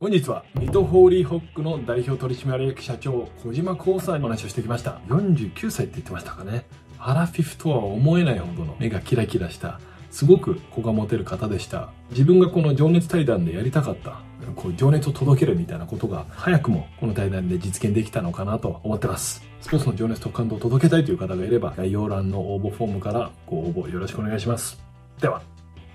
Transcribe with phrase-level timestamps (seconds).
[0.00, 5.00] 本日は水戸ホーリーホックの代表取締役社長小島光さんにお話をしてきました。
[5.08, 6.66] 49歳って言ってましたかね。
[7.00, 9.80] アラフィフとは思えないほどの目がキラキラした。
[10.12, 11.90] すごく子が持てる方でした。
[12.10, 14.20] 自分がこの情熱対談でやりたかった。
[14.54, 19.42] こう情熱を届けるみたいなことが早くもこの対談で実現できたのかなと思ってます。
[19.60, 24.80] スポーツの情熱と感動を届けたいという方がいれば概要欄の応募フォームからご応募よろしくお願いします。
[25.20, 25.42] では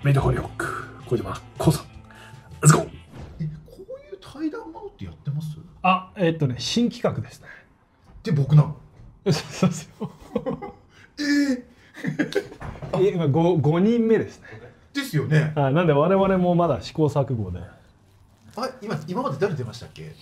[0.02, 0.66] メイドホーリーホック
[1.06, 1.86] 小島光さん
[2.60, 2.80] Let's go!
[2.80, 3.03] えこう
[5.86, 7.46] あ、えっとね、新企画ですね。
[8.22, 8.76] で僕なの？
[9.32, 10.10] そうですよ。
[11.18, 14.48] えー、 今五五人目ですね。
[14.94, 15.52] ですよね。
[15.56, 17.58] あ、なんで我々もまだ試行錯誤で。
[18.56, 20.04] あ今今まで誰出ましたっけ？
[20.04, 20.14] と。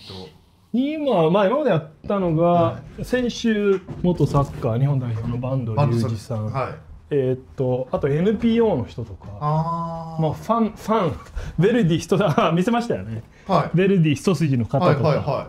[0.73, 11.11] 今まあ今までやったのが、は先週元サッカー日本代表の坂東隆二さん、はいえっとあと NPO の人とか、あまあファンファン。
[11.11, 13.23] ヴェルディ一あ 見せましたよね。
[13.47, 13.67] あはい。
[13.69, 15.17] ヴェルディ一筋の方はいとか、はい。
[15.17, 15.47] は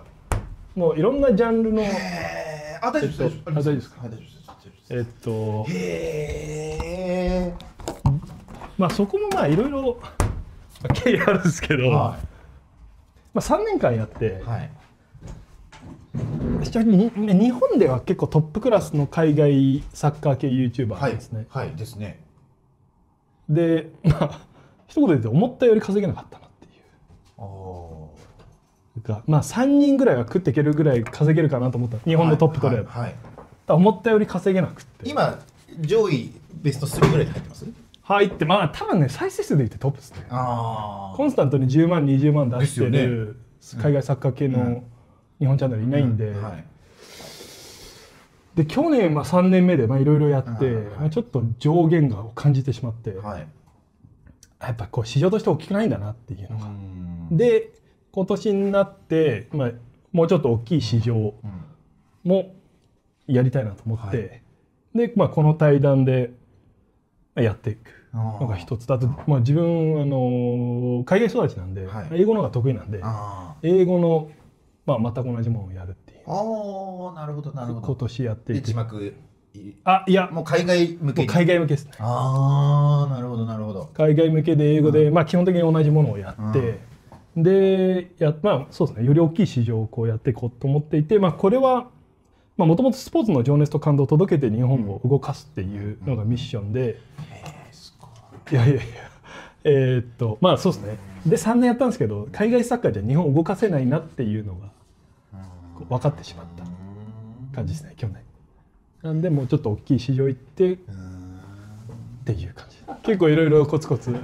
[0.75, 1.83] もういろんなジャンルの。
[2.83, 4.01] あ大丈夫ですえっと大丈夫ですか？
[4.03, 5.65] はい大丈夫ですえっと。
[5.69, 6.79] へ
[7.51, 7.55] え
[8.77, 9.97] まあそこもまあいろいろ。
[10.93, 11.89] 経緯あるんですけど。
[11.89, 12.19] は
[13.33, 14.43] まあ、3年間やって。
[14.45, 14.71] い、はい
[16.15, 21.47] 日本では結構トップクラスの海外サッカー系 YouTuber ですね。
[21.49, 21.73] はい。
[21.75, 22.21] ですね。
[23.49, 24.41] でまあ
[24.87, 26.73] 一言で言うと思ったより稼げなかったなっていう。
[27.39, 27.43] あ
[29.03, 31.99] かまあ3人ぐらいは食っていけるぐらい稼げるかなと思った。
[31.99, 33.01] 日本のトップ取れば、はい。
[33.03, 33.11] はい。
[33.11, 33.19] はい
[33.67, 35.09] 思ったより稼げなくって。
[35.09, 35.39] 今
[35.81, 37.67] 上位ベスト3ぐらいで入ってます？
[38.03, 40.27] 入ってまあ多分ね再生数で言ってトップですね。
[40.29, 43.41] あコンスタントに10万20万出してる
[43.81, 44.53] 海外サッカー系うん。
[44.53, 44.85] の
[45.39, 46.65] 日本チャンネルいないんで、はい。
[48.57, 53.49] で去年まあ3年目でまあいろいろやって、うんまあ、ちょっと上限がを感じてしまって、はい。
[54.61, 56.67] やっぱこう市場として大きくないんだなっていうのが。
[56.67, 57.37] うん。
[57.37, 57.71] で
[58.13, 59.71] 今年になって、まあ、
[60.13, 62.31] もうちょっと大きい市場うん。
[62.31, 62.55] も
[63.27, 64.43] やりたいなと思って、はい。
[65.09, 66.31] で、まあ、この対談で
[67.35, 68.87] まあやっていくのが一つ。
[68.87, 72.09] だと、まあ、自分あの海外育ちなんで、はい。
[72.13, 73.01] 英語の方が得意なんで。
[73.03, 74.31] あ英語の、
[74.87, 76.21] まあ、全く同じものをやるっていう。
[76.27, 79.15] ーあーなるほどなるほ今ど年やってでいく字幕
[79.55, 80.27] いあいや。
[80.27, 81.93] ももう海外向け海外向けですね。
[81.99, 83.91] ああなるほどなるほど。
[83.95, 86.81] 海外向けで英語で、まあ、基本的に同じものをやって、
[87.37, 89.07] でやまあそうですね。
[89.07, 91.89] より大きい市場をこうやっていこうと思っていて、まあ、これは
[92.57, 97.01] もともとスポーツの情熱と感動を届けて日本を動かすっていうのがミッションで、
[98.51, 98.83] いやいやいや
[99.65, 100.99] えーっとまあそうですね。
[101.27, 104.69] で3年やったんですけど海外サッカーじゃ日本を動かせないなっていうのが
[105.89, 106.65] 分かってしまった
[107.57, 108.19] 感じですね去年。
[109.03, 110.77] なんでもうちょっと大きい市場行ってっ
[112.25, 112.75] ていう感じ。
[113.03, 114.15] 結構いろいろコツコツ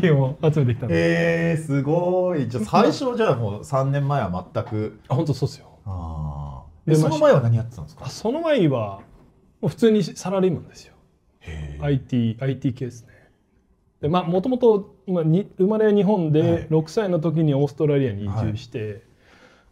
[0.00, 2.48] 瓶を集めてきたんで、えー、すごい。
[2.48, 4.98] じゃあ最初じゃあもう3年前は全く。
[5.08, 5.66] あ本当そうっすよ。
[5.86, 8.06] ああでまあその前は何やってたんですか？
[8.06, 9.00] あその前は
[9.60, 10.94] もう普通にサラリーマンですよ。
[11.40, 13.13] へ IT, IT 系ですね
[14.04, 16.32] でまあもともと生まれは日本はい。
[16.32, 19.02] で6歳の時にオーストラリアに移住して、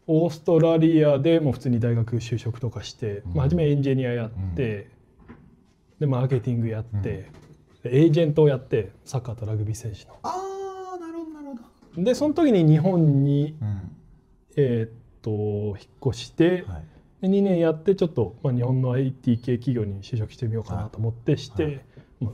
[0.06, 4.88] オーストラリアでもう普通に大学就職とかして、まあ、初めエンジニアやって、
[6.00, 7.30] でマーケティングやって、
[7.82, 10.18] でエージェントをやってサッカーとラグビー選手の。
[10.22, 11.54] ああなるほどなるほ
[11.96, 12.02] ど。
[12.02, 13.96] でその時に日本に、うん。
[14.56, 15.76] えーっと引っ
[16.08, 16.84] 越して、はい。
[17.20, 21.74] で2年やってちょっと、まあ、日本の IT 系企業に就職してみようかなと思ってして、はい。
[21.74, 21.82] まあ、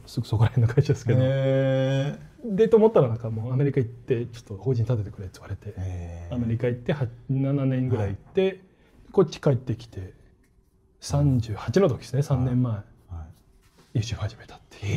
[0.07, 8.61] すぐそこら辺の会社ですけど、へでと思ったらなんかもうアメリカ行ってちょっと法人立ててくれって言われて、えアメリカ行っては7年ぐらい行って、
[9.13, 10.13] こっち帰ってきて
[11.01, 12.83] 38の時ですね3年前、は
[13.95, 13.99] い。
[13.99, 14.93] YouTube 始めたっていう。
[14.93, 14.97] へ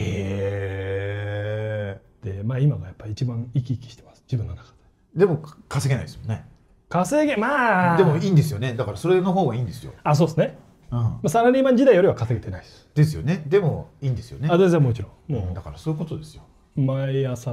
[1.98, 4.24] えで、まあ、今がやっぱ一番生き生きしてます。
[4.28, 4.70] 自分の中で。
[5.16, 6.46] でもか稼げないですよね。
[6.90, 7.98] 稼げまあ。
[7.98, 8.74] でもいいんですよね。
[8.74, 10.61] だからそれの方がいいんですよ、あそうですね、うん
[10.92, 12.90] まあ、サラリーマン時代よりは稼げてないです。
[12.94, 13.44] ですよね。
[13.48, 14.50] でもいいんですよね。
[14.52, 15.34] あ全然もちろん。
[15.34, 16.44] もだからそういうことですよ。
[16.78, 17.52] う毎朝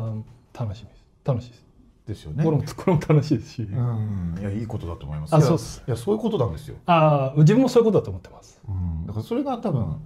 [0.53, 1.05] 楽しみです。
[1.25, 1.69] 楽しいです。
[2.09, 2.43] ですよね。
[2.43, 4.37] これもこれも楽しいですし、うん。
[4.41, 5.37] いやいいことだと思います。
[5.37, 8.61] あそうっすいやそういうことなんですよ、ああ自分もそういうことだと思ってます。
[8.67, 10.01] うん、だからそれが多分、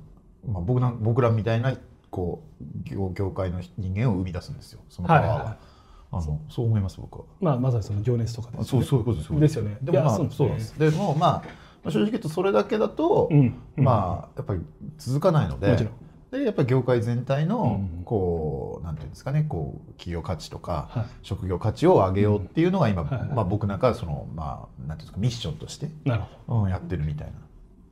[0.46, 1.74] まあ、僕な僕らみたいな
[2.10, 4.80] こう業業界の人間を生み出すんですよ。
[4.88, 5.58] そのパワーは,、はいはいはい。
[6.14, 7.24] あのそう思います僕は。
[7.40, 9.78] まあまさにその情熱とかです、ね、そうそういうことですですよね。
[10.30, 10.78] そうなんです。
[10.78, 11.44] でもまあ
[11.84, 13.84] まあ正直言うとそれだけだと、うんうん。
[13.84, 14.60] まあやっぱり
[14.98, 15.88] 続かないので
[16.30, 18.04] でやっぱり業界全体のうん。
[18.04, 21.04] こうなんていうんですかねこう企業価値とか、はい。
[21.22, 26.62] 職業価値を上げようっていうのが今、まあ、僕なんかはそのまあなんていうんですかミッションとして、なるほど。
[26.62, 27.32] うん、やってるみたいな。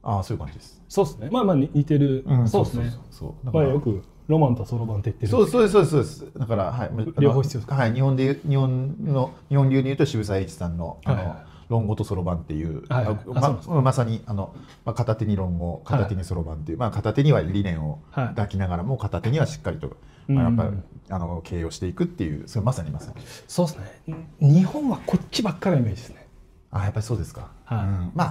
[0.02, 0.82] ああそういう感じです。
[0.88, 1.28] そうですね。
[1.30, 2.92] まあまあ似てる、そうですね。
[3.10, 6.38] そうだからまあよくロマンとそろばんって言ってるそうそうですそうですそうです。
[6.38, 13.18] だからはい両方必要ですはい日本で日本の日本流で言うと渋沢栄一さんのあの、はいはい論語とそろばんっていう、はいはい。
[13.26, 14.52] ままさにあの、
[14.84, 18.28] まあ、片手に論語片手にそろばんっていう、まあ、片手には理念をはい。
[18.30, 19.96] 抱きながらも片手にはしっかりと、
[20.28, 20.34] うん。
[20.34, 20.70] まあ、やっぱり
[21.08, 23.22] あの経営をしていくっていうそれまさにまさに。
[23.46, 23.78] そうです
[24.08, 24.28] ね。
[24.40, 26.26] 日本はこっちばっかりのイメージですね。
[26.72, 27.78] あやっぱりそうですか、はい。
[27.78, 28.12] うん。
[28.14, 28.24] ま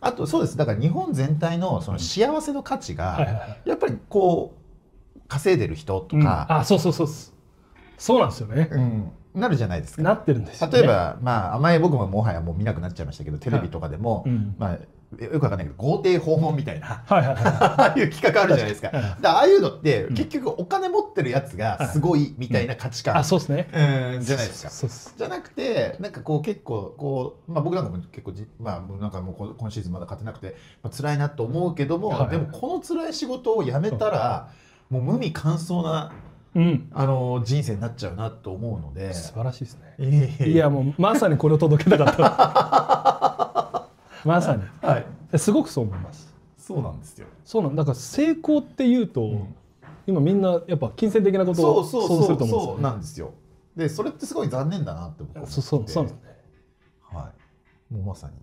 [0.00, 0.56] ああとそうです。
[0.56, 3.60] だから日本全体のその幸せの価値が、はいはいはい。
[3.64, 4.54] やっぱりこ
[5.16, 6.22] う稼いでる人とうん。
[6.22, 7.34] か、あそうそうそうそう
[7.96, 10.02] そうなんですよね、うんなるじゃないですか。
[10.02, 14.54] なってるんですよ、ね、例えば、まあ、あまり僕ももはやもう見なくなっちゃいましたけど、テレビとかでも、うん。
[14.58, 14.78] まあ、
[15.22, 17.44] よくわかんないけど、豪邸訪問みたいな、はいはいはい。
[17.44, 18.90] ああいう企画あるじゃないですか。
[18.90, 19.22] 確かに。
[19.22, 20.14] だああいうのって、うん。
[20.14, 23.68] 結局お金持ってるやつがすごいみたいな価値観、あそうですね。
[23.72, 24.70] うんじゃないですか。
[24.70, 34.50] そうそうじゃなくて、なんかこう結構こう、まあ、僕なんかも結構じ、まあ、なんかもうこ今シーズンまだ勝てなくて、まあ辛いなと思うけども、はいでもこの辛い仕事を辞めたら、
[34.90, 36.12] もう無味乾燥な
[36.54, 39.12] うんあの人生になっちゃうなと思うので。
[39.12, 43.88] 素晴らしいですねいやもうまさにこれを届けたかった
[44.28, 44.98] まさには
[45.32, 47.26] い、すごくそう思いますそうなんですよ。
[47.44, 49.54] そうなんだから成功っていうと、ん
[50.06, 53.34] 今みんなやっぱ金銭的なことそをうそうそうそううんなんですよ。
[53.76, 56.36] で、それってすごい残念だなって僕は思ってそうそうなんですね
[57.02, 57.32] は
[57.90, 57.94] い。
[57.94, 58.34] もうまさに。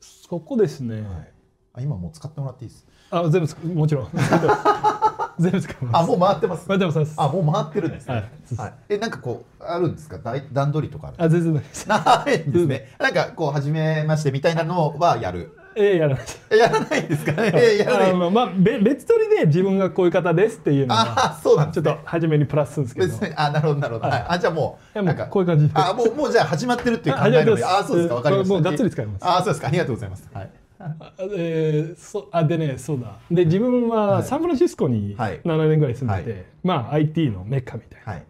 [0.00, 1.32] そこですね、はい。
[1.74, 2.86] あ、今もう使ってもらっていいです？
[3.10, 4.08] あ全部もちろん
[5.38, 6.68] 全部使いあ、ますもう回ってます。
[6.68, 8.14] まあでもそうですあ、もう回ってるんですね。
[8.56, 8.74] ははいい。
[8.90, 10.18] え、なんかこうあるんですか？
[10.18, 12.88] だい段取りとかあ全然ないですないんですね。
[12.98, 15.56] なんかこう初めましてみたいなのはやる。
[15.76, 17.52] ええやらないやらないんですかね？
[17.54, 18.10] えやらない。
[18.10, 21.72] あのまあべ別撮りで自分がこういう方ですっていうのはあ、そうなんね。
[21.72, 24.08] ちょっと初めにプラスするんですけど別にあ、なるほどなるほど。
[24.08, 24.24] はい。
[24.28, 28.14] あ、じゃあもういやもうんなかこういう感じであ、もうもうじゃあ始まってるっていう考えので、あ、そうですか。
[28.16, 28.54] わかりました。
[28.54, 29.68] もうがっつり使いますあ、そうですか。
[29.68, 30.28] ありがとうございます。
[30.34, 30.50] はい。
[30.82, 33.18] あえーそあでねそうだ。
[33.30, 34.22] で自分ははい。
[34.24, 36.44] サンフランシスコにはい7年ぐらい住んでて、はい。
[36.64, 38.24] まあ IT のメッカみたいな、はい。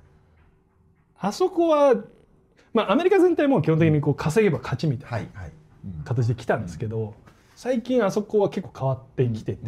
[1.21, 1.95] あそこは
[2.75, 5.29] まあアメリカ全体も基本的にこう稼げば勝ちみたいなはい。
[5.35, 5.53] はい。
[5.85, 6.05] うん。
[6.05, 7.15] 形で来たんですけど
[7.55, 9.59] 最近あそこは結構変わってきてて、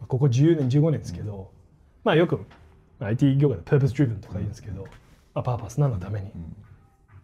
[0.00, 0.06] うん。
[0.06, 1.50] ここ10年15年ですけど、
[2.04, 2.40] まあよく
[3.00, 4.84] IT 業界で Purpose Driven とか言うんですけど、
[5.34, 6.30] まあ、パーパス何のために？
[6.34, 6.42] うん。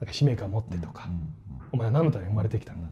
[0.01, 1.35] なんか使命感持ってとか、うん。
[1.73, 2.89] お前は何のために生まれてきたんだ、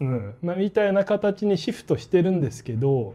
[0.00, 0.08] うん。
[0.08, 3.14] うんまあ、みたいな形にシフトしてるんですけど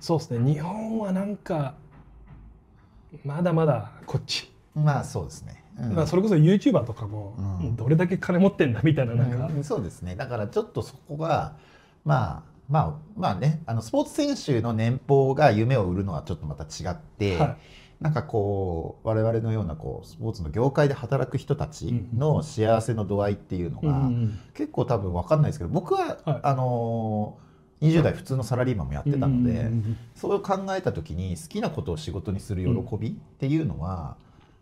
[0.00, 0.52] そうですね。
[0.54, 1.74] 日本はなんか
[3.24, 5.64] まだまだこっち、うんまあそうですね。
[5.78, 5.92] うん。
[5.94, 7.76] まあ、それこそ YouTuber とかもうん。
[7.76, 9.64] どれだけ金持ってんだみたいななんか、うん。
[9.64, 10.14] そうですね。
[10.16, 11.56] だからちょっとそこが
[12.04, 17.38] まあまあまあね、あのスポーツ選手の年俸が夢を売るのはちょっとまた違って。
[17.38, 17.56] はい
[18.00, 26.40] なんかこう我々のようなこうスポーツの業界で働く人たちの幸せの度合いっていうのが、うん結構多分分かんないですけど僕は、はい。
[26.42, 27.44] あのー
[27.82, 29.68] 20代普通のサラリーマンもやってたので、
[30.14, 34.16] そう考えた時に好きなことを仕事にする喜びっていうのは、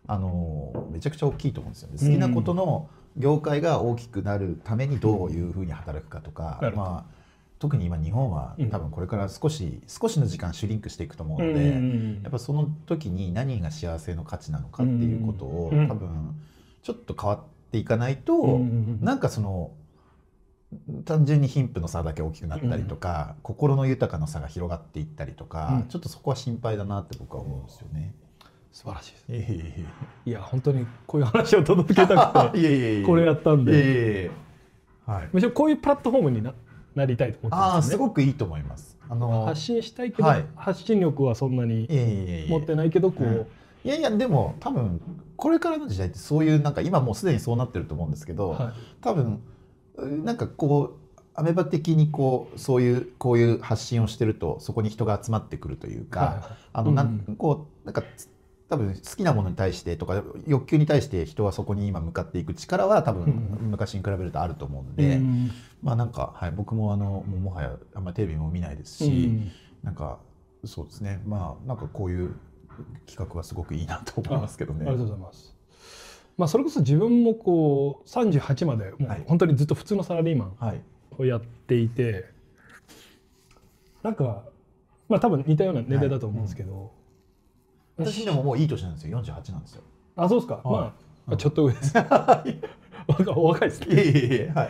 [0.07, 1.97] あのーめちゃくちゃ大きいと思うんですよね。
[1.99, 7.13] 好きなことの業界が大きくなるためにどういうふうに働くかとか、まあ、
[7.63, 8.69] 特に今日本はうん。
[8.69, 15.87] 多分これから少し、少しの時間シュリンクしていくと思うので、やっぱその時に何が幸せの価値なのかっていうことを、うん。
[15.87, 16.35] 多分
[16.81, 17.39] ちょっと変わっ
[17.71, 18.59] ていかないと、う
[18.99, 19.71] なんかその
[21.05, 25.87] 単純に貧富の差だけ大きくなったりとか、心の豊かな差が広がっていったりとか、うん。
[25.87, 28.13] ちょっとそこは心配だなって僕は思うんですよね。
[28.73, 29.25] 素晴らしいです。
[29.29, 29.85] え
[30.25, 32.07] いや本当にこういう話を届けた
[32.51, 34.31] くてこれやったんで、いえいえ。
[35.05, 35.29] はい。
[35.31, 36.53] むしろこういうプラットフォームにな
[36.95, 38.97] なりたいと思ってああますすねごくいいと思います。
[39.09, 40.45] あの発信したいけど、はい。
[40.55, 41.87] 発信力はそんなに
[42.49, 43.47] 持ってないけどこう、うん。
[43.83, 45.01] いやいやでも多分
[45.35, 48.73] これからの時代ってそういうなんか今もうすでにそうなってると思うんですけど、はい。
[49.01, 49.41] 多分
[50.23, 56.43] なんかこうアメバ的にこうそういうこういう発信をしてるとそこに人が集まってくるというか、はいはい。
[56.73, 57.35] あのなん、うん。
[57.35, 58.29] こうなんかつ
[58.69, 63.27] 多分好きなものに対してとか欲求に対して人はそこに今向かっていく力は多分う
[63.65, 63.71] ん。
[63.71, 65.51] 昔に比べるとあると思うんで、うん。
[65.81, 69.51] まあなんか、はい、僕もあのもはやあんまりテレビも見ないですうし、ん。
[69.83, 70.19] なんか
[70.65, 71.21] そうですね。
[71.25, 72.35] まあなんかこういう
[73.05, 74.85] 企画はすごくいいなと思いますけどね。
[74.87, 75.55] ありがとうございます。
[76.37, 79.23] まあそれこそ自分もこう38までもうはい。
[79.27, 80.81] 本当にずっと普通のサラリーマンはい、
[81.19, 82.25] をやっていて、
[84.01, 84.43] なんか
[85.09, 86.91] まあ多分似たような年齢だと思うんですけど、
[87.97, 89.83] 私でももういい年なんですよ48なんですよ。
[90.15, 90.63] あそうですか、はい
[91.25, 91.95] まあちょっと上です。
[93.07, 93.95] 若お若いですね。
[93.95, 94.69] いえいえいえはい。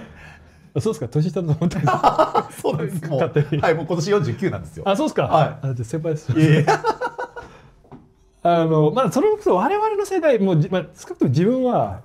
[0.75, 2.61] あそうですか年下だと思ったんです。
[2.61, 3.09] そうなん です。
[3.09, 4.83] もう勝手にはいもう今年49なんですよ。
[4.87, 5.23] あそうですか。
[5.23, 6.31] はいあじゃあ先輩です。
[6.31, 6.65] いえいえ
[8.45, 12.01] あのまあそれこそ我々の世代もじまあ少なくとも自分は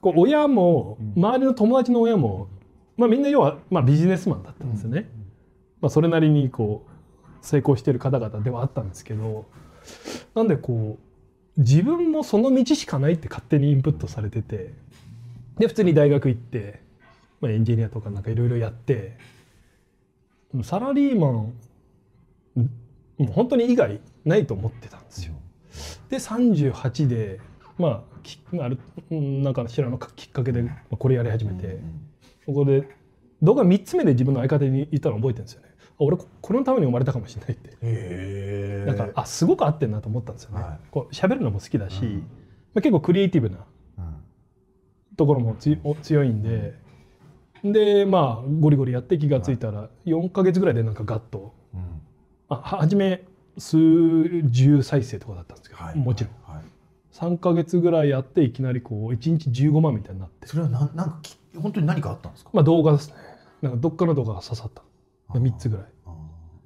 [0.00, 2.48] こう親もうん周りの友達の親も
[2.96, 5.10] まあみんな要はまあビジネスマンだったんですよね。
[5.80, 6.90] まあそれなりにこう
[7.42, 9.44] 成功してる方々ではあったんですけど
[10.34, 10.98] なんでこ
[11.56, 14.72] う自分もその道しかないって勝手にインプットされてて
[15.58, 16.80] で普通に大学行って、
[17.40, 19.16] まあ、エンジニアとかなんかいろいろやって
[20.62, 22.70] サラリーマンん
[23.18, 25.34] もう本当に以外ないと思ってたんですよ。
[26.08, 27.40] で38で
[27.78, 28.78] まあきある
[29.10, 31.80] うんなんか知らのきっかけでまあこれやり始めて、
[32.46, 32.88] そこで
[33.42, 35.62] 動画3つ目で自分の相方に言ったの覚えてるんですよ
[36.04, 37.70] 俺このために生まれたかもしれないって。
[37.70, 40.62] へえなんかあすごく合ってんなと思ったんですよね。
[40.62, 40.78] はい。
[40.90, 42.18] こう喋るのも好きだし、うん。
[42.18, 42.20] ま
[42.76, 43.58] あ、結構クリエイティブな
[43.98, 44.04] うん。
[45.16, 46.74] ところもついお強いんで、
[47.64, 51.80] でまあゴリゴリやって気がついたら4ヶ月ぐらいでなんかガッとうん。
[52.48, 53.24] あは初め
[53.56, 53.76] 数
[54.50, 56.32] 十再生とかだったんですけど、はいもちろん。
[56.44, 56.64] はいはい
[57.14, 60.48] 3ヶ月ぐらいやっていきなりこう1日15万みたいになって。
[60.48, 62.50] それはなんなんかき本当に何かあったんですか？
[62.52, 63.14] まあ動画ですね。
[63.62, 64.82] なんかどっかの動画が刺さった。
[65.28, 65.40] あー。
[65.40, 65.86] 3つぐらい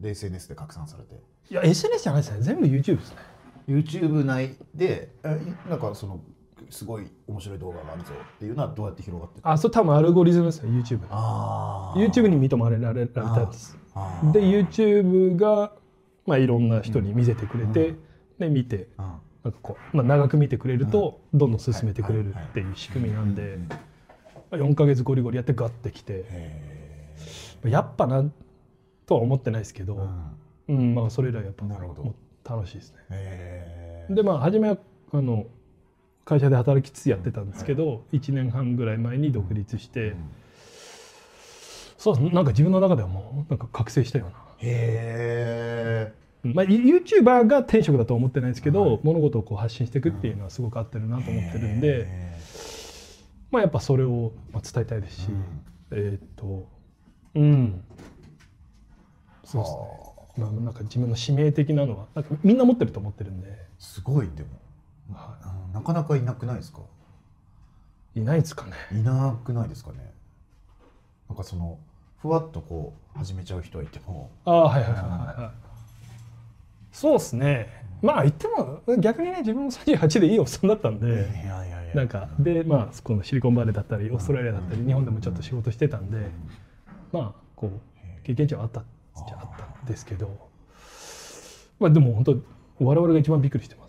[0.01, 1.15] で SNS で拡散されて。
[1.51, 2.43] いや SNS じゃないですね。
[2.43, 3.17] 全部 YouTube ですね。
[3.69, 6.21] YouTube 内でえなんかその
[6.71, 12.07] すごい面白い動画があるぞっていうのはどうやって広がってあそれ多分アルゴリズムですね YouTube あー。
[12.07, 13.79] YouTube に認められられたんです。
[14.33, 15.73] で YouTube が、
[16.27, 17.95] まあ、いろんな人に見せてくれて、
[18.39, 19.05] で見てうん。
[19.45, 23.77] なんかこう、まあ、長く見てくれるとどんどん進めてくれるっていう仕組みなんで、うんま
[24.53, 26.25] あ4ヶ月ゴリゴリやってガッてきて。
[26.29, 26.79] へ
[27.65, 28.25] やっぱな
[29.09, 30.09] とは思ってないですけど、ー
[30.69, 30.95] うんうん。
[30.95, 32.15] まあ、それ以来やっぱなるほど。
[32.45, 34.07] 楽しいですね。
[34.11, 34.79] でまあ初めは
[35.13, 35.47] あの
[36.25, 40.31] 会社で働きつつやってたんですけど、1年半ぐらい前に独立して、うん。
[41.97, 44.37] そうなんか自分の中ではもうなんか覚醒したような。
[44.61, 46.13] へ
[46.45, 52.39] まあ、YouTuber が天職だとは思ってないですけど、はい物事をこう発信していくっていうのはすごく合ってるなと思ってるんで、へ
[53.51, 55.63] まあ、やっぱそれをまあ伝えたいですし、ーうん。
[55.91, 56.69] えーっと
[57.35, 57.85] うん
[59.51, 64.49] そうですね、まあ、なんか自分の使命的なのはなんかみんな持ってると思ってるんで、すごいでも。
[65.15, 66.81] はうんなかなかいなくないですか？
[68.15, 68.73] い、いないですかね。
[68.93, 70.13] いなくないですかね？
[71.29, 71.79] なんかその
[72.21, 74.31] ふわっとこう始めちゃう人はいても。
[74.45, 75.07] ああはいはいはいは
[75.39, 75.43] い。
[75.43, 75.69] はい
[76.93, 77.85] そうですね。
[78.03, 81.95] まあ言っても逆にね自分も38でいいおっさんだったんで、いやいやいや。
[81.95, 86.19] なんかでまあこのシリコンバレーだったりオーストラリアだったり日本でもちょっと仕事してたんで。
[87.13, 88.81] まあこう経験値はあった。
[88.81, 88.85] っ
[89.27, 90.49] ちゃあったんですけど
[91.79, 92.37] まあでも本当
[92.81, 93.89] 我々が一番びっくりしてま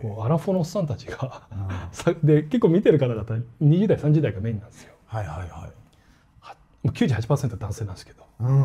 [0.00, 2.26] こうアラフォーのおっさんたちがうん。
[2.26, 3.24] で結構見てる方々
[3.60, 4.94] 20代30代がメインなんですよ。
[5.12, 5.48] いはいはい。
[5.48, 8.24] はもう98%男性なんですけど。
[8.40, 8.64] うん。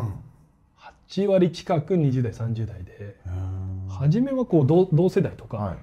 [1.08, 3.88] 8割近く20代30代でうん。
[3.88, 5.76] 初めはこう同同世代とか、はい。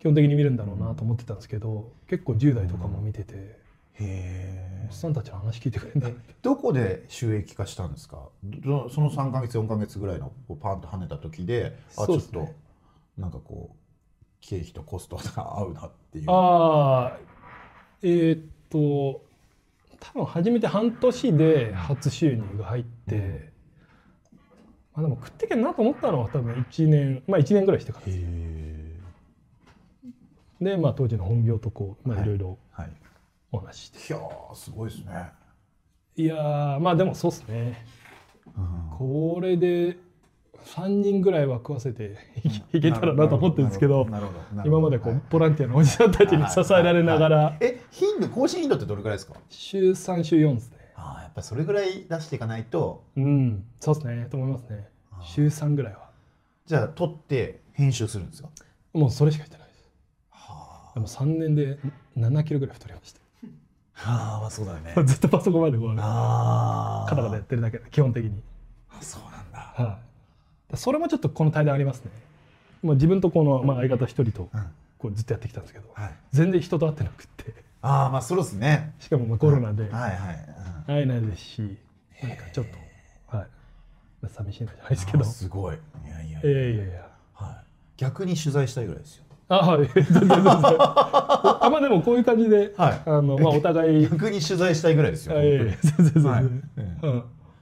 [0.00, 3.58] 基本的に見るんだろうなと思ってたんですけど結構10代とかも見てて、
[4.00, 6.10] おっさんたちの話聞いてくれるんだ。
[6.42, 8.28] どこで収益化したんですか？
[8.44, 12.48] どその3か月4か月ぐらいのこうパンと跳ねた時であちょっと
[13.16, 13.76] なんかこう
[14.40, 16.30] 経費とコストが合うなっていう。
[16.30, 17.18] ああ
[18.02, 19.24] えーっと
[19.98, 23.50] 多分初めて半年で初収入が入って、
[24.94, 29.00] まあ、でも食ってけんなと思ったのは多分1年まあ1年ぐらいしてからですへ
[30.60, 32.26] で、まあ、当時の本業とこう、まあ、はい。
[32.26, 32.58] いろいろ
[33.56, 35.12] えはいお話しして、いやーすごいですね、
[36.16, 37.86] い、やーまあでもそうですね。
[38.56, 38.96] うん。
[38.96, 39.98] これで
[40.64, 42.16] 3人ぐらいは食わせて
[42.72, 44.06] いけたらなと思ってるんですけど
[44.64, 45.22] 今までこう、はい。
[45.30, 49.34] ボランティアのおじさんたちに支えられながらえ頻度更新頻度ってどれくらいですか？
[49.48, 50.78] 週3週4ですね。
[50.96, 53.04] ああやっぱそれぐらい出していかないと。
[53.16, 53.64] うん。
[53.78, 54.26] そうですね。
[54.30, 54.88] と思いますね。
[55.22, 56.10] 週3ぐらいは。
[56.66, 58.48] じゃあ撮って編集するんですか？
[58.92, 59.90] もうそれしかしてないです。
[60.30, 61.78] はでも3年で
[62.16, 63.14] 7キロぐらい太りまし
[64.04, 64.92] あまあそうだよね。
[64.94, 68.42] た ずっとパソコンまでこうああカタカタやってるだけで基本的に。
[68.90, 69.58] あそうなんだ。
[69.58, 69.98] は
[70.72, 70.76] い。
[70.76, 72.10] それもちょっとこの対談ありますね。
[72.82, 74.66] もう自分とこの、まあ、相方一人とうん。
[74.98, 76.14] こうずっとやってきたんですけどはい。
[76.32, 77.54] 全然人と会ってなくって。
[77.82, 78.94] ああまあそうですね。
[78.98, 80.44] しかもまあコロナではいはい、
[80.86, 81.78] 会えないですし
[82.22, 82.66] 何かちょっ
[83.30, 83.46] とはい。
[84.28, 85.24] 寂しいなじゃないですけど。
[85.24, 85.76] すごい。
[86.04, 86.40] いやいや。
[86.40, 87.08] いやいやいや。
[87.34, 87.56] はい、
[87.96, 89.88] 逆に取材したいぐらいですよあはい。
[89.94, 93.00] あまあでもこういう感じで、はい。
[93.06, 94.08] あのまあお互い。
[94.08, 95.34] 逆に取材したいぐらいですよ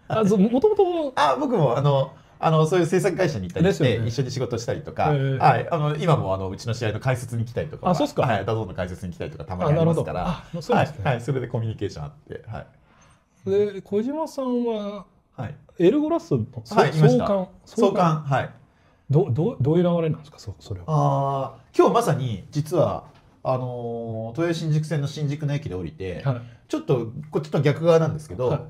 [0.07, 1.12] あそうもともと。
[1.17, 4.07] あ僕もあのあのそういう制作会社に行ったりして、ね。
[4.07, 5.38] 一緒に仕事したりとか、ええ。
[5.38, 8.23] はい、あの今もあのうちの試合の解説に来たりとかはあそうっすか。
[8.23, 10.26] はい、 DAZN の解説に来たりとかたまにありますから。
[10.26, 10.88] あそはい。
[11.03, 12.64] はい、それでコミュニケーションあっては
[13.47, 17.49] い、で小島さんははい、エルゴラスのそはい創刊。
[17.64, 18.23] 創刊。
[18.23, 18.50] はい
[19.14, 20.38] どどどういう流れなんですか？
[20.38, 20.87] そそれは。
[20.88, 23.04] あー今日まさに実は
[23.42, 26.37] あのー豊洲新宿線の新宿の駅で降りて、はい。
[26.68, 28.61] ちょっとこっちと逆側なんですけど、はい。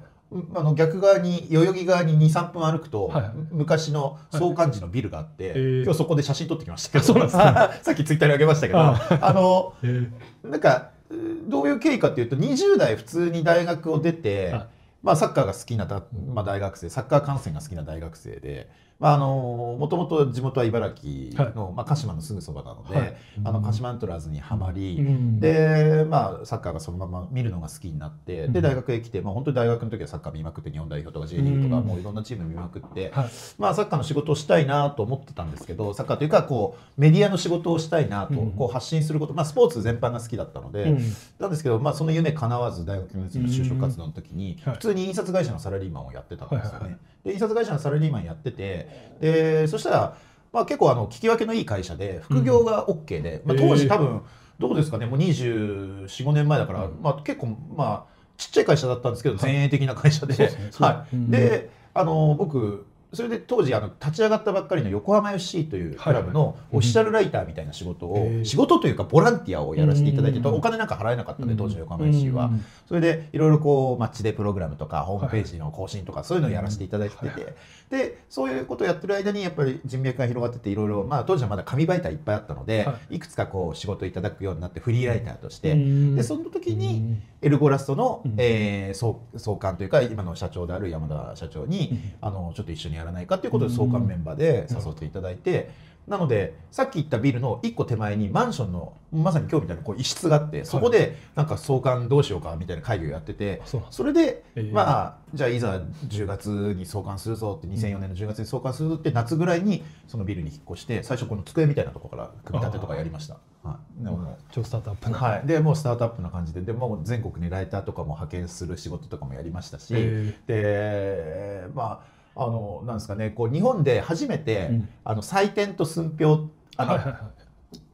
[0.57, 3.23] あの逆側に代々木側に23分歩くと、はい。
[3.23, 3.33] はい。
[3.53, 5.83] 昔の創刊時のビルがあって、えー。
[5.85, 7.05] 今日そこで写真撮ってきましたけど。
[7.05, 7.39] そうなんです
[7.85, 10.11] さっきツイッターにあげましたけどああのえー
[10.51, 11.15] なんかう
[11.49, 14.67] どういう経緯かっていうと20代普通に大学を出て、はい。
[15.05, 16.03] まあ、サッカーが好きなだ、
[16.35, 23.17] まあ、大学生サッカー観戦が好きな大学生で、まあ、あのもともと地元は茨城の、まあ、鹿島のすぐそばなので、はい。
[23.45, 25.41] あの鹿島アントラーズにはまり、うん。
[25.41, 28.63] で、まあ、サッカーがそのまま見るのが好きになって、でうん。
[28.63, 31.87] 大学へ来て、まあ、本当に大学の時はサッカー見まくって日本代表とか J リーグとか、うん。
[31.87, 33.27] もういろんなチーム見まくって、はい。
[33.59, 38.53] まあ、サッカーの仕事をしたいなと思ってたんですけどサッカーというかこうメディアの仕事をしたいなと、うん。
[38.53, 40.99] こう発信すること、まあ、スポーツ全般が好きだったので、うん。
[41.39, 44.75] なんですけど、まあ、その夢叶わず大学の就職活動の時に、はい。
[44.75, 46.73] 普通に印刷会社のサラリーマンをやってたんですよね。
[46.73, 46.99] はいはいはい。
[47.25, 48.84] で印刷会社のサラリーマンやってて
[49.21, 50.17] でそしたら、
[50.53, 54.23] まあ、結構あの聞き分けのいい会社で副業が OK で、まあ、当時多分
[54.59, 57.03] どうですかねもう245年前だから、うん。
[57.03, 60.35] まあ、結構まあちっちゃい会社だったんですけど前衛的な会社で、
[60.79, 70.47] はいうんであの僕それで当時あの立ち上がったばっかりの横浜 FC というクラブはいのオフィシャルライターみたいな仕事を、仕事というかボランティアをやらせていただいて、うん。
[70.47, 72.65] お金なんか払えなかったんでうん当時の横浜 FC は、うん。
[72.87, 77.55] それでいろいろこうマッチデープログラムとかホームページの更新とかそういうのをやらせていただいてて、
[77.91, 83.19] でそういうことをやってる間にやっぱり人脈が広がってていろいろ、まあ、当時はまだ紙媒体いっぱいあったので、、はい。
[83.19, 86.17] くつかこう仕事をいただくようになってフリーライターとして、うん。
[86.17, 88.35] でその時にエルゴラストの、うん。
[88.39, 92.13] えー総総監というか今の社長である山田社長に、うん。
[92.21, 95.71] あのちょっと一緒にやらないかということで総監メンバーで誘っていただいて、
[96.07, 104.73] なのでさっき言ったビルの一個手前にマンションのまさに今日みたいなこう一室があってそこでなんか総監どうしようかみたいな会議をやってて、それで、えー。
[104.73, 113.39] まあじゃあいざ10月に送還するぞって2004年の10月に送還するぞって夏ぐらいにそのビルに引っ越して最初この机みたいなところから組み立てとかやりました。
[113.63, 124.89] はい、でも超スタートアップな、はい、でもうスタートアップな感じででもう全国にライターとかも派遣する仕事とかもやりましたし、えでまああのなんですかねこう日本で初めて、うん。
[125.05, 126.99] あの採点と寸評あの、はい。
[126.99, 127.21] はいはい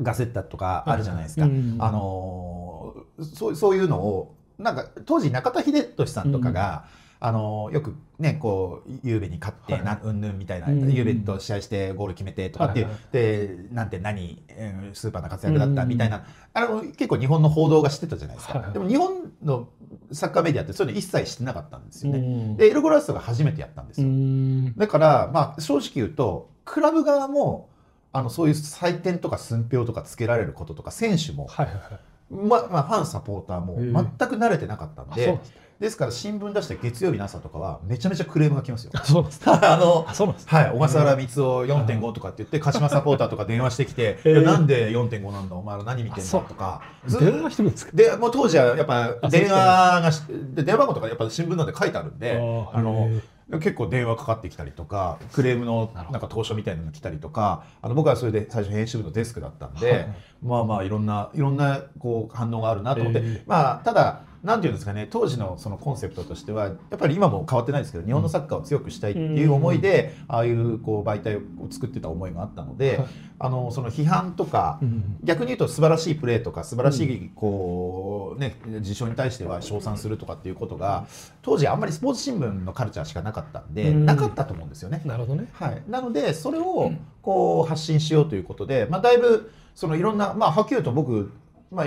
[0.02, 1.82] ガセッタとかあるじゃないですか、はいはいうん。
[1.82, 2.94] あの
[3.34, 6.84] そうそういうのをなんか当時中田英寿さんとかが、
[7.18, 9.84] あのよくねこうゆうべに勝って、はい。
[9.84, 18.72] なうんぬんみたいな、うんゆうべと試合してゴール決めてとかっていう、はいはいでなんて何、えースーパーな活躍だったうんみたいな、あの結構日本の報道がしてたじゃないですか、はいはい。
[18.74, 19.68] でも日本の
[20.12, 22.56] サッカーメディアってそういうの一切してなかったんですよね、うん。
[22.56, 24.74] でエルゴラストが初めてやったんですうよ、ん。
[24.76, 27.68] だから、まあ、正直言うとクラブ側も
[28.12, 35.38] あのそういう採点とか寸評とかつけられることとか選手も、はいはいはいままあ、ファンサポーターもええ全く慣れてなかったんで、
[35.80, 38.92] ですから新聞出した月曜日の朝とかはめちゃめちゃクレームが来ますよ。
[38.94, 39.40] あそうなんです。
[39.50, 46.82] あのあそうなんですはい、小笠原光雄4.5とかって言って鹿島サポーターとか電話してきて「ええいやなんで4.5なんだお前ら何見てんだ」とか。
[47.18, 47.92] 電話してくるんですか？
[47.94, 53.20] でもう当時はやっぱあ電話がしで電話番号とかやっぱ新聞なんで書いてあるんであーあのへ
[53.58, 60.06] 結構電話かかってきたりとかクレームのなんか投書みたいなの来たりとかあの僕はそれで最初編集部のデスクだったんで、
[60.42, 63.44] まあまあいろんないろんなこう反応があるなと思って、ええ。
[63.46, 73.06] まあただなんていうんですかね当時のそのコンセプトとしてはやっぱり今も変わってないですけど日本のサッカーを強くしたいっていう思いで、ああいうこう媒体を作ってた思いがあったので、はい。
[73.42, 75.18] あのその批判とか、うん。
[75.22, 81.06] 逆に言うと素晴らしいプレーとか素晴らしいこう、ね、事象に対しては称賛するとかっていうことが
[81.42, 84.06] 当時あんまりスポーツ新聞のカルチャーしかなかったんで、うん。
[84.06, 85.02] なかったと思うんですよね。
[85.04, 85.50] なるほどね。
[85.52, 91.32] はい、なのでそれをこう発信しようということで、まあ、だいぶそのいろんな、まあ、はっきり言うと僕、
[91.70, 91.86] まあ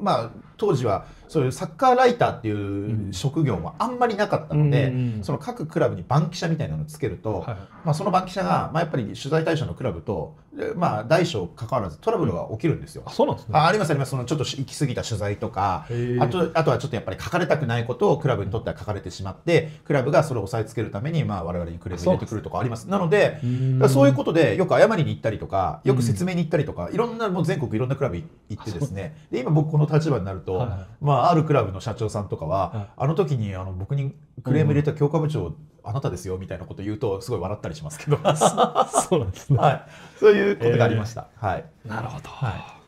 [0.00, 13.04] まあ、当時はそういうサッカーライターっていう職業もあんまりなかったので、うんその各クラブに番記者みたいなのをつけると、はいまあ、その番記者が、まあ、やっぱり取材対象のクラブと、でまあ、大小関わらずトラブルが起きるんですよ。
[13.06, 13.58] あそうなんですね。
[13.58, 14.10] あありますあります。
[14.10, 15.86] そのちょっと行き過ぎた取材とか
[16.20, 22.90] あとあとはちょっとやっぱり書かれたくないことをクラブにとっては書かれてしまってクラブがそれを押さえつけるために、まあ、我々にクレームを入れてくるとかあります。
[22.90, 23.40] なので
[23.88, 28.24] そういうことでよく謝りに行ったりとかよく説明に行ったりとか、いろんなもう全国いろんなクラブ行
[28.60, 29.16] ってですね。
[29.30, 30.86] で今僕この立場になると、はいはい。
[31.00, 35.54] まあ、あるクラブの社長さんとかは、はいあの時にあの僕にクレーム入れた強化部長、
[35.84, 39.58] あなたですよみたいなこと言うとすごい笑ったりしますけど、は そうなんですね。
[39.58, 41.26] い、そういうことがありました。
[41.36, 41.64] はい。
[41.86, 42.28] なるほど。
[42.28, 42.82] は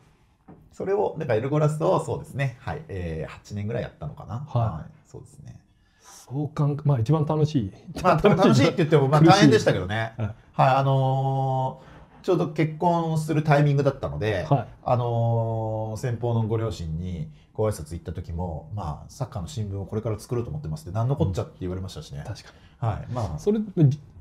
[0.75, 4.45] それを、だからエルゴラストをそうですね、はい、えー、8年ぐらいやったのかな。
[4.45, 5.09] はい。
[5.09, 5.61] そうですね。
[6.01, 7.71] そうかんまあ一番楽しい。
[8.03, 10.13] まあ、楽しいって言っても、まあ、大変でしたけどね。
[10.17, 10.27] はい。
[10.27, 11.95] はい、あのー
[12.25, 14.67] ちょうど結婚するタイミングだったので、はい。
[14.83, 22.23] あのー先方のご両親にご挨拶行った時も、まあ、サッカーの新聞をこれから作ろうと思ってますって、何のこっちゃって言われましたしね。
[22.25, 23.33] 確かはい、まあ。
[23.33, 23.59] に、それ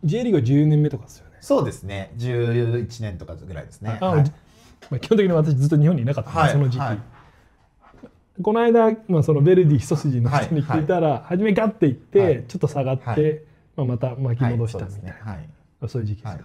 [0.05, 1.37] J- リーグは10年目とかですよね。
[1.41, 3.99] そうですね、11年とかぐらいですね。
[4.01, 4.33] あ、はい。
[4.91, 6.99] まあ、基本的に私ずっと日本にいなかったんで、はいその時期、はい。
[8.43, 12.45] この間、まあ、そのベルディ一筋の人に聞いたら、初めガッていって、はい。
[12.47, 13.41] ちょっと下がって、はい。
[13.77, 15.33] まあ、また巻き戻したはいみたいな、そうですね。
[15.33, 15.49] はい。
[15.85, 16.45] あそういう時期ですか、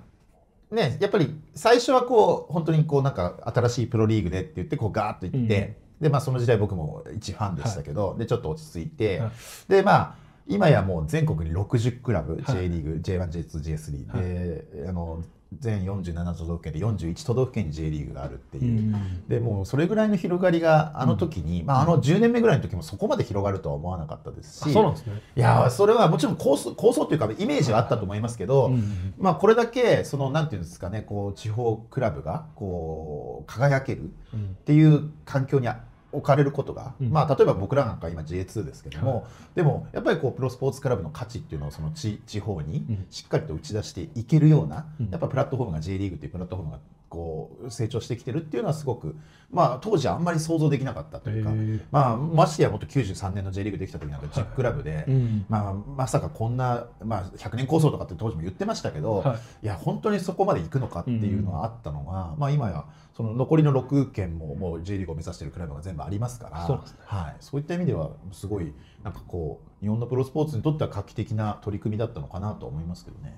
[0.71, 9.31] ね、やっぱり最初はこう本当にこうなんか新しいプロリーグでって言ってこうガーッといって、でまあその時代僕も一ファンでしたけど、でちょっと落ち着いて、はい。
[9.67, 10.15] でまあ
[10.47, 12.43] 今やもう全国に60クラブ、はい。
[12.43, 15.23] J リーグ J1J2J3 で、あの
[15.57, 18.63] 全47都道府県で41都道府県に J リーグがあるっていう。
[18.63, 19.27] うん。
[19.27, 34.55] でもうそれぐらいの広がりがあの時に、まあ、あの10年目ぐらいの時もそこまで広がるとは思わなかったですしあそうなんですね、いやそれはもちろん構想構想というかイメージはあったと思いますけど、うんまあ、これだけそのなんていうんですかねこう地方クラブがこう輝けるっうん。
[34.65, 35.67] ていう環境に
[36.11, 37.11] 置かれることが、うん。
[37.11, 43.05] まあ、例えば僕らなんか今 J2 ですけども、でもやっぱりこうプロスポーツクラブの価値っていうのをその地地方にうん。
[43.09, 45.09] しっかりと打ち出していけるような、うん。
[45.09, 49.15] やっぱプラットフォームが J リーグっていうプラットフォームがこう成長してきてるっていうのはすごく、
[49.51, 51.51] まあ、当時はあんまり想像できなかったというか、
[51.91, 55.05] まあ、ましてやもっと93年の J リーグできた時なんか10クラブで。
[55.07, 55.45] うん。
[55.49, 59.65] まあ、まさかこんな、まあ、100年構想とかって当時も言ってましたけど、はい。
[59.65, 62.85] いや本当にそこまで行くのかっていうのはあったのが、まあ、今や
[63.19, 66.83] その残りの6県ももう J リーグを目指しているクラブが全部ありますからそうね。
[67.03, 73.37] はい、そういった意味ではすごいなんかこう日本のプロスポーツにとっては画期的な取り組みだったのかなと思いますけどね。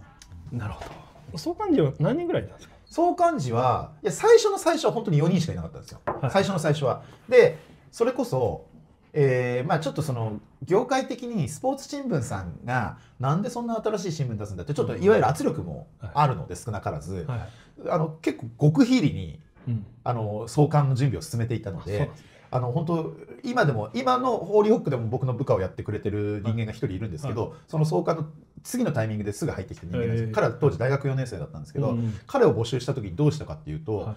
[0.51, 0.83] なるほ
[1.31, 1.37] ど。
[1.39, 2.75] 相関時は何人ぐらいいたんですか？
[2.85, 6.31] 相関時はいや最初の最初は本当に4人しかいなかったんですよ、はい。
[6.31, 7.01] 最初の最初は。
[7.27, 7.57] で
[7.91, 8.67] それこそ、
[9.13, 17.49] えーまあ、ちょっとその業界的にスポーツ新聞さんがなんでそんな新しい新聞出すんだってちょっといわゆる圧力もあるので少なからず、はい。
[17.89, 19.85] あの結構極秘裏にうん。
[20.03, 22.09] あの創刊の準備を進めていたので
[22.49, 28.25] あの本当今でも今のホーリーホックでも僕の部下をやってくれてる人間が一人いるんですけど、その創刊の
[28.63, 34.15] 次のタイミングですぐ入ってきた人間です彼は当時大学4年生だったんですけど、うん彼を募集した時にどうしたかっていうと、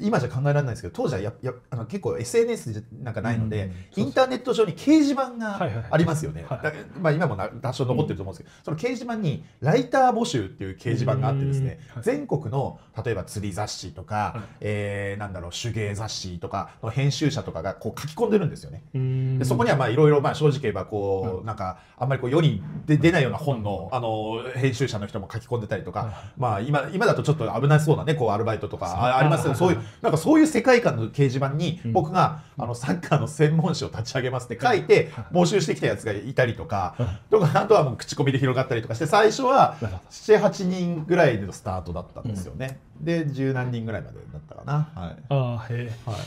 [0.00, 5.60] 今じゃ考えられないんですけど当時はややあの結構 SNS じゃなんかないので、うんインターネット上に掲示板が
[5.90, 6.44] ありますよね、
[7.00, 14.42] まあ、今もな多少残ってると思うんですけど、その掲示板にライター募集っていう掲示板があってですね、全国の例えば釣り雑誌とか、はい。
[14.60, 18.82] えーなんだろう手芸雑誌とかの編集者とかがこう書き込んでるんですよね。
[18.94, 19.38] うん。
[19.38, 31.92] でそこにはまあいろいろまあ正直言えばこうなんかあんまりこう世に出出ないような本のあの編集者の人も書き込んでたりとはかまあ今今だとちょっと危なそうなねこうアルバイトとかあありますけどはいそういうなんかそういう世界観の掲示板にうん。
[31.92, 36.94] 僕があのサッカーの専門誌を立ち上げますって書いて募集してきたやつがいたりとか
[37.30, 40.08] とかあとはもう口コミで広がったりとかして最初はなるほど。
[40.10, 42.78] 78人ぐらいのスタートだったんですよね。
[43.00, 44.88] で十何人ぐらいまでだったかな。
[44.94, 45.16] はい。
[45.28, 46.18] ああへえいはい。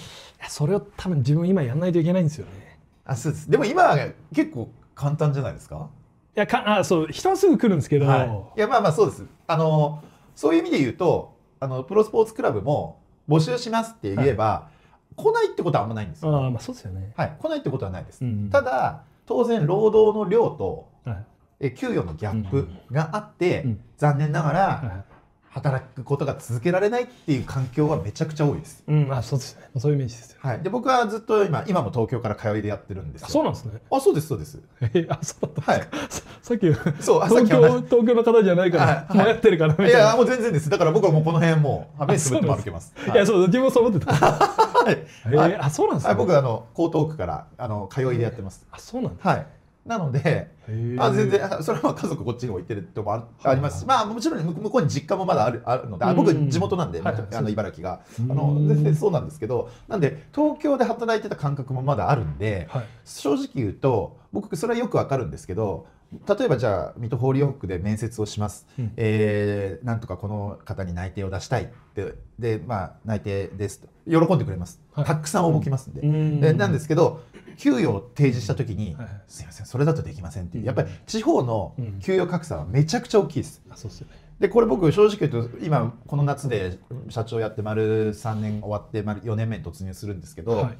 [0.41, 2.79] やそれを多分自分今やんないといけないんですよね。
[3.05, 3.49] あそうです。
[3.49, 3.97] でも今は
[4.33, 5.89] 結構簡単じゃないですか？
[6.35, 7.07] いやかあそう。
[7.09, 8.23] 人はすぐ来るんですけど、は
[8.55, 9.25] い、いやまあまあそうです。
[9.47, 10.03] あの
[10.35, 14.69] そういう意味で言うとあのプロスポーツクラブも募集しますって言えば、
[15.15, 21.25] 来ないってことはあんまないんですよ、ああまあそうですよね、はい、来ないってことはないです、うんただ当然労働の量とはい
[21.59, 23.79] え給与のギャップがあって、うん。
[23.97, 25.03] 残念ながらは
[25.49, 29.69] 働くことが続けられないっていう環境はめちゃくちゃ多いです、い、うんあそうですね。
[29.77, 30.37] そういうイメージですよ。
[30.41, 33.79] はい、で僕はずっと今今も東京から通いでやってるんですそうなんですね。
[33.91, 34.59] あそうですそうです。
[34.81, 35.81] えーあそうだったはい。
[36.09, 40.69] ささっきそう東京東京の方じゃないからはい迷ってるからいやもう全然です。
[40.69, 42.93] だから僕はもうこの辺もう目つぶっても歩けます。
[43.13, 43.15] い。
[43.15, 44.97] やそう自分もそう思ってた、はい。
[45.25, 48.65] えー、あそうなんですねはい、僕あの江東区からあの通いでやってます。
[48.71, 49.47] あそうなんだはい。
[49.87, 50.51] なので、
[50.99, 53.81] あ全然あそれは家族こっちにも行ってるってもあります。
[53.81, 58.31] し、まあもちろん向向こうに実家もまだあるあるので、あ僕うん地元なんで、あの茨城が、うん。
[58.31, 62.85] あの全然そうなんですけど、なんで東京で働いてた感覚もまだあるんで、はい。
[63.05, 65.87] 正直言うと僕それはよくわかるんですけど。
[66.27, 68.93] 例えばじゃあ水戸ホーリーホックで面接をします、うん。
[68.95, 72.15] えーなんとかこの方に内定を出したいって。
[72.39, 73.87] でまあ内定ですと。
[74.09, 75.05] 喜んでくれます、はい。
[75.05, 76.39] たくさん応募きますんで、うん。
[76.39, 77.23] でなんですけど
[77.57, 80.61] 給与を提示した時に、はいすいませんそれだとできませんっていう。
[80.61, 80.67] うん。
[80.67, 83.61] やっぱり地方の給与格差はめちゃくちゃ大きいです。
[83.69, 84.15] あそうですよね。
[84.39, 86.77] でこれ僕正直言うと今この夏で
[87.09, 90.77] 社長やって丸3年終わって丸4年目に突入するんですけど、はい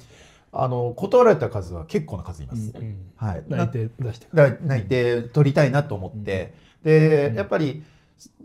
[0.52, 2.72] あの断られた数は結構な数います。
[2.76, 3.12] うんうん。
[3.16, 7.36] はい、内定出してだから内定取りたいなと思って、で、うん。
[7.36, 7.84] やっぱり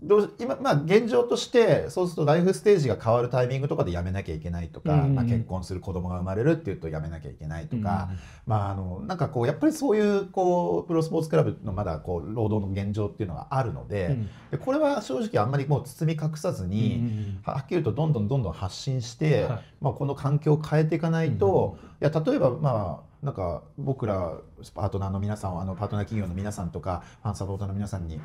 [0.02, 14.30] どう今まあ現状としてそうするとライフステージが変わるタイミングとかで辞めなきゃいけないとか、うんまあ、結婚する子供が生まれるっていうと辞めなきゃいけないとか、うんまああのなんかこうやっぱりそういうこうプロスポーツクラブのまだこう労働の現状っていうのがあるので,、うん。
[14.50, 19.62] でこれは正直あんまりもう包み隠さずに、うんはっきりとどんどんどんどん発信して、はい。
[19.80, 24.34] まあ、この環境を変えていかないと、いや例えばまあなんか僕ら
[24.74, 28.20] パートナーの皆さんあのパートナー企業の皆さんとかファンサポーターの皆さんに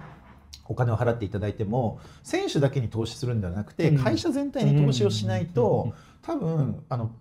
[0.68, 4.04] お金を払っていただいても選手だけに投資するんではなくて、うん。
[4.04, 5.94] 会社全体に投資をしないと、うん。
[6.22, 7.12] 多分あの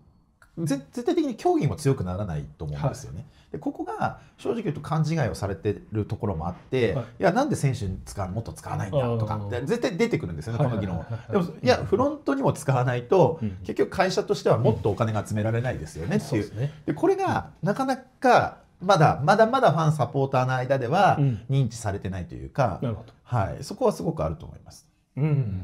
[0.58, 3.26] ぜ絶対的に競技も強くならないと思うんですよね。
[3.52, 7.04] でここが正直言うと勘違いをされてるところもあって、はい。
[7.04, 11.06] い、やなんで選手に使うもっと使わないんだとかって絶対出てくるんですよねこの議論は。
[11.08, 11.20] いはい。
[11.20, 11.30] はい。
[11.32, 13.50] ではいもいやフロントにも使わないと、うん。
[13.64, 16.70] 結局会社としてはもっとお金が集められないですよねっていう。
[16.86, 21.40] でこれがなかなかまだまだまだファンサポーターの間ではうん。
[21.50, 24.86] 認知されてないというか、なるほどはい、そこはすごくあると思います。
[25.16, 25.60] うん。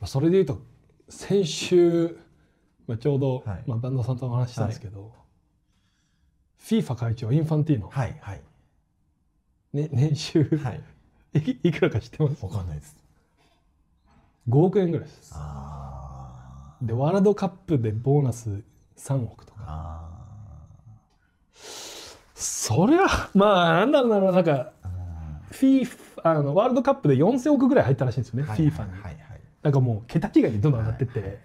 [0.00, 0.60] まあそれでいうと
[1.08, 2.18] 先週、
[2.86, 3.62] まあ、ちょうど、はい。
[3.66, 5.12] まあ、バンドさんとお話ししたんですけど、
[6.62, 8.42] FIFA 会長インファンティーノ、はいはい。
[9.72, 10.80] ね、年収、はい。
[11.34, 12.44] い、いくらか知ってます？
[12.44, 12.96] わかんないです。
[14.48, 15.32] 5億円ぐらいです。
[15.34, 18.62] あでワールドカップでボーナス
[18.96, 19.64] 3億とーか。
[19.66, 20.06] あ
[22.34, 25.86] それはまあなんだろうななんかー
[26.22, 29.16] あ FIFA あのワールドカップで4000億ぐらい入ったらしいんですよね、ーはい FIFA に、はいはい。
[29.62, 31.38] なんかもう桁違いにどんどん上がってって、はい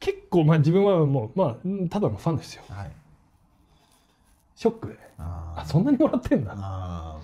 [0.00, 2.62] 結構まあ自分はもうまあうんただのファンですよ。
[2.70, 2.90] はい。
[4.56, 4.98] ショックで。
[5.18, 6.54] あそんなにもらってんだ。
[6.56, 7.18] あ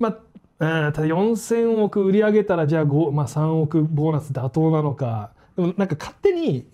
[0.00, 5.30] まあうんただ4000億売り上げたらじゃあ、5まあ、3億ボーナス妥当なのか。
[5.56, 6.66] でもなんか勝手に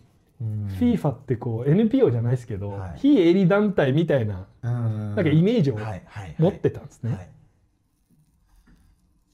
[0.81, 2.93] FIFA ってこう NPO じゃないですけど、はい。
[2.97, 5.15] 非営利団体みたいなうん。
[5.15, 6.35] なんかイメージをはいはいはい。
[6.39, 7.29] 持ってたんですね、はい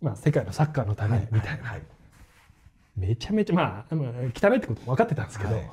[0.01, 1.83] まあ、世界のサッカーのためにみたいな、はい。
[2.97, 5.71] めちゃめちゃまあまあ汚いってことも分かってたんですけど、はい。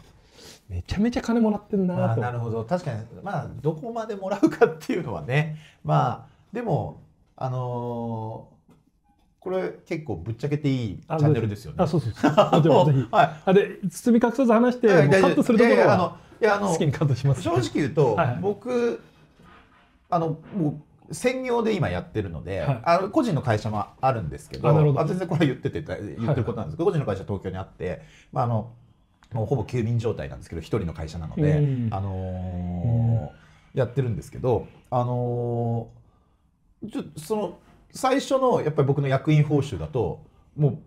[0.69, 2.63] めちゃめちゃ金もらってんまなと、あなるほど。
[2.65, 7.01] 確かにまあどこまでもらうかっていうのはねまあでも
[7.35, 8.57] あのー
[9.39, 11.77] これ結構ぶっちゃけていいチあャンネルですよね。
[11.79, 13.07] あそうそうそうもちろんぜひ。
[13.09, 13.29] はい。
[13.45, 17.41] あで包み隠さず話して、はいカットするところはのいやあの好きにカットします。
[17.43, 18.37] 正直言うと、はいはい。
[18.41, 19.01] 僕
[20.09, 22.81] あのもう専業で今やってるので、はい。
[22.83, 28.73] あの個人の会社もあるんですけどあ全然これ言ってて言ってることなんですけど、個人の会社東京にあって、まあ、あの
[29.31, 31.89] もうほぼ休眠状態なんですけど一人の会社なので、うん。
[31.91, 37.59] あのーやってるんですけど、あのーちょその
[37.91, 40.23] 最初のやっぱり僕の役員報酬だと
[40.55, 40.77] もう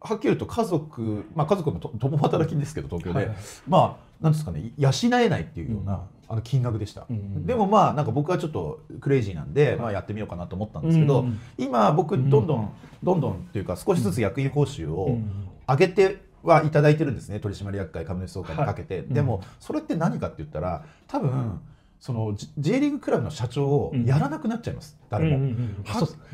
[0.00, 3.36] はっきり言うと家族、まあ、家族もと共働きですけど東京で、はいはい。
[3.68, 12.30] まあなんですかね養えないっていうような、あの金額でした、うんでもまあなんか僕はちょっとクレイジーなんで、まあ、やってみようかなと思ったんですけど、うん今僕うん。
[12.30, 21.60] どんどん、どんどんっていうか少しずつ役員報酬をうん上げてはいただいてるんですね取締役会株主総会にかけて、はいでもそれって何かって言ったら多分
[22.00, 25.54] その J- リーグクラブの社長をやらなくなっちゃいます、誰も、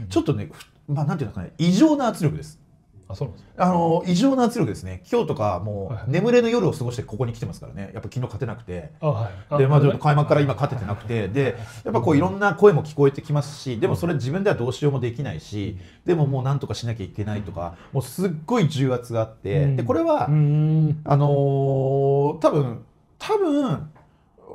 [0.09, 2.61] ちょっとねふまあなんていうのかね異常な圧力です
[3.09, 5.03] あそうなんですあの異常な圧力ですね。
[5.11, 7.90] 今日とかもはいう眠れぬ夜を過ごしてここに来てますからね。
[7.95, 8.90] やっぱ昨日勝てなくて。
[9.01, 9.59] あはい。
[9.59, 11.29] でまあ、ちょっと開幕から今勝ててなくて。
[11.29, 19.77] でやっぱこういろんな声も聞こえてきますしでもそれ自分ではどうしようもできないしでももうなんとかしなきゃいけないとかもうすっごい重圧があって。
[19.77, 21.01] でこれはうん。
[21.05, 22.85] あのー多分
[23.19, 23.90] 多分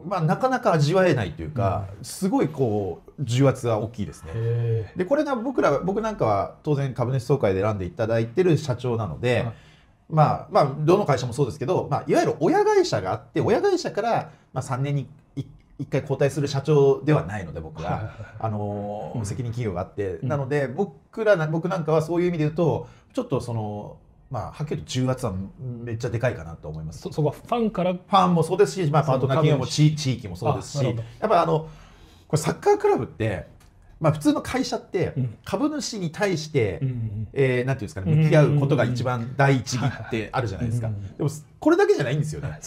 [0.06, 4.32] まあなかなか味わえないというかすごいこう重圧が大きいですね。
[4.34, 9.54] へでこれが僕ら僕なんかは当然株主総会で選んでいただいてる社長なので、はい。
[10.10, 18.12] まあまあどの会社もそうですけど、まあ、いわゆる親会社があって親会社から、まあ、3年に1回交代する社長ではないので僕は。
[18.40, 20.28] あの責任企業があって、うん。
[20.28, 23.98] なので僕らな僕なんかはそういう意味で言うとちょっとその
[24.32, 27.02] まあはっきりと重圧はめっちゃでかいかなと思います。
[27.02, 30.92] そそこはファンからファンもそうですし、まあ、パートナー企業もそ地地域もそうですしや
[31.28, 31.70] っぱあの
[32.28, 33.48] これサッカークラブって、
[34.00, 35.38] まあ、普通の会社ってうん。
[35.44, 42.60] 株主に対して、うんうんえーなんていうんですかね向き合うことが一番第一義ってあるじゃないですか、はいはいはいでもこれだけじゃないんですよね。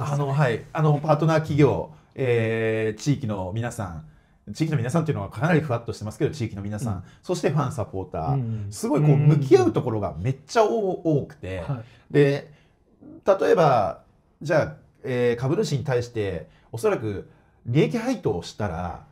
[0.00, 4.04] あのはい、あのパートナー企業、えー地域の皆さん
[4.52, 7.02] 地域の皆さんっていうのはかなりふわっとしてますけど地域の皆さん、うん。
[7.22, 11.84] そしてファンサポーター、うんすごいこううん向き合うところがめっちゃ多多くて、はい。
[12.10, 12.52] で
[13.26, 14.02] 例えば
[14.42, 17.28] じゃあ、えー株主に対しておそらく
[17.66, 19.04] 利益配当をしたら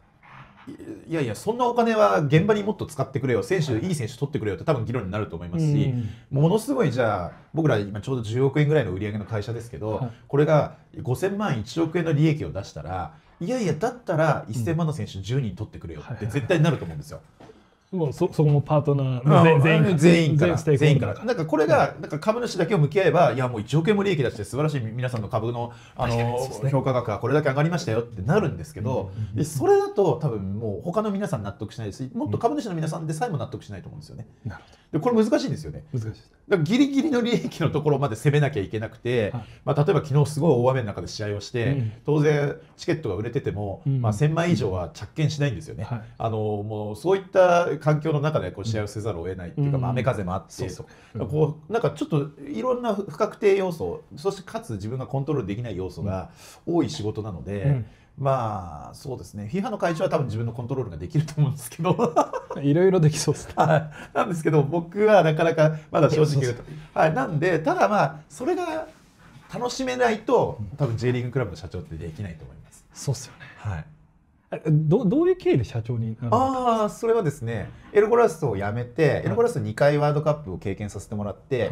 [0.68, 3.42] いいやいやそんなお金は現場にもっと使ってくれよ。
[3.42, 3.90] 選手い。
[3.90, 10.10] い選手取ってくれよって多分議論になると思いますし、うんものすごいじゃあ僕ら今ちょうど10億円ぐらいの売り上げの会社ですけど、はい。
[10.26, 17.20] これが5000万1億円の利益を出したらいやいやだったら1000万の選手10人取ってくれよはいって絶対になると思うんですよ。
[17.96, 20.56] もうそそこもパートナー全員全員から。
[20.56, 21.06] 全員か。
[21.06, 21.24] ら。
[21.24, 26.38] なんかこれがなんか株主だけを向き合えばいやもう1億円も利益出して素晴らしい皆さんの株のあの
[26.70, 31.96] 評価額がこれだけ上がりましたよってなるんですけどでそれだと多分もう他の皆さん納得しないです。
[31.96, 34.26] しもっと株主の皆さんでさえも納得しないと思うんですよね。
[34.44, 35.84] なるでこれ難しいんですよね。
[35.92, 39.44] ほど難しいだからギリギリの利益のところまで攻めなきゃいけなくて、はい。
[39.64, 41.92] まあ、例えば昨日すごい大雨の中で試合をして、うん。
[42.04, 44.00] 当然チケットが売れてても、うん。
[44.00, 45.84] まあ、1000万以上は着券しないんですよね。
[45.84, 46.02] はい。
[46.18, 49.82] あのもうそういった環境の中でこう試合をせざるを得ないっていうか、うん。
[49.82, 50.68] まあ、雨風もあって、
[51.16, 56.30] こうなんかちょっといろんな不確定要素そしてかつ自分がコントロールできない要素が
[56.66, 57.86] 多い仕事なので、うん。
[58.18, 59.48] まあそうですね。
[59.52, 62.14] FIFA の会長は多分自分のコントロールができると思うんですけど。
[62.60, 63.54] いろいろできそうですね。
[63.62, 63.90] はい。
[64.14, 68.88] なんですけど僕はなかなかまだ正直言うと、はい、なんでただまあそれが
[69.54, 72.84] 楽しめないと多分 J リーグクラブの社長ってできないと思います。
[72.92, 73.46] そうっすよね。
[73.58, 73.78] はい。
[73.78, 73.95] え
[74.66, 76.36] どどういう経緯で社長になるの？
[76.36, 81.70] ああそれはですねエルゴラストを辞めて、エルゴラスト2回ワールドカップを経験させてもらって、はい。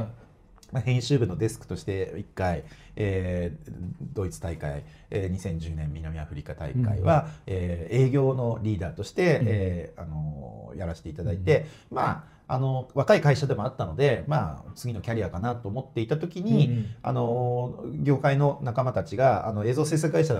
[0.73, 2.65] まあ、編集部のデスクとして1回、
[2.97, 3.73] えー
[4.13, 9.47] ドイツ大会、えー2010年南アフリカ大会は、えー営業のリーダーとして、うん。
[9.47, 16.87] えーあのーやらせていただいて、まああの若い会社でもあったので、まあ、次のキャリアかなと思っていた時に、うんうん。
[17.03, 20.35] あの業界の仲間たちがあの映像制作会社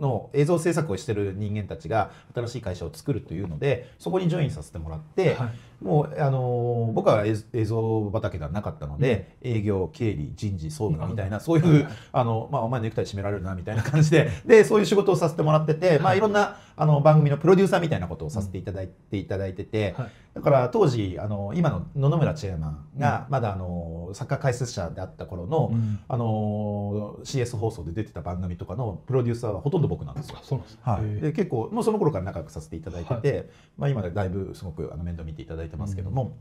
[0.00, 5.48] の映像制作をしてる人間たちが新しい会社を作るというのでそこにジョインさせてもらって、はい
[5.80, 20.10] もうあの僕は映映像畑ではなかったので、営業経理人事総務みたいなそういうあの、まあ、お前ネクタイ締められるなみたいな感じででそういう仕事をさせてもらってて、まあ、いろんなあの番組のプロデューサーみたいなことをさせていただいていただいてて、はい。
[20.34, 26.00] だから当時あの今の野々村チェアマンがまだあのサッカー解説者であった頃の、うん。
[26.08, 30.38] あの CS 放送で出てた番組とかのプロデューサーはほとんど僕なんですよ。
[30.40, 30.44] あ。
[30.44, 30.80] そうなんですね。
[30.84, 36.36] はい、で結構もうその頃から仲良くさせていただいてて、まあ、今でだいぶすごくあの面倒見ていただいてますけども、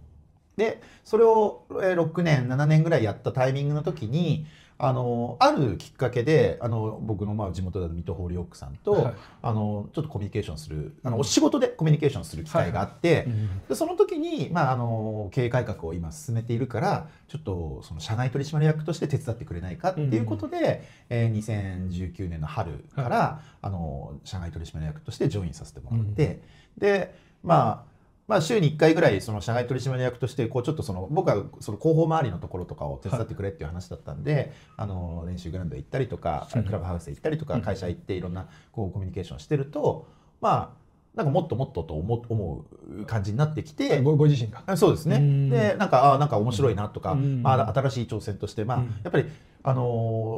[0.55, 4.45] でそれをえー6年7年ぐらいやったタイミングの時に
[4.79, 26.41] あのあるきっかけであの僕のまあ地元である水戸ホーリーオックさんと、はいあのちょっとコミュニケーションするあのお仕事でコミュニケーションする機会があって、うんでその時に、まあ、あの経営改革を今進めているからちょっとその社外取締役として手伝ってくれないかっていうことで、えー2019年の春から、あの社外取締役としてジョインさせてもらって、
[26.77, 27.96] でまあ
[28.27, 36.63] まあ、週に1回ぐらいその社外取締役としてこうちょっとその僕はその広報周りのところとかを手伝ってくれっていう話だったんで、あの練習グラウンド行ったりとかうん。
[36.65, 37.61] クラブハウス行ったりとうん。
[37.61, 40.07] か会社行っていろんなこうコミュニケーションしてると
[40.41, 40.87] まあ
[41.17, 42.65] なんかもっともっとと思思
[42.99, 44.61] う感じになってきて、ごご自身が。
[44.67, 45.15] あそうですね。
[45.15, 45.49] うん。
[45.49, 47.41] でなんかあなんか面白いなとか、うん。
[47.41, 48.85] まあ、新しい挑戦として、まあうん。
[49.03, 49.25] やっぱり、
[49.63, 49.83] あの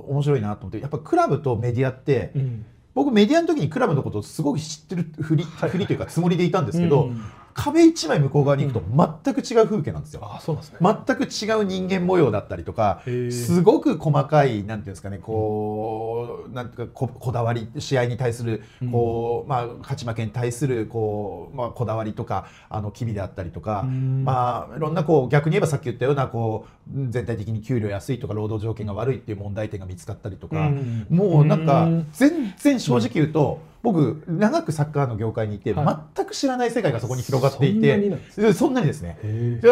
[0.07, 2.65] ー面白いなと思ってやっぱクラブとメディアって、うん。
[2.93, 5.69] 僕メディアの時にクラブのことをすごく知ってるふり,、はい。
[5.69, 7.21] ふりというかつもりでいたんですけど、うん
[7.61, 8.83] 壁一枚向こう側に行くと
[9.23, 10.21] 全く違う風景なんですよ。
[10.23, 10.77] あそうなんですね。
[10.81, 16.69] 全く違う人間模様だったりとかすごく細かいなんていうんですかねこうなん。
[16.69, 24.23] ていうかここだわり試合に対するこう、まあ、勝ち負けに対するこう、まあ、こだわりとかあの機微であったりとか、うん。
[24.23, 31.07] まあ、いろんなこう逆に言えばさっき言ったようなこう全体的に給料安いとか労働条件が悪いっていう問題点が見つかったりとか、うん。
[31.09, 32.07] もうなんかうん。
[32.13, 37.97] 全然正直言うと、僕長くサッカーの業界にいて、は全く知らない世界がそこに広がっていて
[38.35, 39.17] でそんなにですね。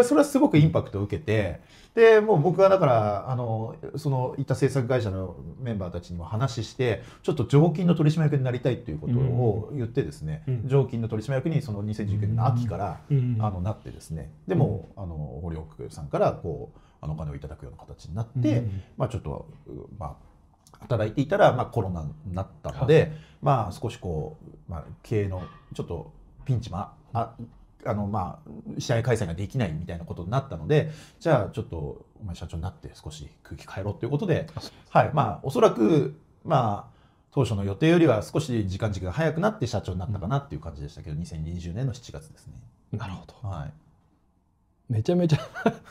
[0.04, 1.60] それはすごくインパクトを受けて
[1.98, 10.62] でもう僕はだからあのそのいった制作会社のメンバーたちにも話してちょっと常勤の取締役になりたいっていうことを言ってですね、うん。
[10.67, 13.38] 常勤の取締役にその2019年の秋から、うん。
[13.39, 18.84] あのなってですねでも、あの堀奥さんからこうあのお金をいただくような形になって、うん。
[18.96, 19.48] まあちょっと
[19.98, 20.27] まあ
[20.80, 24.38] 働いていたら、まあ、コロナになったので、まあ少しこ
[24.68, 26.12] う、まあ、経営のちょっと
[26.46, 27.34] ピンチもああ
[27.86, 34.48] あのまあ試合開催ができないみたいなことになったのでじゃあちょっとお前社長になって少し空気変えろということで、
[34.90, 36.98] はいまあ、おそらくまあ
[37.32, 42.54] 当初の予定よりは少し時間軸が早くなって社長になったかなっていう感じでしたけど、2020年の7月ですね。
[42.92, 43.48] なるほど。
[43.48, 43.87] はい
[44.89, 45.38] めちゃめちゃ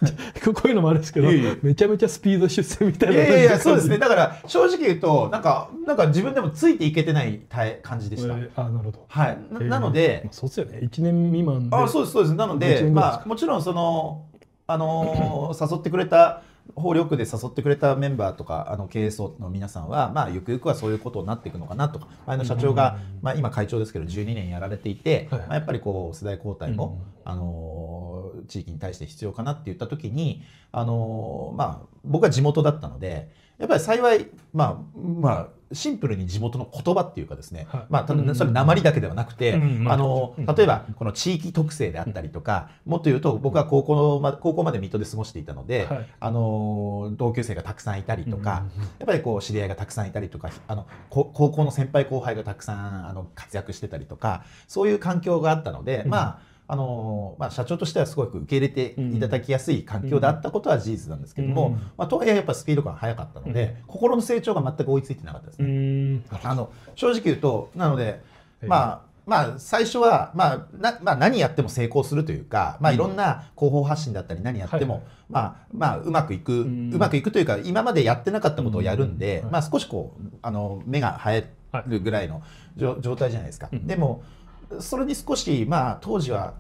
[0.55, 1.29] こういうのもあるんですけど
[1.63, 3.15] めちゃめちゃスピード出世みたいな。
[3.15, 3.99] いやいやそうですね。
[3.99, 8.35] だから正直言うとなんかなんか自分でもついていけてないた感じでした。
[8.35, 9.05] えーあなるほど。
[9.09, 10.79] はい、なえーなのでまあ、そうですよね。
[10.83, 12.35] 1年未満であそうですそうです。
[12.35, 14.25] なの一でまあもちろんその
[14.67, 16.43] あのー 誘ってくれた
[16.75, 22.09] 法力で誘ってくれたメンバーとかあの経営層の皆さんはまあゆくゆくはそういうことになっていくのかなとか。
[22.27, 25.41] 前の社長が、まあ、今会長ですけど12年やられていて、はい。
[25.41, 37.87] まあ、やっぱりこう世代交代も、あのー地域に対して必要かなって言った時にあのーまあ僕は地元だったのでやっぱり幸いまあまあシンプルに地元の言葉っていうかですね、はい。
[37.89, 46.07] まあたうんそれ鉛だけではなくて、うんまああのうん例えばこの地域特性であったりとか、もっと言うと僕は高校ま高校まで水戸で過ごしていたので、はい。
[46.21, 48.89] あの同級生がたくさんいたりとか、うんうんうん。
[48.99, 56.11] やっぱりこう知り合いがたくさんいたりとかあのこ高校の先輩後輩がたくさんあの活躍してたりとかそういう環境があったので、うん。
[56.11, 56.39] まあ
[56.69, 66.23] あのまあ、社長としてはすごく受け入れていただきやすい環境であったことは事実なんですけども、うんまあ、とはいえやっぱスピード感が速かったので、心の成長が全く追いついてなかったですね。
[66.43, 68.21] あの正直言うとなので、え
[68.63, 75.03] えまあまあ、最初は、まあなまあ、何やっても成功するというか、まあ、いろんな広報発信だったり何やっても、はい。
[75.29, 76.93] まあまあ、うまくいく、ん。
[76.95, 79.51] うまくいくというか今までやってなかったことをやるんで、うん。
[79.51, 81.51] まあ、少しこうあの目が生え
[81.89, 82.41] るぐらいの
[82.77, 83.69] 状状態じゃないですか。
[83.73, 83.89] うん。
[83.89, 84.23] でも
[84.81, 86.55] それに少し、まあ、当時は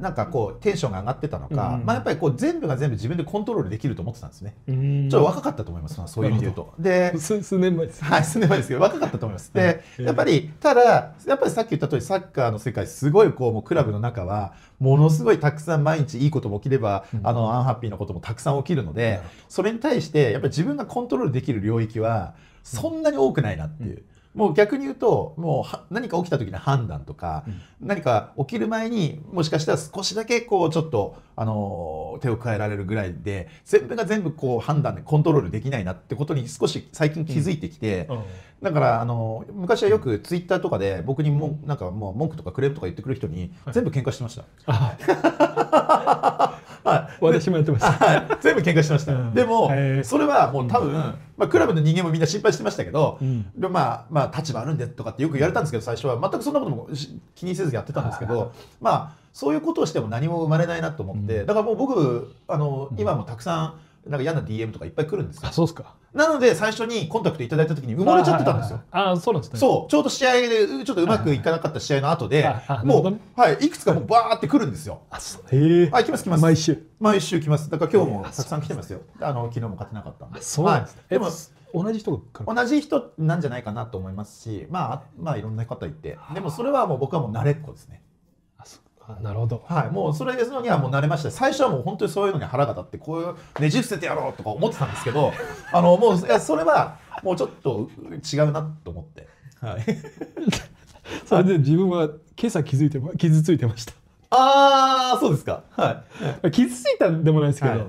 [0.00, 4.56] なんかこうテンションが上がってたのか、うんまあ、やっぱりこう全部が全部自分でコントロールできると思ってたんですね。
[4.66, 6.74] うんちょっと若かったと思います、そういう意味で言うと。
[6.78, 9.52] で数数年前です、はい、数年前ですけど若かったと思います。
[9.52, 24.02] で、うんやっぱりただやっぱりさっき言った通りサッカーの世界すごいこうもうクラブの中はものすごいたくさん毎日いいことも起きれば、うんあのアンハッピーなこともたくさん起きるのなでそれに対してやっぱり自分がコントロールできる領域はそんなに多くないなっていう。
[24.34, 27.44] もう逆に言うともうは何か起きた時の判断とか、
[27.80, 38.22] 何か起きる前にもしかしたら少しだけこうちょっとあの手を加えられるぐらいで全部が全部こう判断でコントロールできないなってことに少し最近気づいてきて、うん。
[38.62, 43.74] だからあの昔はよくツイッターとかで僕にもなんかもう文句とかクレームとか言ってくる人にはい。
[43.74, 44.44] 全部喧嘩してました。
[44.66, 44.96] あ
[46.84, 47.18] はい。
[47.20, 48.38] 私もやってましたはい。
[48.40, 49.12] 全部喧嘩してました。
[49.12, 49.34] うん。
[49.34, 49.70] でも
[50.02, 51.16] それはもう多分、ま
[51.46, 53.50] あ、クラブの人間もみんな心配してましたけど、うん。
[53.58, 61.46] でまあまあ立場あるんでとかってよく言われたんですけど最初は全くそんなこともし気にせずやってたんですけどまあそういうことをしても何も生まれないなと思って、うん。
[61.46, 63.00] だからもう僕あのうん。
[63.00, 63.74] 今もたくさん
[64.10, 65.42] なんか嫌な DM とかいっぱい来るんですよ。
[65.48, 65.94] あそうですか。
[66.12, 68.80] なので最初にコンタクトいただいた時に埋もれちゃってたんですよ。
[68.90, 69.60] ああそうなんですね。
[69.60, 69.90] そう。
[69.90, 75.02] ちょうど試合でちょっとうまくいかなかった試合の後ではいはいもうはい、いくつかもうバーって来るんですよ。
[75.10, 75.42] あそう。
[75.56, 76.42] へえはい来ます来ます。
[76.42, 76.84] 毎週。
[76.98, 77.70] 毎週来ます。
[77.70, 79.02] だから今日もえーたくさん来てますよ。
[79.20, 80.40] あの昨日も勝てなかったんで。
[80.40, 81.30] あそうなんですね、はい、でも
[81.72, 86.18] 同じ人同じ人なんじゃないかなと思いますし、まあ、あまあいろんな方いて。
[86.34, 88.02] でもそれはもう僕はもう慣れっこですね
[89.22, 89.62] なるほど。
[89.66, 89.90] はい。
[89.90, 95.32] もうそれにはもう慣れました最初はもう本当にそういうのに腹が立ってこういうねじ伏せてやろうとか思ってたんですけど
[95.72, 97.88] あのもういやそれはもうちょっと
[98.32, 99.28] 違うなと思って。
[99.60, 99.84] はい。
[101.26, 102.08] それで自分は
[102.38, 103.92] 今朝気づいてま傷ついてました。
[104.30, 105.62] ああそうですか。
[105.70, 106.04] は
[106.44, 106.50] い。
[106.50, 107.86] 傷ついたんでもないですけど、はい。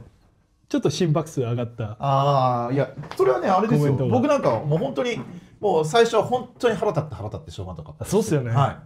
[0.68, 1.98] ちょっと心拍数上がった。
[2.00, 3.94] ああいやそれはねあれですよ。
[3.94, 5.20] 僕なんかもう本当に
[5.60, 8.52] もう最初は本当に腹立って腹立ってしょうがなかったあそうっすよね。
[8.52, 8.78] はい、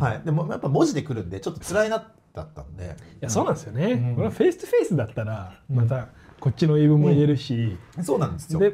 [0.00, 2.84] はい、でもやっぱ文字で来るんでちょっと辛いなだったんで。
[2.84, 2.88] い
[3.20, 4.14] やそうなんですよね、うん。
[4.14, 8.60] これはフェイストゥフェイスだったらまたこっちの言い分も言えるし、そうなんですよ。
[8.60, 8.70] で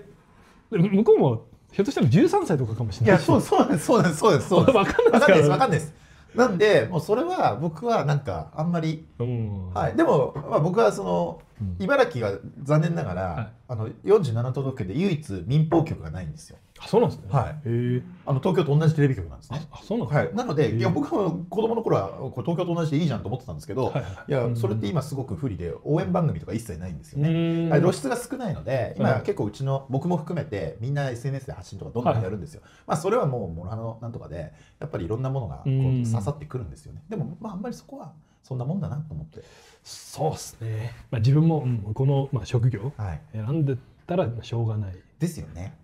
[0.71, 3.23] で向こうもひょっとしたら13歳とかかもしいやれない。
[3.23, 4.77] しそうそうなんですそうなんですそうですそうです。
[4.77, 5.27] わかんないですから。
[5.27, 5.95] わかんないですわかんないです。
[6.35, 9.71] なんでもうそれは僕はなんかあんまりうん。
[9.73, 11.46] はい、でも、まあ、僕はその、うん
[11.79, 13.49] 茨城が残念ながら、はい。
[13.69, 16.59] あの47都道府県で唯一民放局がないんですよ。
[16.79, 17.29] あそうなんですね。
[17.31, 18.03] はい。
[18.27, 19.67] あの東京と同じテレビ局なんですね。
[19.73, 20.27] あそうなんですね。
[20.27, 24.05] はい、なので、いや僕も子供の頃はこれ東京と同じでいいじゃんと思ってたんですけど、はいはい。
[24.29, 27.71] いやうんそれって今すごく不利で応援番組とか一切ないんですよね。
[27.81, 32.63] 露出が少ないので今はい結構うちの僕も含めてみんな SNS で発信とかどんどんやるんですよ。
[32.87, 36.05] まあそれはもうモラハラなんとかでやっぱりいろんなものがこううん。
[36.05, 37.03] 刺さってくるんですよね。
[37.09, 38.13] でもまああんまりそこは
[38.47, 39.43] そんなもんだなと思って。
[39.83, 43.21] そうですね、まあ、自分も、うんこの、まあ、職業はい。
[43.33, 43.77] 選んで
[44.07, 45.77] たらまあしょうがない、ですよね。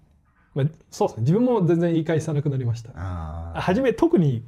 [0.55, 1.23] まあ、そうですね。
[1.23, 2.93] 自分も全然言い返さなくなりました。
[3.61, 4.45] 初め特に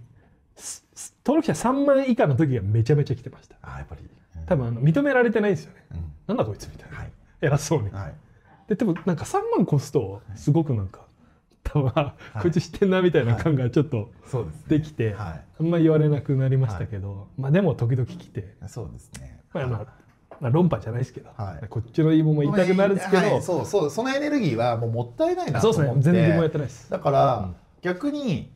[1.25, 3.57] 登録者3万以下の時がめちゃめちゃ来てました。
[3.63, 4.03] あーやっぱり。
[4.37, 4.47] うん。
[4.47, 5.85] 多分あの認められてないんですよね。
[5.93, 6.13] うん。
[6.29, 7.13] なんだこいつみたいな、はい。
[7.41, 7.91] 偉そうに。
[7.91, 8.15] はい。
[8.69, 11.04] ででもなんか3万越すとすごくなんか、
[11.65, 12.51] 多分あいこい。
[12.53, 18.69] つ知ってんなみたいな感がちょっとそうできて、はあんま言われなくなりましたけど、まあでも時々来て、い。
[18.69, 19.41] そうですね。
[19.53, 19.87] まあまあ
[20.41, 21.69] まあ、論破じゃないですけど、はい。
[21.69, 25.99] こっちの言い分も言いたくなるんですけど、はいそうそうそのエネルギーはもうもったいないなそうと思って。
[26.01, 26.19] ですね。
[26.19, 26.91] 全然もやってないです。
[26.91, 28.51] だから、うん逆に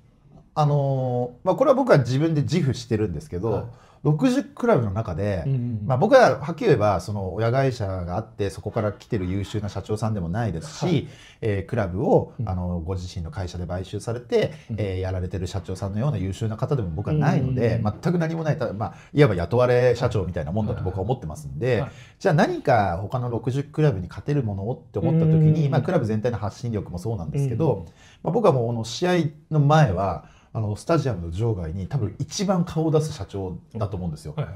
[0.54, 3.64] あのーまあこれは僕は自分で自負してるんですけど、はい
[4.04, 11.08] 60クラブの中で、うんうんまあ、僕ははっきり言えばその親会社があってそこから来てる優秀な社長さんでもないですし、はい。
[11.40, 12.48] えークラブを、うん。
[12.48, 14.76] あのご自身の会社で買収されて、うん。
[14.78, 17.94] えーやられてる社長さんのような優秀な方でも僕はないので、うんうん。
[18.00, 21.90] 全く何もないた、まあ、いわば雇われ社長みたいなもんだと僕は思ってますんで、はい。
[22.18, 25.70] じゃあ何か他の60クラブに勝てるものをって思った時に、うん。
[25.70, 27.86] まあ、クラブ全体の発信力もそうなんですけど、
[28.22, 29.12] まあ、僕はもうこの試合
[29.50, 30.24] の前は
[30.58, 34.34] あのスタジアムの場外に多分一番顔を出す社長だと思うんですよ。
[34.36, 34.48] はい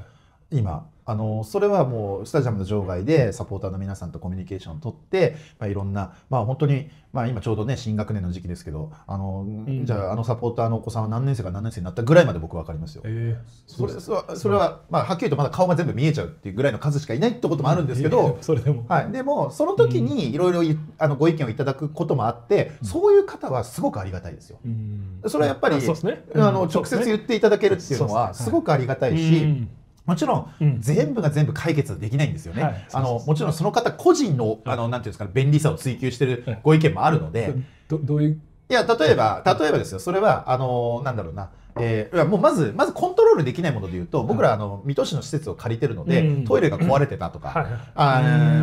[0.53, 0.87] 今。
[1.05, 9.85] あのそれはもうスタジアムの場外でサポーターの皆さんとコミュニケーションを取って、まあ、いろんな、まあ、本当に、まあ、今ちょうどね新学年の時期ですけどあの、ん。
[9.85, 13.03] じゃああのサポーターのお子さんは何年生か何年生になったぐらいまで僕は分かりますよ。
[13.05, 13.37] えー。
[13.67, 24.59] それそれそれは、まあ、はっきりとまだ顔が全部見えちゃうっていうぐらいの数しかいないってこともあるんですけど、いやいやそれでも、はい、でもその時にいろいろいあのご意見をいただくこともあって、そういう方はすごくありがたいですよ。
[24.65, 25.21] うん。
[25.27, 26.69] それはやっぱり、ねあのうん。
[26.69, 29.69] 直接言っていただけるっていうのはすごくありがたいし、うん
[30.05, 30.81] もちろん、うん。
[30.81, 32.63] 全部が全部解決できないんですよね。
[32.63, 32.87] はい。
[32.93, 36.43] あのもちろんその方個人のあのなんていうんですかね便利さを追求してい。
[36.61, 37.53] ご意見もあるので、
[37.87, 38.39] どどういう？
[38.69, 39.99] いや例えば例えばですよ。
[39.99, 41.49] それはあのなんだろうな
[41.79, 42.17] えーい。
[42.19, 46.43] やもうまずまずコントロールできないものでいうと僕らあの水戸市の施設を借りてるので、うん。
[46.45, 47.99] トイレが壊れてたとか、う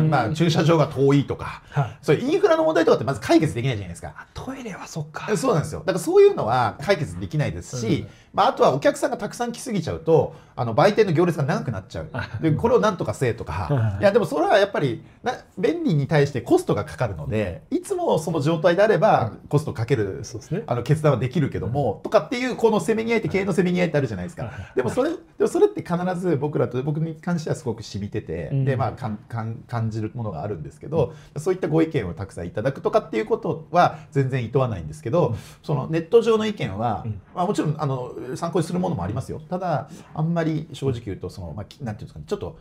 [0.03, 0.09] ん。
[0.09, 1.97] まあ、駐車場が遠いとかはい。
[2.01, 4.27] そういうインフラの問題とかってまず解決できないじゃないですか。
[4.33, 5.35] トイレはそっか。
[5.35, 5.79] そうなんですよ。
[5.79, 12.09] だからそういうのは解決できないですし、まあ、あとはお客さんがたくさん来すぎちゃうとあの売店の行列が長くなっちゃう。
[12.41, 13.97] でこれをなんとかせえとか。
[13.99, 14.03] い。
[14.03, 20.23] やでもそれはやっぱりな便利に対してコストがかかるのでいつもその状態であればコストかける
[20.67, 28.65] あの決断はできるけども、とかっていうこのせめぎ合いって経営のせめぎ合いってあるじゃないですか、でもそれでもそれって必ず僕らと僕に関してはすごく染みてて、うん。
[28.65, 37.21] でまあかんかん感じるものがあるんですけど、そういったご意見をたくさんいただくとかっていうことは全然厭わないんですけど、そのネット上の意見は、うん。
[37.35, 39.39] まあ、もちろんあの参考にするものもありますよ。
[39.39, 42.57] ただあんまり正直言うとその、まあ、きなんていうんですかねちょっと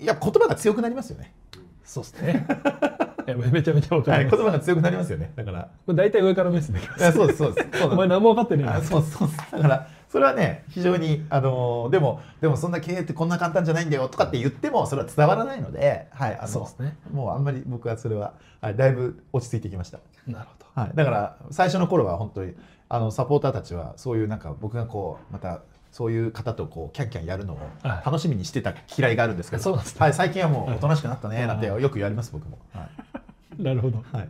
[0.00, 1.32] いや言葉が強くなりますよね。
[1.84, 2.46] そうですね
[3.26, 5.32] いやめちゃめちゃわかはい、ります、言葉が強くなりますよね。
[5.34, 5.68] だから。
[5.88, 7.84] 大体上から目線できますそうですそうです。
[7.84, 19.98] お前何も分かってなあそうそうだからそれはね非常にあのでもでもそんな経営ってこんな簡単じゃないんだよとかって言ってもそれは伝わらないので、はい、あのそうですねもうあんまり僕はそれは、はい、だいぶ落ち着いてきました。
[20.26, 22.54] なるほどはい、だから最初の頃は本当に
[22.88, 25.62] あのサポーターたちはそういうなんか僕がこうまた
[25.94, 28.02] そういう方とこうキャンキャンやるのをはい。
[28.04, 30.00] 楽しみにしてた嫌いがあるんですけど、そうなんですね。
[30.00, 32.58] はい、最近はもうおとなしくなったねなんてよく言われます僕も。
[32.72, 32.88] は
[33.58, 33.62] い。
[33.62, 34.02] なるほど。
[34.12, 34.28] はい。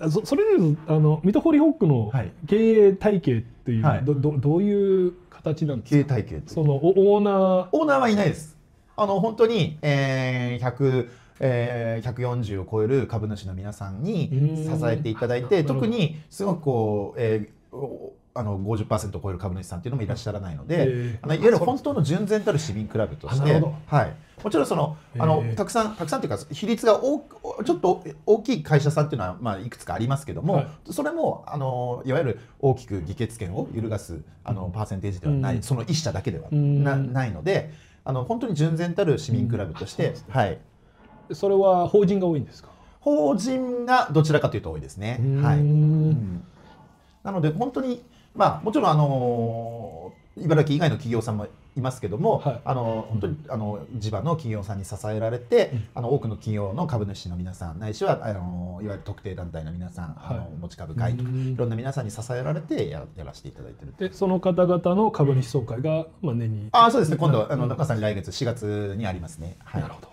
[0.00, 2.32] あそそれであの水戸ホリホックのはい。
[2.48, 2.56] 経
[2.88, 4.04] 営体系っていう、はい。
[4.04, 6.14] どどどういう形なんですか？
[6.14, 7.68] 経営体系そのおオーナー。
[7.70, 8.56] オーナーはいないです。
[8.96, 11.08] あの本当に、えー100
[11.40, 14.78] えー、140を超える株主の皆さんにうん。
[14.78, 27.20] 支えていただいて特にすごくこう、えーおあの50%を超える株主さんっていうのもいらっしゃらないので、えーあのいわゆる本当の純然たる市民クラブとしてはい、もちろんそのあの、えーたくさんたくさんというか比率が大
[27.64, 30.66] ちょっと大きい会社さんっていうのは、まあ、いくつかありますけども、はい。
[30.90, 35.62] それもあのいわゆる大きく議決権を揺るがすあのパーセンテージではない、うん。
[35.62, 36.82] その一社だけではうん。
[36.82, 37.72] なないので
[38.04, 40.34] あの本当に純然たる市民クラブとして、うん。
[40.34, 40.58] はい、
[41.32, 42.70] それは法人が多いんですか？
[42.98, 45.20] 法人がどちらかというと多いですね。
[45.40, 45.62] はい、
[47.22, 48.02] なので本当に
[48.34, 52.60] まあもちろんあの茨城以外の企業さんもいますけども、はい。
[52.64, 55.88] あの本当にあの地場の企業さんに支えられて、うん。
[55.94, 61.52] あの多くの企業の株主の皆さんないしはあのいわゆる特定団体の皆さん、あのはい持ち株会とかうん。
[61.52, 67.16] いろんな皆さんに支えられてややらせていただいてるでその方々の株主総会が、まあ、年にあそうですね。
[67.16, 69.56] 今度あのうん中さんに来月4月にありますね。
[69.64, 70.08] はい、なるほど。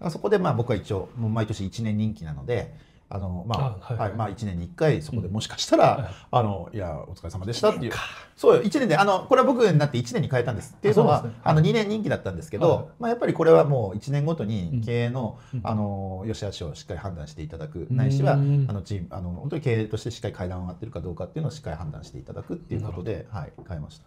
[0.00, 2.74] はい、そこでまあ僕は一応もう毎年1年任期なので
[3.08, 4.12] あの、まああはいはい。
[4.14, 7.92] まあ、1年に1回そこでもしかしたら、はいあのいやお疲れ様でしたっていう。
[8.36, 11.42] そうよ1年であのこれは僕になって1年に変えたんですっていうのはあそうなんですね。
[11.44, 15.60] あの2年任期だったんですけど、はいまあ、やっぱりこれはもう1年ごとに経営の,、うん。
[15.62, 24.06] あの良し悪しをしっかり判断していただくうんないしはあのチームあの本当に経営としてしっかり階段を上がってるかどうかっていうのをしっかり判断していただくっていうことで、はい、変えました。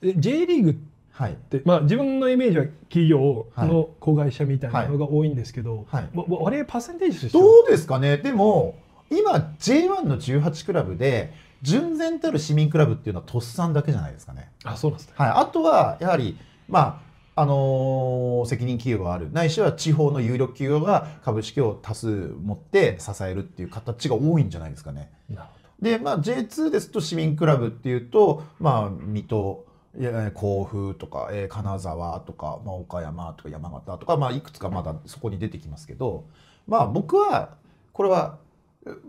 [0.00, 0.74] で J リーグっ
[1.12, 1.36] はい。
[1.50, 6.08] て、まあ、自分のイメージは企業の子会社みたいなのが多いんですけど、はい。
[6.14, 8.16] わわ割合パーセンテージとしてどはうですかね？
[8.16, 8.76] でも
[9.10, 14.50] 今 J1 の18クラブで純然たる市民クラブっていうのはとっさんだけじゃないですかね。
[14.64, 15.14] あそうなんですね。
[15.16, 16.38] はい、あとはやはり
[16.68, 17.02] ま
[17.34, 19.30] ああのー責任企業がある。
[19.32, 25.10] ないしは地方の有力企業が株式を多数持って支えるっていう形が多いんじゃないですかね。
[25.30, 25.48] なる
[25.80, 29.66] で、まあ、J2 ですと市民クラブっていうと、まあ、水戸
[29.98, 36.24] いや甲府とか、えー金沢とか、まあ、岡山とか山形とか、まあ、いくつかまだそこに出てきますけど、
[36.66, 37.56] まあ、僕は
[37.92, 38.38] これは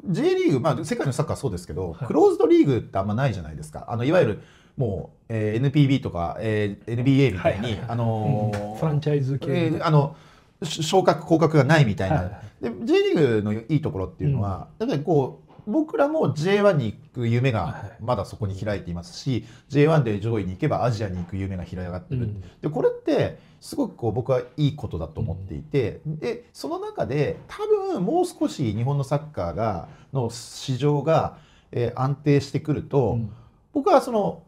[0.05, 2.07] J リーグ、まあ、世界のサッカーはそうですけど、はい。
[2.07, 3.85] クローズドリーグってあんまないじゃないですか。
[3.87, 4.41] あのいわゆる
[4.77, 10.15] もう、えー NPB とか、えー NBA みたいに、あのーフランチャイズ系えーあの
[10.63, 22.41] し昇格降格がないみたいな、はいはいで J リーグのいいところっていうのは、やっぱりこう僕らも J1 に行く夢がはいまだそこに開いていますし、J1 で上位に行けばアジアに行く夢が広がってる、うん。
[22.61, 31.37] でこれってすごくこう僕はいいことだと思っていて、でその中で多分もう少し日本のサッカーがの市場が、
[31.71, 33.31] えー安定してくると、うん。
[33.73, 34.43] 僕はその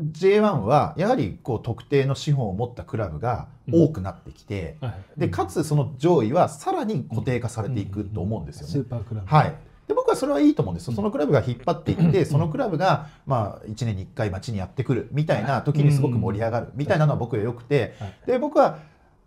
[0.00, 8.72] J1 はやはりこう特定の資本を持ったクラブが多くなってきて、はいでかつその上位はさらに固定化されていくと思うんですよね。
[8.72, 9.26] スーパークラブ。
[9.26, 9.54] はい
[9.88, 10.92] で僕はそれはいいと思うんですよ。
[10.92, 12.26] そのクラブが引っ張っていって、うん。
[12.26, 18.14] そのクラブが、まあ、1年に1回街にやってくるみたいな時にすごく盛り上がるみたいなのは僕は良くて、はい。
[18.26, 18.78] で僕は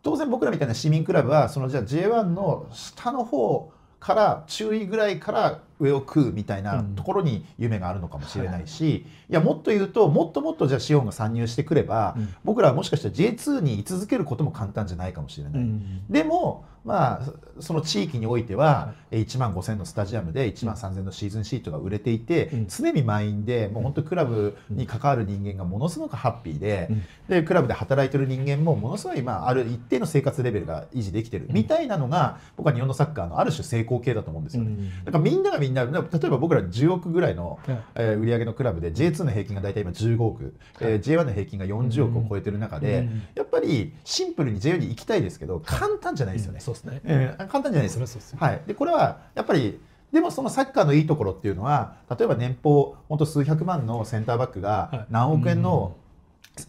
[0.04, 9.34] 当然僕らみたいな市民クラブはそのじゃあ J1 の下の方から注意ぐらいから上を食うみたいなところに夢があるのかもしれないし、い。
[9.34, 12.36] やもっと言うともっともっとじゃあ資本が参入してくれば、うん。
[12.44, 15.64] 僕らはもしかしたら J2 に居続けることも簡単じゃないかもしれない。
[16.10, 22.68] でもまあその地域においては1万5000のスタジアムで1万3000のシーズンシートが売れていて、うん。
[22.68, 27.04] 常に満員でもう本当にクラブに関わる人間がものすごくハッピーで,、うん。
[27.28, 34.92] でクラブで働いてる人間もものすごい、まあ、ある一定の生活レベルが維持できてるみたいなのが僕は日本のサッカーのある種成功形だと思うんですよね。
[35.06, 37.60] だからみんながみんな例えば僕ら10億ぐらいの、
[37.96, 43.24] えー売り上げのクラブで J2 の平均が大体今15億、えー J1 の平均が40億を超えてる中で、うん。
[43.36, 46.60] やっぱりシンプルに J1 に行きたいですけど簡単じゃないですよね。
[46.76, 47.02] そうですね。
[47.06, 48.38] えー簡単じゃないですそですよ。
[48.40, 49.80] はい、でこれはやっぱり
[50.12, 54.62] でもそのサッカーのいいところっていうのは例えば年俸本当数百万のセンターバック
[54.92, 54.98] はい。
[55.00, 55.96] が何億円の,、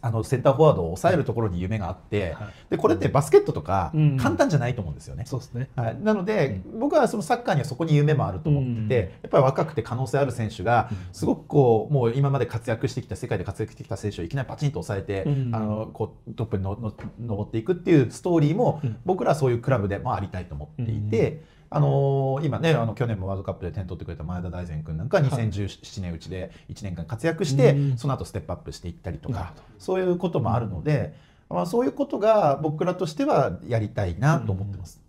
[0.01, 2.53] あのセンターフォワードを抑えるところに夢があって、はい。
[2.71, 4.17] でこれってバスケットとかうん。
[4.17, 5.25] 簡単じゃないと思うんですよね。
[5.27, 5.71] そうですね。
[5.77, 8.91] はい、なので、僕はそのサッカーにはそこに夢もあると思ってて、うん。
[8.91, 15.55] やっぱり若くて可能性ある選手がすごくこうもう今まで活躍してきた世界で活躍してきた選手をいきなりパチンと抑えて、うん。
[15.55, 16.77] あのこうトップにの
[17.21, 18.97] の上っていくっていうストーリーも、うん。
[19.05, 21.43] 僕らはそういうクラブでもありたいと思っていて。
[21.75, 27.99] あのー今ねあの去年もワールドカップで点取ってくれた前田大然君なんかは2017年うちで1年間活躍して、うん。
[27.99, 31.15] その後ステップアップしていったりとかそういうこともあるので、
[31.49, 35.01] まあ、そういうことが僕らとしてはやりたいなと思ってます。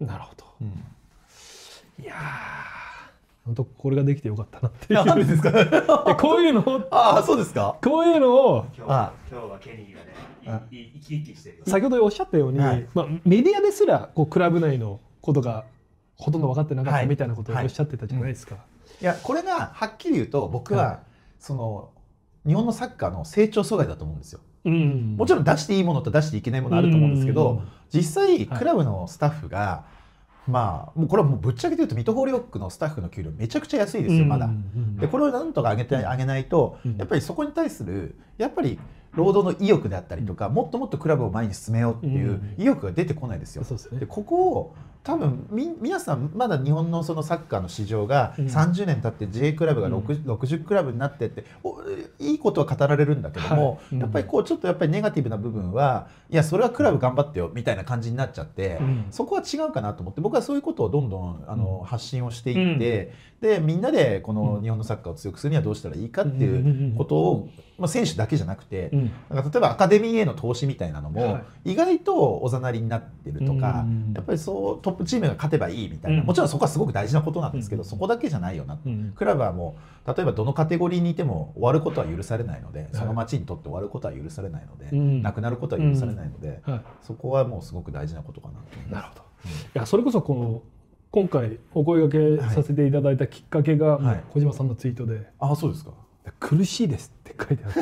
[0.00, 0.06] うん。
[0.06, 0.44] なるほど。
[0.60, 0.68] うん。
[2.02, 2.16] いやー。
[3.44, 5.04] 本当これができてよかったなっていう。
[5.16, 5.50] でですか？
[5.52, 7.76] でこういうのをああそうですか？
[7.84, 8.90] こういうのを今日
[9.30, 10.00] 今日はケニーが
[10.56, 11.62] あね、いい生き生きしてる。
[11.66, 12.86] 先ほどおっしゃったように、はい。
[12.94, 15.64] まあ、メディアですらこうクラブ内のことが
[16.24, 17.02] ほとんど分かってなかっはい。
[17.02, 18.56] たみたいなことをおっしゃってたじゃないですか。
[19.00, 20.98] いやこれがはっきり言うと僕は、はい。
[21.38, 21.90] その
[22.46, 24.40] 日本のサッカーの成長阻害だと思うんですよ。
[24.64, 25.16] うん。
[25.18, 27.68] もちろん出していいものと出していけないものあると思うんですけど、うん。
[27.92, 29.84] 実際クラブのスタッフが、
[30.46, 34.46] まあもうこれはもうぶっちゃけて言うとミトホーリオックのスタッフの給料めちゃくちゃ安いですよまだ。
[34.46, 34.96] うん。
[34.96, 36.96] でこれをなんとか上げてあげないと、うん。
[36.96, 38.78] やっぱりそこに対するやっぱり
[39.12, 42.54] 労働の意欲であったりとか、もっともっとクラブを前に進めようっていううん。
[42.58, 43.64] 意欲が出てこないですよ。
[43.98, 48.46] でここを多分み皆さんまだ日本のそのサッカーの市場がうん。
[48.46, 51.82] 30年経って J クラブが6 60クラブになってってお
[52.18, 53.78] いいことは語られるんだけども、はい。
[53.92, 53.98] うん。
[54.00, 59.06] やっぱりこうちょっとやっぱりネガティブな部分はいやそれはクラブ頑張ってよみたいな感じになっちゃって、うん。
[59.10, 61.86] そこは違うかなと思って僕はそういうことをどんどんあの、うん。
[61.86, 67.48] 発信をしていって、でみんなでこの日本のサッカーを強くするにはどうしたらいいかっていうことを、
[67.78, 69.10] まあ、選手だけじゃなくて、うん。
[69.30, 76.26] なんか例えばアカデミーへの投資みたいなのも、は意外とおざなりになってるとか、うんやっぱりそうトップチームが勝てばいいみたいな、うん。
[76.26, 85.22] もちろんそこはすごく大事なことなんですけど、うんそこだけじゃないよな、うんクラブはもう例えばどのカテゴリーにいても終わることは許されないので、その町にとって終わることは許されないので、うん。
[85.22, 86.80] なくなることは許されないので、はい。
[87.02, 88.94] そこはもうすごく大事なことかなと。
[88.94, 89.22] なるほど。
[89.22, 89.26] い
[89.74, 90.62] やそれこそこの
[91.10, 94.24] 今回お声掛けさせていただいたきっかけが、はい。
[94.30, 95.26] 小島さんのツイートで。
[95.38, 95.90] ああそうですか。
[96.48, 97.80] 「苦しいです」って書いてあって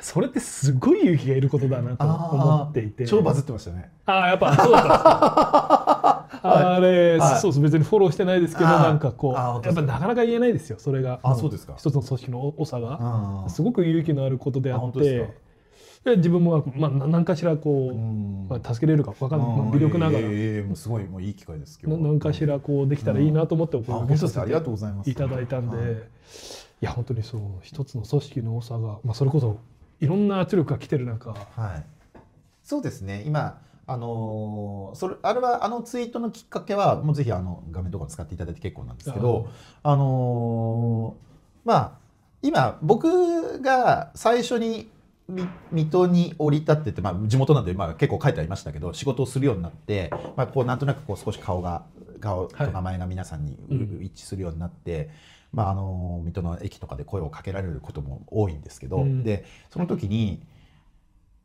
[0.00, 3.06] それってすごい勇気がいることだなと思っていて。
[3.06, 3.90] 超バズってましたね。
[4.06, 6.26] ああやっぱそうだった
[6.76, 7.40] あれ、はい。
[7.40, 11.20] そうです別にフォローしてないですけどなんかこうやっぱなかなか言えないですよそれが。
[11.22, 11.74] あそうですか。
[11.76, 12.98] 一つの組織の多さが。
[13.00, 15.28] あすごく勇気のあることでああって
[16.04, 18.46] で自分も、まあ、な何かしらこう、ん。
[18.48, 22.06] まあ、助けれるか分かんない、まあ微力ながら、ええもうすごいもういい機会です今日は。
[22.06, 24.40] な何かしらこうできたらいいなと思っておあ声本当ですか？
[24.40, 25.10] あり掛けさせてがとうございます。
[25.10, 25.82] いただいたんで、は
[26.80, 29.58] いい、や本当にそう一つの組織の多さが、まあ、それこそ
[30.00, 31.30] いろんな圧力が来てる中。
[31.30, 31.36] は
[31.76, 31.84] い、
[32.62, 33.22] そうですね。
[33.26, 39.48] 今あのーそれあれはあのツイートのきっかけはもうぜひあの画面とか使っていただいて結構なんですけど
[39.82, 41.92] あのーまあ
[42.42, 44.88] 今僕が最初に
[45.28, 51.84] み水戸に降り立ってて、まあ、地元なんで、まあ、結構書いてありましたけど仕事をするようになって、まあ、こうなんとなくこう少し顔が
[52.20, 52.72] 顔とはい。
[52.72, 53.98] 名前が皆さんにうん。
[54.02, 55.10] 一致するようになって、
[55.52, 59.24] まあ、あの水戸の駅とかで声をかけられることも多いんですけど、うん。
[59.24, 60.42] でその時に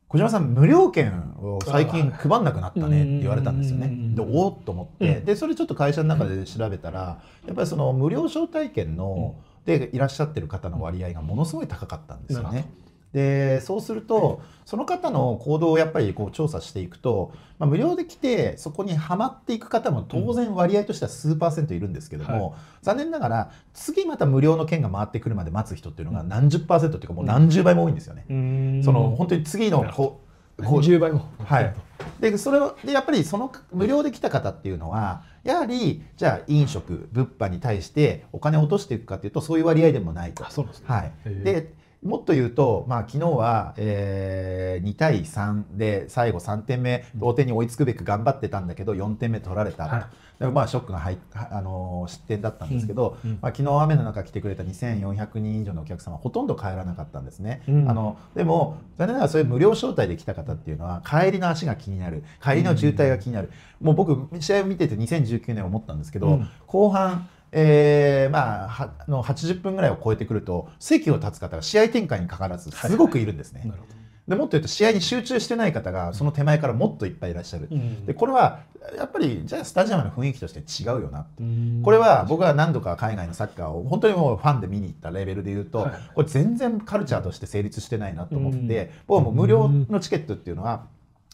[0.08, 3.86] 小島さん無料券を最近配んなくなったねって言われたんですよね。
[3.86, 5.24] うんでおおっと思って、うん。
[5.24, 12.70] でそれちょっと会社の中で調べたらやっぱりその無料招待券の、でいらっしゃってる方の割合がものすごい高かったんですよなるね。
[13.16, 28.82] でそうするとその方の行動をやっぱりこう調査していくと、まあ、無料で来てそこにはまっていく方も当然割合としては数パーセントいるんですけども、残念ながら次また無料の券が回ってくるまで待つ人っていうのが何十パーセントっていうかもう何十倍も多いんですよね。
[28.84, 30.20] その本当に次のこ
[30.58, 31.30] うこう10倍も。
[31.42, 31.74] はい、
[32.20, 40.46] でそれをでやっぱりその無料で来た方っていうのはやはりじゃあ飲食物販に対してお金を落としていくかというとそういう割合でもないと。
[40.46, 40.50] あ。
[40.50, 40.86] そうですね。
[40.88, 41.72] はい、で
[42.06, 50.06] もっと言うと、まあ、昨日は、えー2対3で最後3点目同点に追いつくべく頑張ってたんだけど4点目取られた、はい。
[50.38, 53.30] でまあ、ショックが入あのー失点だったんですけど、うん。
[53.30, 53.38] うん。
[53.40, 57.90] まあ、昨日雨の中来てくれた2400人以上のお客様はほとんど帰らなかったんですね、うん。
[57.90, 62.22] あのでも残念ながらそういう無料招待で来た方っていうのは帰りの足が気になる。
[62.42, 63.50] 帰りの渋滞が気になる、
[63.80, 66.48] もう僕試合を見てて2019年思ったんですけど、うん。
[66.66, 67.28] 後半
[67.58, 73.62] えーまあ、はあの80分ぐらいを超えてくると席を立つ方が試合展開にかからずすごくいるんですね。
[73.64, 73.86] なるほ
[74.28, 77.68] でもっと言うと試合に集中してない方がその手前からもっといっぱいいらっしゃる。
[77.68, 78.04] ど、うん。
[78.04, 78.60] でこれは
[78.96, 81.80] やっぱりじゃあスタジアムの雰囲気として違うよなうん。
[81.82, 85.92] これは僕は何度か海外のサッカーを本当にもうファンで見に行ったレベルで言うと、はい。
[86.14, 88.90] これ全然カルチャーとして成立してないなと思って、うん。
[89.06, 90.86] 僕はもう無料のチケットっていうのは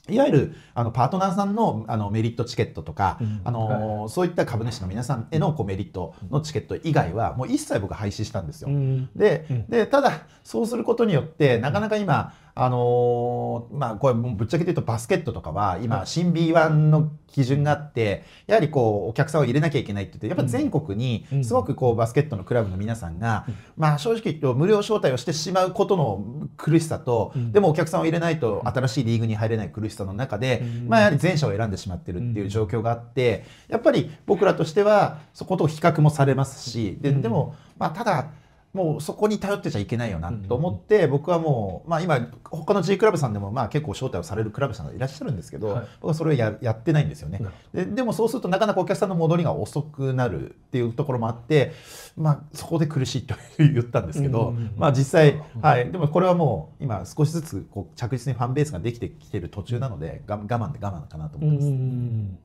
[0.08, 3.40] いわゆるあのパートナーさんのあのメリットチケットとか、うん。
[3.44, 8.68] あのそういった株主の皆さんへのこうメリットのチケット以外はもう一切僕廃止したんですよ。
[8.68, 9.10] うん。
[9.14, 9.66] でうん。
[9.68, 21.44] でただそうすることによってなかなか今あのーまあこれぶっちゃけて言うとバスケットとかは今新 B1 の基準があってやはりこうお客さんを入れなきゃいけないって言ってやっぱ全国にうん。
[21.44, 23.46] すごくこうバスケットのクラブの皆さんが、
[23.76, 27.52] まあ正直言うと無料招待をしてしまうことの苦しさと、うん。
[27.52, 30.88] でもお客さんを入れないと新しいリーグに入れない苦しさの中で、うん。
[30.88, 38.28] まあやはり前者を選んでしまってるっていう状況があってやっぱり僕らとしてはそこと比較もされますしででも、まあ、ただ
[38.72, 45.86] もうそこに頼ってちゃいけないよなと思って、僕はもう、まあ、今他の G クラブさんでもまあ結構招待をされるクラブさんがいらっしゃるんですけど、はい。
[46.00, 47.40] 僕はそれをややってないんですよね。
[47.74, 51.72] ででもそうするとなかなかお客さんの戻りが遅くなるっていうところもあって、
[52.16, 54.72] まあ、そこで苦しいと言ったんですけど、うんうんうん。
[54.78, 61.68] まあ、実際、はい、でもこれはもう今少しずつこう着実にファンベースができてきてる途中なのでが我慢で我慢かなとう思ってます。
[61.68, 62.38] ん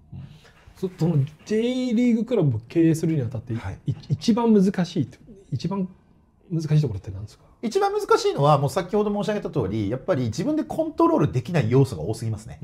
[0.76, 1.16] そその
[1.46, 1.62] J
[1.94, 3.80] リーグクラブを経営するにあたって、はい。
[3.88, 5.10] い一番難しい
[5.52, 5.88] 一番
[6.52, 7.44] 難しいところって何ですか？
[7.62, 12.60] 一番難しいのはもう先ほど申し上げた通りやっぱり自分でコントロールできない要素が多すぎますね。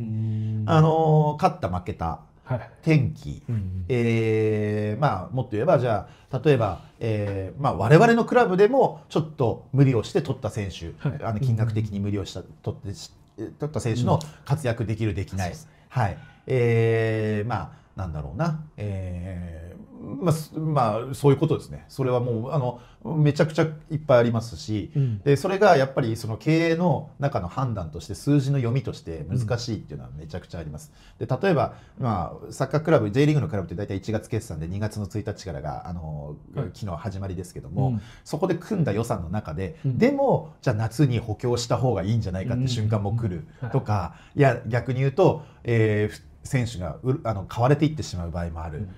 [0.68, 11.24] あの勝った負けたはい、天気、うんえーまあ、もっと言えばじゃあ例えば、えーまあ、我々のクラブでもちょっと無理をして取った選手、はい。
[11.24, 15.54] あの金額的に無理をした取ってし取った選手の活躍できるできない、
[15.88, 16.18] はい。
[16.48, 19.73] えーまあなんだろうな、えー
[20.04, 21.86] まあすまあ、そういうことですね。
[21.88, 25.20] それはもうあのめちゃくちゃいっぱいありますし、うん。
[25.20, 30.92] でそれがやっぱりその経営の中の判断として数字の読みとして難しいっていうのはめちゃくちゃあります。
[31.20, 36.66] で例えば、まあ、サッカークラブ J リーグのクラブって大体1月決算で2月の1日からがあの、はい。
[36.74, 38.02] 昨日始まりですけども、うん。
[38.26, 39.98] そこで組んだ予算の中で、うん。
[39.98, 43.70] でもじゃあ夏に補強した方がいいんじゃないかって瞬間も来るうん。
[43.70, 48.90] とか、いや逆に言うと、えー選手がうあの買われていってしまう場合もある、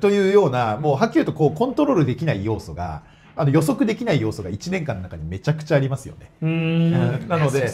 [0.00, 3.02] というようなもうはっきり言うとこうコントロールできない要素が
[3.36, 6.32] あの予測できない要素が1年間の中にめちゃくちゃありますよね。
[6.42, 7.28] うん。
[7.28, 7.68] なのでね。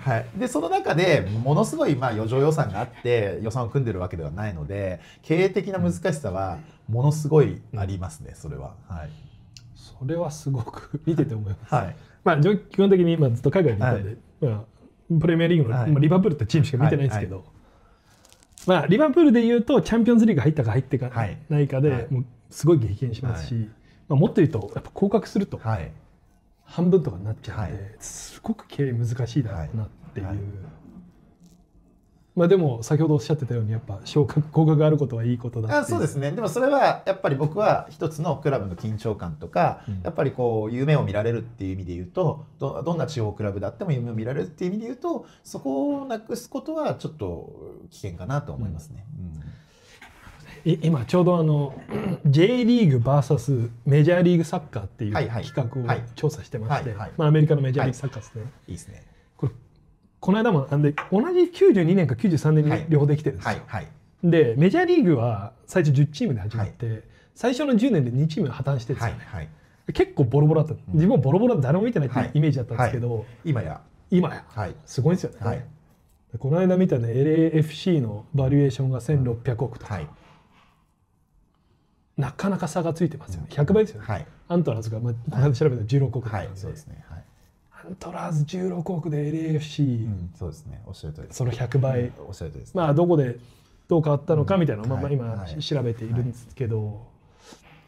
[0.00, 6.58] はい、でその中でものすごいまあ余剰予算があって予算を組んでるわけではないので経営的な難しさは
[6.88, 8.74] ものすごいありますね、それは。
[8.88, 9.10] はい。
[9.76, 11.96] それはすごく 見てて思います、はい。
[12.24, 15.90] まあ、基本的に今ずっと海外にいたんで、まあ、プレミアリーグの、はい。
[15.90, 17.44] まあ、リバプールってチームしか見てないんですけど、
[18.66, 21.38] まあ、リバプールでいうとチャンピオンズリーグ入ったか入ってかはい。
[21.48, 22.06] ないかで、はい。
[22.10, 23.68] もうすごい激減しますし、
[24.08, 25.90] まあ、もっと言うとやっぱ降格するとはい。
[26.64, 27.94] 半分とかになっちゃうんで、はい。
[28.00, 30.36] すごく経営難しいだろうなっていう、はい
[32.36, 36.32] まあでも先ほどおっしゃってたようにやっぱ昇格降格があることはいいことだあそうですね。
[36.32, 40.02] でもそれはやっぱり僕は一つのクラブの緊張感とか、うん。
[40.02, 49.06] やっぱりこう夢を見られるっていう意味で言うとどどんな地方クラブであっても夢を見られるっていう意味で言うとそこをなくすことはちょっと危険かなと思いますね。
[50.66, 51.74] い今ちょうどあの
[52.26, 55.44] J リーグ VS メジャーリーグサッカーっていうはいはい。
[55.44, 55.98] 企画はい。
[56.00, 58.72] を調査してまして、アメリカのメジャーリーグサッカーですね、い。
[58.72, 59.15] いですね。
[60.26, 62.80] この間もなんで同じ92年か93年はい。
[62.80, 63.62] に両方できてるんですよ、
[64.24, 67.04] でメジャーリーグは最初10チームで始まって、
[67.36, 69.50] 最初の10年で2チーム破綻してるんですよね、
[69.92, 70.82] 結構ボロボロだった。
[70.88, 73.80] 自分もボロボロで誰も見てないってイメージだったんですけど、今や。
[74.10, 74.44] 今や。
[74.48, 74.74] はい。
[74.84, 75.64] すごいですよね、
[76.40, 80.08] この間見たね LAFC のバリエーションが1600億とか、はい。
[82.16, 83.48] なかなか差がついてますよね。
[83.50, 84.26] 100倍ですよね、はい。
[84.48, 87.05] アントラーズが、まあ、調べたら16億だったんで,、はいそうですね
[87.90, 90.82] ントラーズ16億で LAFC、うんそうですね。
[90.86, 91.28] おっしゃる通り。
[91.30, 92.76] その100倍、おっしゃる通りです。
[92.76, 93.38] まあどこで
[93.88, 95.62] どう変わったのかみたいなのを、まあはい今、はい。
[95.62, 97.06] 調べているんですけど、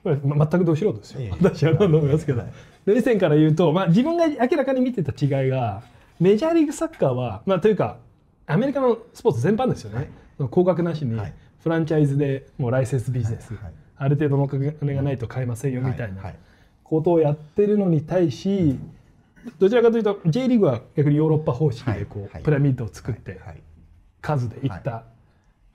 [0.05, 2.53] まあ全くど素人ですよ、い私は何度も言いますけど、はい。
[2.87, 5.83] で以前から言うと、まあ、自分が明らかに見てた違いが
[6.21, 7.99] メジャーリーグサッカーは、まあ、というか
[8.47, 10.11] アメリカのスポーツ全般ですよね、
[10.51, 11.35] 高額なしにはい。
[11.63, 13.73] フランチャイズでもうライセンスビジネス、はいはい。
[13.97, 16.35] ある程度のお金がないと買えませんよみたいなはい
[16.89, 18.79] ことをやってるのに対し
[19.59, 22.31] どちらかというと J リーグは逆にヨーロッパ方式でこう、はい。
[22.35, 23.63] はいピラミッドを作ってはいはい。
[24.21, 25.05] 数でいった、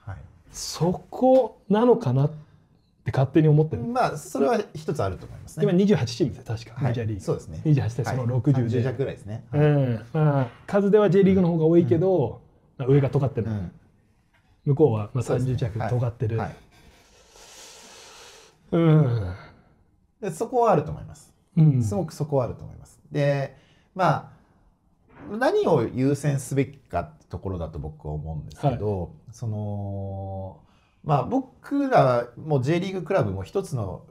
[0.05, 0.18] はい。
[0.51, 5.66] そこなのかなって勝手に思ってる、まあそれは一つあると思いますね。
[5.66, 6.84] 今28チームです確か、はい。
[6.86, 7.22] メジャーリーグ。
[7.24, 7.61] そうですね。
[7.66, 10.05] 28でその60で、30弱ぐらいですね、うん。
[10.14, 12.41] まあ、数では J リーグの方が多いけど、
[12.78, 13.72] まあ上が尖ってる、うん。
[14.66, 15.57] 向こうはまあ30そうですね。
[15.57, 16.55] 弱尖ってる、はい。
[18.72, 19.34] うん。
[20.22, 21.28] でそこはあると思います。
[21.28, 21.33] うん
[21.82, 22.99] すごくそこはあると思います。
[23.12, 23.56] で
[23.95, 24.32] ま
[25.32, 30.60] あ何を優先すべきかってところだと僕は思うんですけど、その
[31.04, 34.06] まあ僕らも J リーグクラブも一つの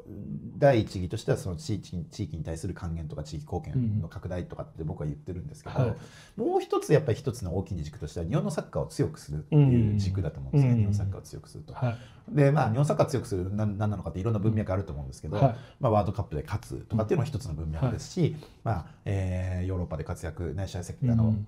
[0.59, 5.97] 第一義としてはその地域に地域に対する還元とか地域貢献の拡大とかって僕は言ってるんですけど、はい。
[6.37, 11.73] もう一つやっぱり一つの大きな軸としては日本のサッカーを強くするっていう軸だと思うんですね、うん日本サッカーを強くすると。
[11.73, 11.97] はい。
[12.29, 15.57] でまあ日本サッカーを強くする何何なのかっていろんな文脈あると思うんですけど、はい。
[15.81, 21.47] まあ、ワールドカップで勝つとかっていうのも一つの文脈ですし、まあえーヨーロッパで活躍ないしあの、うん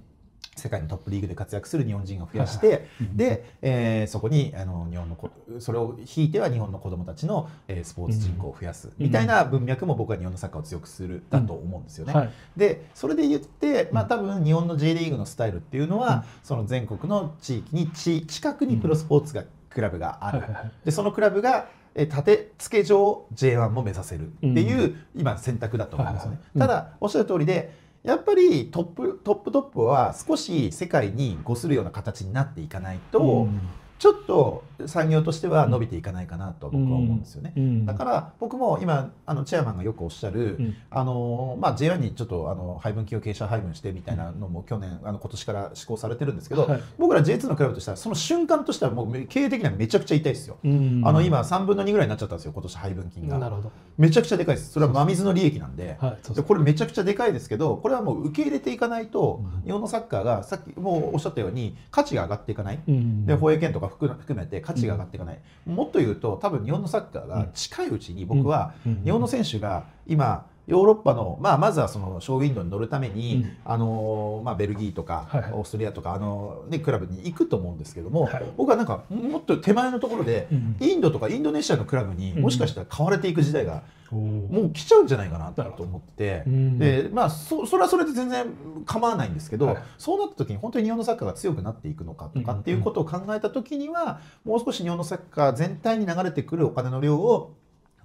[0.56, 12.12] 世界のトップリーグで活躍する日本人を増やして、で、えーそこにあの日本のこそれを引いては日本の子どもたちの、えースポーツ人口を増やす、みたいな文脈も僕は日本のサッカーを強くするだと思うんですよね。
[12.12, 12.30] はい。
[12.56, 20.72] でそれで言って、まあ、多分日本の J リーグのスタイルっていうのは、その全国の地域にち近くにプロスポーツが、クラブがある、はいはいはい。
[20.84, 26.38] でそのクラブがえー立て付け上 J1 も目指せるっていう、今選択だと思うんですよね。
[26.58, 33.60] ただおっしゃる通りでやっぱりトップトップトップは少し世界にごするような形になっていかないと、うん。
[34.04, 37.54] ちょっと産業としては伸びていかないかなと僕は思うんですよね。
[37.56, 40.76] うんだから僕も今あのチェアマンがよくおっしゃる、うん。
[40.90, 46.82] あのまあ、J1 にちょっとあの配分金を傾斜配分してみたいなのも去年あの今年から施行されてるんですけど、はい。
[46.98, 50.58] 僕ら J2 のクラブとしてはその瞬間としてはもう経営的にはめちゃくちゃ痛いですよ。
[50.62, 51.00] うん。
[51.02, 53.38] あの今3分の2ぐらいになっちゃったんですよ今年配分金が。
[53.38, 53.72] なるほど。
[53.96, 54.72] めちゃくちゃでかいです。
[54.72, 63.24] それは真水の利益なんで,、はいでこれめちゃくちゃでかいですけどこれはもう受け入れていかないと、日本のサッカーがさっきもうおっしゃったように価値が上がっていかない、うん。
[63.24, 69.02] で放映権とか含含めて価値が上がっていかない、もっと言うと多分日本のサッカーが近いうちに僕はうん。
[69.04, 73.56] 日本の選手が今ヨーロッパの、まあ、まずはそのショーウィンドウに乗るために、うん。
[73.64, 78.44] あのまあ、ベルギーとか、オーストリアとかあの、ね、クラブに行くと思うんですけども、はい。
[78.56, 80.76] 僕はなんかもっと手前のところで、うん。
[80.80, 86.78] インドとかインドネシアのクラブにうんもしかしたら買われていく時代がおーもう来ちゃうんじゃないかなと思って、うん。
[86.78, 88.46] でまあそそれはそれで全然
[88.86, 89.82] 構わないんですけど、はい。
[89.98, 97.54] そうなった時に本当に日本のサッカーが強くなっていくのかとかうんっていうことを考えた時には、もう少し日本のサッカー全体に流れてくるお金の量を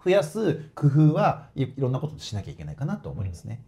[0.03, 3.63] 増やす工夫はいいろんなことしなきゃいけないかなと思いますね。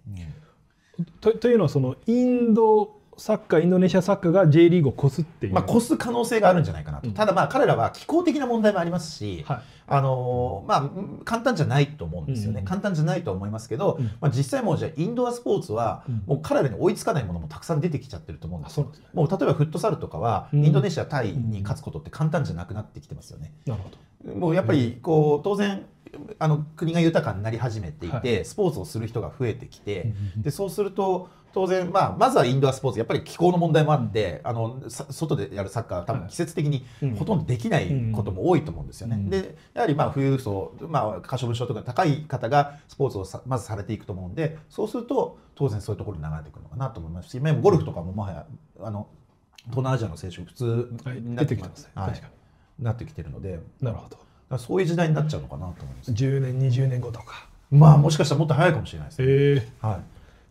[1.19, 7.13] とというのはそのインドサッカーインドネシアサッカーが J リーグを越すっていう、まあ、越す可能性があるんじゃないかなと、うん。
[7.13, 9.61] ただまあ彼らは気候的な問題もありますし、はい。
[9.86, 12.65] あのーまあうん簡単じゃないと思うんですよね、うん。
[12.65, 14.05] 簡単じゃないと思いますけど、うん。
[14.19, 16.24] まあ、実際もうじゃあインドアスポーツはうん。
[16.26, 18.91] もう彼らに追いつかないものもたくさん出てきちゃってると思うんですよ。
[19.13, 20.65] うもう例えばフットサルとかはうん。
[20.65, 23.53] インドネシア対に勝つことって簡単じゃなくなってきてますよね。
[23.67, 24.34] なるほど。
[24.34, 25.86] もうやっぱりこう当然
[26.39, 30.41] あの国が豊かになり始めていて、はスポーツをする人が増えてきて、うん。
[30.41, 36.30] でそうすると当然、まあ、まずはインドアスポーツやっぱり気候の問題もあって、あのさ外でやるサッカーは多分はい。
[36.30, 37.16] 季節的にうん。
[37.16, 39.16] ほとんどできないことも多いと思うんですよね。
[39.16, 39.30] うん。
[39.30, 48.45] でやはりまあ富裕層、まあ、可処分所得が高い方がスポーツをさまずされていくと思うんでそうすると当然そういうところに流れてくるのかなと思いますし今ゴルフとかももはや
[48.82, 49.08] あの
[49.66, 50.66] 東南アジアの選手普通
[51.04, 51.91] はいになってきてますね。
[51.95, 52.10] はい。
[52.12, 52.30] 確か
[52.80, 53.60] なってきてるので。
[53.82, 54.58] なるほど。
[54.58, 56.12] そういう時代になっちゃうのかなと思います。
[56.12, 57.47] 10年20年後とか。
[57.70, 59.28] まあもしかしたらもっと早いかもしれないですね。
[59.30, 60.02] ええはい。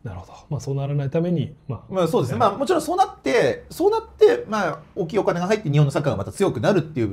[0.05, 2.39] なるほどまあそうならないためにまあまあそうですね。
[2.39, 7.09] まあもちろんそうなってそうなってまあ大きいお金が入って日本のサッカーがまた強くなるっていう、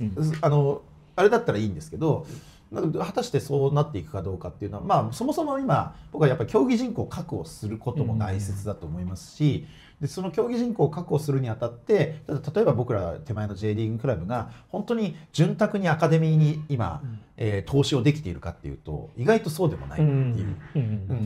[0.00, 0.82] うんあの
[1.14, 2.26] あれだったらいいんですけど。
[2.26, 9.66] なんか果たしてそうなっていくかどうかっていうのは、まあ、そもそも今僕はやっぱり競技人口を確保することも大切だと思いますし、
[10.00, 17.02] でその競技人口を確保するにあたってただ例えば僕ら手前の J リーグクラブが本当に潤沢にアカデミーに今、
[17.36, 20.56] えー投資をできているかっていうと意外とそうでもないっていう。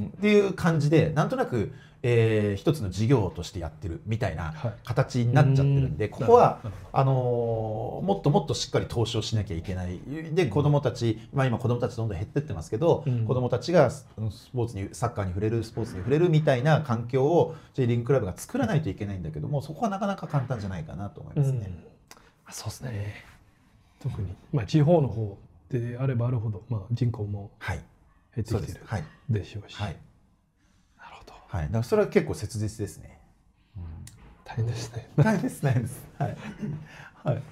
[0.08, 1.72] っていう感じでなんとなく、
[2.02, 4.74] えー一つの事業としてやってるみたいなはい。
[4.84, 6.10] 形になっちゃってるんで、うん。
[6.10, 6.60] ここは
[6.92, 9.98] あのーもっともっとしっかり投資をしなきゃいけない。
[10.32, 13.26] で子どもたち、まあ、今子どもたちどんどん減ってってますけど、うん。
[13.26, 21.66] 子どもたちがススポーツにサッカーに触れるスポーツに触れるみたいな環境を J リーグクラブが作らないといけないんだけどもそこはなかなか簡単じゃないかなと思いますね。
[21.66, 21.84] うん。
[22.46, 23.24] あそうですね。
[24.02, 24.34] 特に。
[24.52, 25.38] まあ地方の方
[25.70, 27.80] であればあるほどまあ人口もはい、
[28.36, 29.04] 減ってきてるはい。
[29.28, 29.74] でしょうし。
[29.76, 29.96] はい
[31.48, 33.18] はい、だからそれは結構切実ですね。
[34.44, 36.04] 大変ですねないですないです。
[36.18, 36.36] はい。
[37.24, 37.42] はい。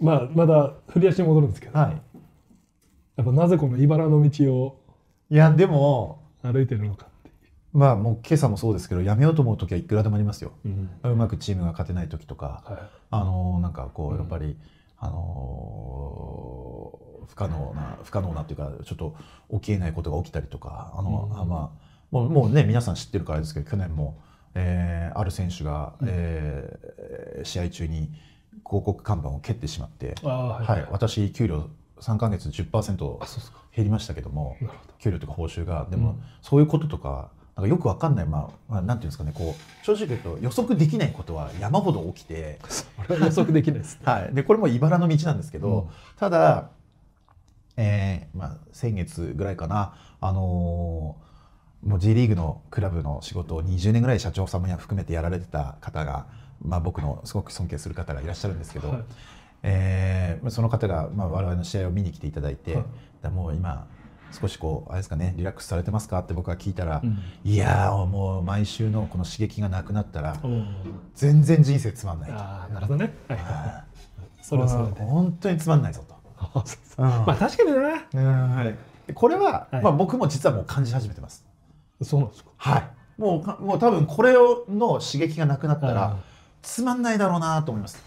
[0.00, 2.02] まあまだ振り出しに戻るんですけど、はい。
[3.16, 4.80] やっぱなぜこの茨の道を
[5.28, 7.06] いやでも歩いてるのか
[7.72, 14.56] まあもう今朝もそうですけどやめようと思う時はいくらでもありますようんうまくチームが勝てない時とかはあのなんかこううんやっぱり、
[14.98, 16.98] あの
[17.28, 19.14] 不可能な不可能なっていうかちょっと
[19.52, 24.18] 起きえないことが起きたりとかあの、うんあまあもうもうね皆さん知ってるからですけど去年も、
[24.54, 28.12] えーある選手が、うんえー試合中に
[28.66, 30.12] 広告看板を蹴ってしまって、い。
[30.24, 32.72] ああははい私給料3ヶ月10%
[33.20, 33.58] あそうですか。
[33.74, 34.56] 減りましたけども。
[34.98, 42.58] 給料とか報酬がでも、うんそういうこととかなんかよくわかんない、まあまあ、なんていうんですかねこう正直言うと予測できないことは山ほど起きて。
[43.08, 44.02] 予測できないですね。
[44.10, 46.68] はい、でこれも茨の道なんですけど、うんただ、
[47.76, 51.29] えーまあ、先月ぐらいかな、あのー
[51.84, 56.26] もう J リーグのクラブの仕事を20年ぐらい社長様や含めてやられてた方が、
[56.62, 59.02] まあ、僕のすごく尊敬する方がいらっしゃるんですけど、はい
[59.62, 62.84] えーまあその方が、まあ、我々の試合を見に来ていただいて、はい
[63.22, 63.86] だもう今
[64.32, 66.20] 少しこうあれですかねリラックスされてますか？
[66.20, 70.66] って僕は聞いたら、うんいやーもう毎週のこの刺激がなくなったらうん
[71.14, 72.36] 全然人生つまんないと。
[72.36, 73.12] ああなるほどね。
[73.28, 73.38] はい
[74.42, 75.02] それはそれで。
[75.02, 76.14] 本当につまんないぞと。
[77.02, 77.78] まあ確かにね。
[78.14, 78.74] は
[79.08, 81.44] い、これは、はいまあ、僕も実はもう感じ始めてます。
[82.02, 82.50] そうなんですか？
[82.56, 82.90] はい、
[83.20, 86.16] もうかもう多分これをの刺激がなくなったあら
[86.62, 88.02] つまんないだろうなと思います。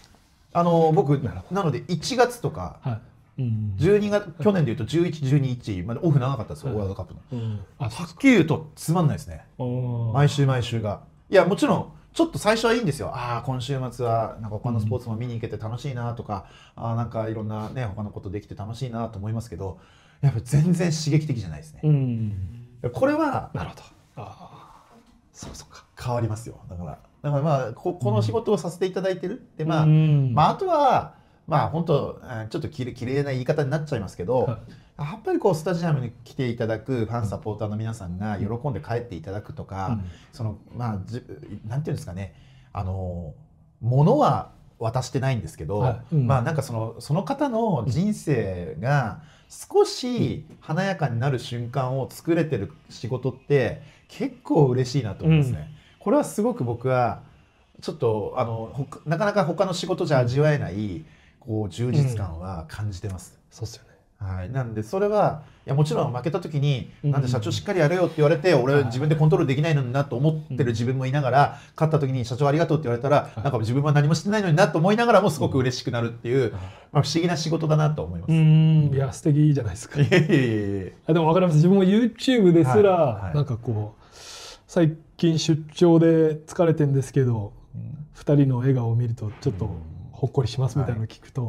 [0.52, 3.00] あの僕なので1月とかはい。
[3.36, 3.74] うん。
[3.78, 7.20] 12月去年でいうと11、12日までオフ長かったですよ、はいワールドカップの。
[7.32, 7.60] うん。
[7.78, 9.44] あはっきり言うとつまんないですね。
[9.58, 11.00] 毎毎週毎週が。
[11.30, 13.08] いやもちろんちょっと最初はいいんですよ。
[13.08, 19.80] ああ今週末はなんか他のスポーツも見に行けて楽しいなとか、ああなんかいろんなね他のことできて楽しいなと思いますけど、
[20.20, 21.80] やっぱり全然刺激的じゃないですね。
[21.82, 22.63] うん。
[22.90, 23.82] これはなるほど。
[24.16, 24.94] ああ。
[25.32, 25.84] そうそうか。
[26.00, 26.60] 変わりますよ。
[26.68, 31.14] だからだからまあここの仕事をさせていただいてるでまあ、うんまああとは
[31.46, 34.44] まあ本当えーちょっときれきれいな言い方になっちゃいますけど。
[34.44, 34.58] はい
[34.96, 41.20] やっぱりこうスタジアムに来ていただくファンサポーターの皆さんが喜んで帰っていただくとか、うんそのまあじ
[41.66, 42.32] なんていうんですかね
[42.72, 43.34] あの
[43.80, 55.70] 物は渡してないんですけど、はいうんまあなんかそのその方の人生が少し華やかになる瞬間を作れてる仕事って結構嬉しいなと思いますね。
[55.98, 57.22] これはすごく僕は
[57.80, 61.04] ちょっとあのなかなか他の仕事じゃ味わえない
[61.40, 63.38] こう充実感は感じてます。
[63.50, 63.93] そうっすよね。
[64.24, 67.10] はい、なんでそれはいやもちろん負けた時に、うん。
[67.10, 68.84] なんで社長しっかりやれよって言われて、俺はい。
[68.84, 73.40] 自分でコントロールできないのになと思ってる自分もいながら、勝った時に社長ありがとうって言われたら、い。
[73.40, 76.52] なんか自分は何もしてないのになと思いながらもすごく嬉しくなるっていう、
[76.92, 78.30] まあ、不思議な仕事だなと思います。
[78.30, 78.94] ういん。
[78.94, 80.00] いや素敵じゃないですか。
[80.00, 80.92] やいやいやいや。
[81.06, 81.56] あでも分かります。
[81.56, 83.22] 自分も YouTube ですら、はい。
[83.24, 83.34] はい。
[83.34, 84.04] なんかこう
[84.66, 87.52] 最近出張で疲れてんですけど
[88.16, 89.70] 2人の笑顔を見るとちょっと
[90.12, 91.42] ほっこりしますみたいなのを聞くと、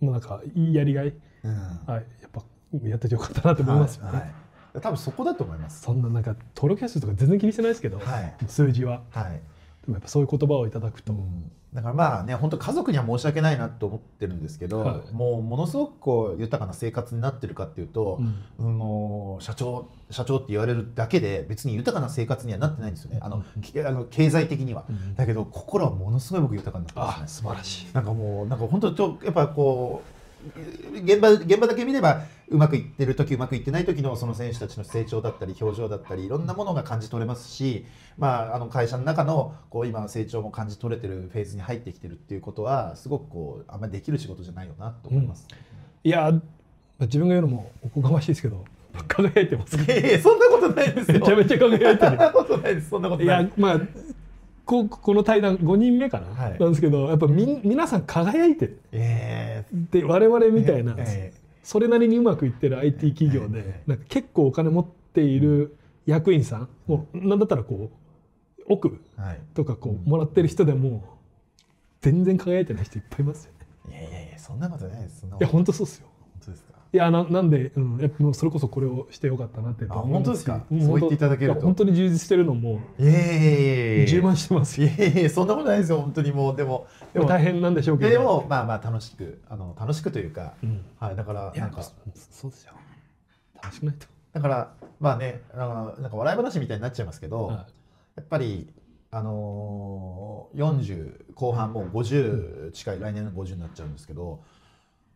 [0.00, 1.14] もうなんかいいやりがい、
[1.44, 1.52] うん。
[1.86, 2.42] はい、やっぱ
[2.82, 4.80] やっててよかったなって思いますよね、はいはい。
[4.80, 5.82] 多分そこだと思います。
[5.82, 8.34] そんななんか登録者数とか全然気にしてないですけど、はい。
[8.46, 9.02] 数字は。
[9.10, 9.32] はい。
[9.32, 11.12] でもやっぱそういう言葉をいただくと、
[11.72, 15.12] だからまあね本当家族には申し訳ないなと思ってるんですけど、はい。
[15.12, 18.34] もうものすごくこう豊かな生活になってるかっていうと、うん。
[18.60, 23.18] あの社長社長って言われるだけで別に豊かな生活にはなってないんですよね。
[23.20, 25.14] あの、きあの経済的には、うん。
[25.16, 27.24] だけど心はものすごい僕豊かになってますね。
[27.24, 27.94] あ素晴らしい。
[27.94, 30.11] なんかもうなんか本当ちょやっぱこう
[31.04, 37.86] 現場現場だけ見ればうまくいってる時うまくいってない時のその選手たちの成長だったり表情だったりいろんなものが感じ取れますし、
[38.18, 45.46] まあ、あの会社の中のこう今成長も感じ取れてるフェーズに入ってきてるっていうことはすごくこうあんまりできる仕事じゃないよなと思います。
[46.04, 46.32] いや
[47.00, 48.64] 自分が言うのもおこがましいですけど
[49.08, 51.20] 輝いてますいやいやそんなことないですよ。
[51.20, 52.90] めちゃめちゃ輝いて そんるなことないです。
[52.90, 53.44] そんなこといない。
[53.44, 53.80] やまあ
[54.72, 56.58] ここの対談5人目かな、はい。
[56.58, 58.80] なんですけどやっぱみ皆さん輝いてる。
[58.92, 63.90] えで我々みたいな、えそれなりにうまくいってる IT 企業で、ええ。
[63.90, 68.98] なんか結構お金持っている役員さんもうなんだったらこう奥。
[69.54, 71.04] とかこうもらってる人でも
[72.00, 73.52] 全然輝いてない人いっぱいいますよ
[73.90, 73.98] ね。
[73.98, 75.20] いやいやいやそんなことないです。
[75.20, 75.40] そんない。
[75.40, 76.06] や本本当そうっすよ。
[76.44, 76.71] 当ですか？
[76.94, 80.56] いやななんで、うん、もうそれこそこれをしてよかったなってあ本当ですか？
[80.56, 81.62] んそう言っていただけると。
[81.62, 82.80] 本当に充実してるのも。
[82.98, 84.06] いやいやいやいや。
[84.06, 84.80] 充満してます。
[84.80, 86.56] よいやいやいやそんなことないですよ本当にもう。
[86.56, 88.10] でもでも大変なんでしょうけど。
[88.10, 90.84] でもまあまあ楽しくあの楽しかというか、うん。
[90.98, 91.82] はいだからなんか。
[91.82, 91.92] そ
[92.48, 92.72] うですよ。
[93.62, 97.66] 楽しくないと、だからまあねあのなんか笑い話みたいになっちゃいますけど、は
[98.16, 98.70] やっぱり
[99.10, 104.42] あのー、40後半もう50近い来年の50になっちゃうんですけど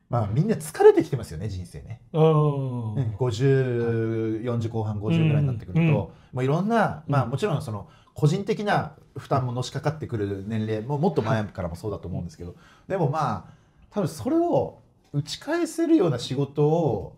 [0.09, 2.01] まあみんな疲れてきてますよね人生ね。
[2.13, 6.11] い、うんね5040後半50ぐらいになってくると、うんも
[6.43, 12.55] ういろんな、まあ、うんもちろんその個人的な負担ものしかかってくる年齢ももっと前からもそうだと思うんですけど。
[12.89, 13.55] でもまあ
[13.91, 14.81] 多分それを
[15.13, 17.17] 打ち返せるような仕事を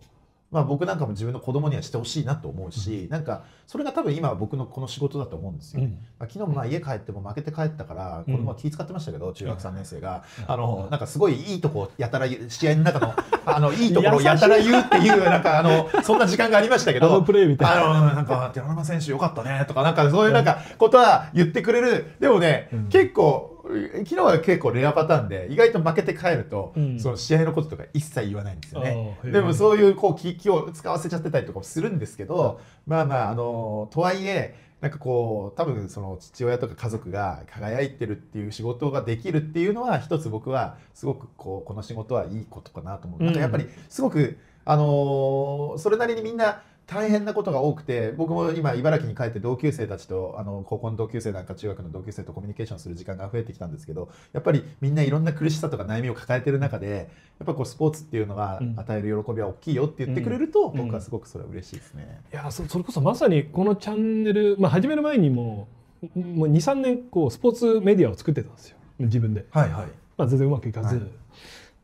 [0.51, 5.83] まあ、僕なんかも自分の子供にはしてほしいなと思うし、なんかそれが多分今は僕のこの仕事だと思うんですよ。
[5.83, 5.91] うん。
[6.17, 8.33] まあ昨日もまあ家帰っても負けて帰ったからうん。
[8.33, 13.13] 子供は気遣ってましたけど、中学3年生が、あのなんかすごいいいとこやたら試合の中の
[13.45, 17.91] あのいいところをやたら言うっていうなんかあのそんな時間がありましたけどあのプレーみたいな。
[17.91, 22.15] あのなんか寺山選手よかったねとかなんかそういうなんかことは言ってくれる。
[22.19, 22.87] でもね、うん。
[22.87, 29.17] 結構昨日は結構レアパターンで意外と負けて帰ると、うんその試合のこととか一切言わないんですよね。
[29.23, 43.23] でもそういうこう気気を使わせちゃってたりとかもするんですけど、まあまああのとはいえなんかこう多分その父親とか家族が輝いてるっていう仕事ができるっていうのは一つ僕はすごくこうこの仕事はいいことかなと思う。
[43.23, 57.09] なんかやっぱりすごくあのそれなりにみんな大変なことが多くて僕も今茨城に帰って同級生たちとあの高校の同級生なんか中学の同級生とコミュニケーションする時間が増えてきたんですけどやっぱりみんないろんな苦しさとか悩みを抱えてる中で
[57.39, 58.79] やっぱこうスポーツっていうのがうん。
[58.79, 60.77] 与える喜びは大きいよって言ってくれると、うん。
[60.77, 62.21] 僕はすごくそれは嬉しいですね。
[62.31, 65.67] いやそそれこそまさにこのチャンネル、まあ、始める前にも
[66.15, 68.77] もう23年こうスポーツメディアを作ってたんですよ。
[68.99, 69.87] 自分で、はいはい。
[70.17, 71.05] まあ、全然うまくいかず、はい。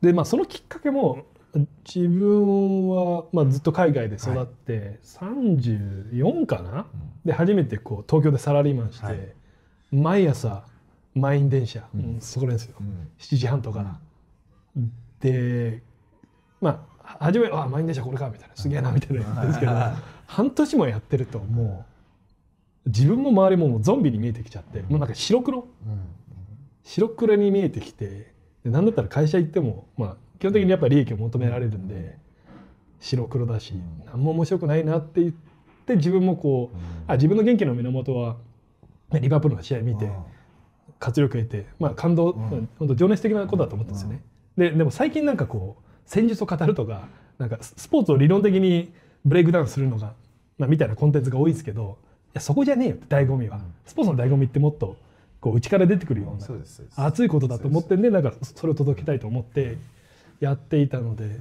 [0.02, 1.24] で、まあ、そのきっかけも
[1.84, 6.86] 自分は、まあ、ずっと海外で育って、34かな？
[7.24, 9.34] で初めてこう東京でサラリーマンして、はい。
[9.90, 10.64] 毎朝
[11.14, 12.00] 満員電車、うん。
[12.00, 12.76] うんそこですよ。
[12.80, 13.08] うん。
[13.18, 14.00] 7時半とか、
[15.20, 15.82] で
[16.60, 18.56] まあ初めあ満員電車これかみたいな。
[18.56, 19.46] すげえなみたいな。
[19.46, 19.72] ですけど
[20.26, 21.84] 半年もやってるとも
[22.84, 25.60] う自分も周りももうゾンビに見えてきちゃってもうなんか白黒？
[25.60, 25.66] うん。
[26.84, 28.32] 白黒に見えてきて
[28.62, 32.18] でなんだったら会社行っても、まあ、基本的にやっぱり利益を求められるんで
[33.00, 35.32] 白黒だしうん何も面白くないなって言っ
[35.86, 36.76] て自分もこう
[37.06, 38.36] あ自分の元気の源は
[39.12, 40.10] リバプールの試合見て
[40.98, 42.68] 活力得て、まあ、感動、うん。
[42.78, 44.22] 本当情熱的なことだと思ったんですよね。
[44.56, 47.08] ででも最近なんかこう戦術を語るとか
[47.38, 48.92] なんかススポーツを理論的に
[49.24, 50.14] ブレイクダウンするのが、
[50.58, 53.62] まあ、みたいなコンテンツが多いですけどいやそこじゃねえよ醍醐味は、うん。
[53.84, 54.96] スポーツの醍醐味ってもっと
[55.40, 59.76] こう内から出てくるような熱いことだと思ってんでなんかそれを届けたいと思って
[60.40, 61.38] やっていたので、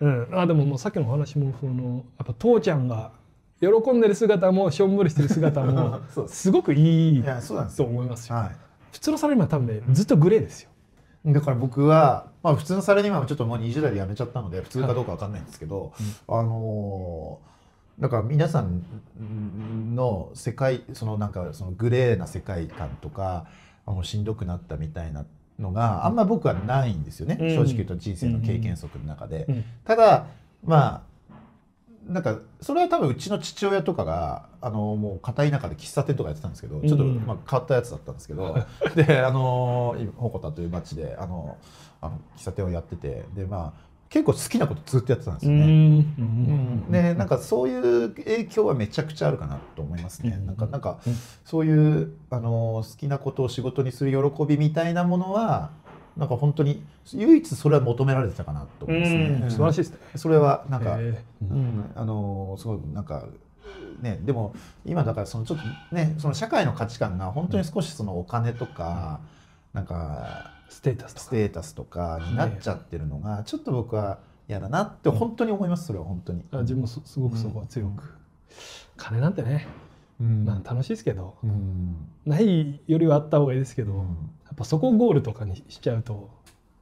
[0.00, 3.12] うんあでももうさっきのお話もそのやっぱ父ちゃんが
[3.60, 7.88] 喜んでる姿もしょんぼりしてる姿も すすごくいいいやそうなんですとよ。
[7.88, 8.36] 思いますよ。
[8.36, 8.50] はい。
[8.92, 10.70] 普通のサラリーマンは多分ねずっとグレーですよ。
[11.26, 15.92] だから僕は、まあ、普通のサラリーマンはちょっともう20代で辞めちゃったので普通かどうかわかんないんですけど、
[16.28, 17.56] あのー
[17.98, 18.82] だから皆さん
[19.94, 23.46] の世界そのなんかそのグレーな世界観とか
[23.86, 25.24] あのしんどくなったみたいな
[25.58, 27.48] のがあんま僕はないんですよね、うん。
[27.50, 29.46] 正直言うと人生の経験則の中で。
[29.48, 29.64] うん。
[29.84, 30.26] ただ
[30.64, 31.06] まあ
[32.06, 37.24] なんかそれは多分うちの父親とかがあのもう片田舎で喫茶店とかやってたんですけどちょっとうん。
[37.26, 38.56] まあ変わったやつだったんですけど、
[38.94, 41.56] であの鉾田という町であの
[42.00, 43.24] あの喫茶店をやってて。
[43.34, 45.64] でまあ結構好きなことずっとやってたんですよね。
[45.64, 46.84] うん。
[46.88, 50.36] ね、なんかそういう影響はめちゃくちゃあるかなと思いますね。
[50.38, 50.46] うん。
[50.46, 51.16] なんかなんかうん。
[51.44, 55.70] そういうあの好きなことを仕事にする喜びみたいなものは
[56.16, 56.82] なんか本当に
[57.12, 59.40] 唯一それは求められてたかなと思いますね。
[59.42, 59.50] うん。
[59.50, 59.98] 素晴らしいですね。
[60.14, 61.50] それはなんか、えー。
[61.50, 63.26] うん、あのすごいなんか
[64.00, 64.54] ねでも
[64.84, 69.20] 今だからそのちょっとねその社会の価値観が本当に少しそのお金とか、
[69.72, 71.24] なんかステータスとか。
[71.26, 76.44] ステータスとかになっちゃってるのがちょっと僕は嫌だなって本当に思いますそれは本当に。
[76.52, 78.14] あ自分もすすごくそこは強く。
[78.96, 79.66] 金なんてね、
[80.20, 80.44] うん。
[80.44, 81.96] まあ楽しいですけど、うん。
[82.24, 83.98] ないよりはあった方がいいですけど、うん。
[83.98, 84.04] や
[84.52, 86.30] っぱそこをゴールとかにしちゃうと、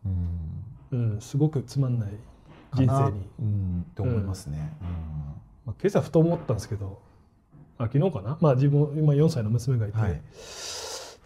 [0.04, 0.08] う
[0.96, 1.12] ん。
[1.12, 2.10] うん、すごくつまんない
[2.74, 3.26] 人生に。
[3.40, 3.86] うん。
[3.90, 4.72] って思いますね。
[5.66, 7.00] まあ、今朝ふと思ったんですけど
[7.78, 10.20] あ昨日かな、まあ、自分今4歳の娘がいて、はい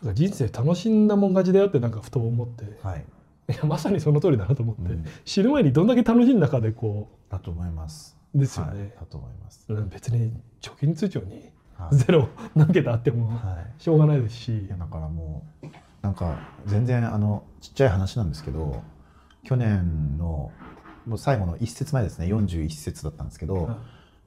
[0.02, 2.64] なんか人生楽しんだもん勝ちだよってなんかふと思って。
[2.82, 3.04] はい、
[3.48, 5.04] やまさにその通りだなと思って、うん。
[5.24, 8.16] 死ぬ前にどんだけ楽しんだかでこだと思います。
[8.34, 8.78] うですよはい。
[8.78, 9.64] ね、だと思います。
[9.68, 11.96] うん別に貯金通帳にはい。
[11.96, 13.82] ゼロ何桁あってもはい。
[13.82, 15.66] しょうがないですし、いやだからもう
[16.02, 18.82] なんか全然あのちっちゃい話なんですけど
[19.44, 20.52] 去年の
[21.06, 22.26] もう最後の1節前ですね。
[22.26, 23.70] 41節だったんですけど、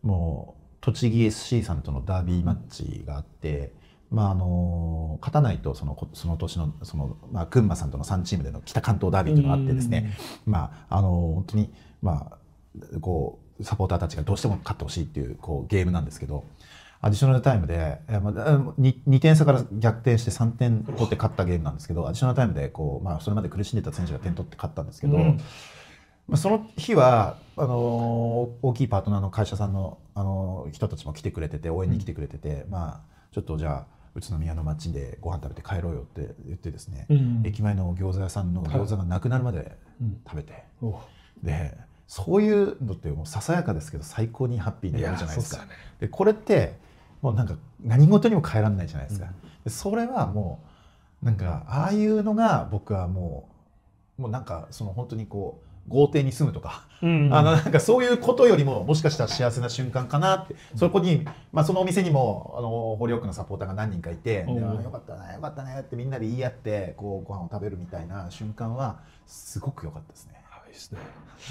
[0.02, 3.72] もう栃木 SC さんとのダービーマッチがあって、
[4.12, 10.14] まああの勝たないとそのこその年のその、まあ、群馬さんとの3チームでの北関東ダービーというのがあってですね、
[10.46, 16.44] まああの本当にまあこうサポーターたちがどうしても勝ってほしいっていうこうゲームなんですけど
[17.00, 25.40] アディショナルタイムでいやまあ 2, 2点差から逆転して3点取って勝ったゲームなんですけどアディショナルタイムでこう、まあ、それまで苦しんでた選手が点取って勝ったんですけど、うん。
[26.28, 37.44] まあ、その日はあの大きいパートナーの会社さんのあの人たちも来てくれてて応援に来てくれてて、まあちょっとじゃあ宇都宮の街でご飯食べて帰ろうよって言ってですね、うん。
[37.46, 40.22] 駅前の餃子屋さんの餃子がなくなるまでうん。
[40.26, 40.96] 食べて、おう。
[41.44, 41.78] で
[42.08, 45.64] そういうのってもうささやかですけど最高にハッピーになるじゃないですか。
[45.64, 45.70] ね。
[46.02, 46.78] でこれって
[47.22, 49.34] もうなんか何事にも変えられないじゃないですか、うん。
[49.64, 50.62] でそれはも
[51.24, 53.48] うなんかああいうのが僕はも
[54.20, 60.56] うもうなんかその本当にこう豪邸に住むとか、うんあのなんかそういうことよりももしかしたら幸せな瞬間かなって。
[60.76, 64.60] そこに、まあ、そのお店にもあのホリオックのサポーターが何人かいて「おう。
[64.60, 70.44] であよかったねよかったね」ってみんなで言い合ってこうご飯を食べるみたいな瞬間はすごく良かったですね。
[70.52, 71.00] あいいですね。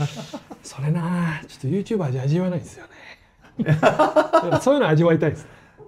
[0.63, 2.91] それなあちょっと YouTuber 味味わえないんですよね。
[4.63, 5.47] そういうの味わいたいです。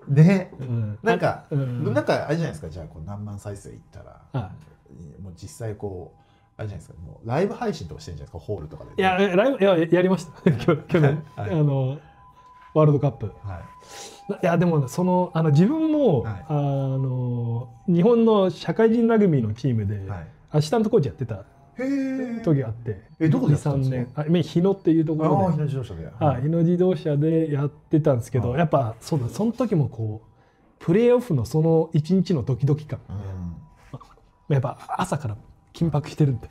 [0.08, 0.98] ね、ねうん。
[1.02, 1.94] なんか、うん。
[1.94, 2.68] なんかあれじゃないですか。
[2.68, 4.50] じゃあこう何万再生いったら、は
[5.22, 6.21] もう実際こう
[6.56, 6.94] あれじゃないですか。
[7.04, 8.52] もうライブ配信とかしてるんじゃないですか。
[8.52, 10.50] ホールとかで、いやライブいややりました。
[10.52, 11.50] 去去年、はい。
[11.50, 11.98] あの
[12.74, 13.32] ワールドカップ。
[13.42, 13.60] は
[14.30, 14.32] い。
[14.42, 16.44] いやでもねそのあの自分も、はい。
[16.48, 20.26] あの日本の社会人ラグビーのチームで、はい。
[20.50, 21.44] アシスタントコーチやってた
[22.44, 23.02] 時があって。
[23.18, 24.12] えどこでやってたんですか？2 3年。
[24.14, 26.06] あ今日野っていうとこああ日ろで野自動車で。
[26.18, 28.58] はい、日野自動車でやってたんですけど、はい。
[28.58, 33.00] やっぱそうだその時もこうプレーオフのその一日のドキドキ感。
[33.08, 34.54] うん。
[34.54, 35.36] やっぱ朝から
[35.72, 36.40] 緊迫してるん。
[36.40, 36.48] で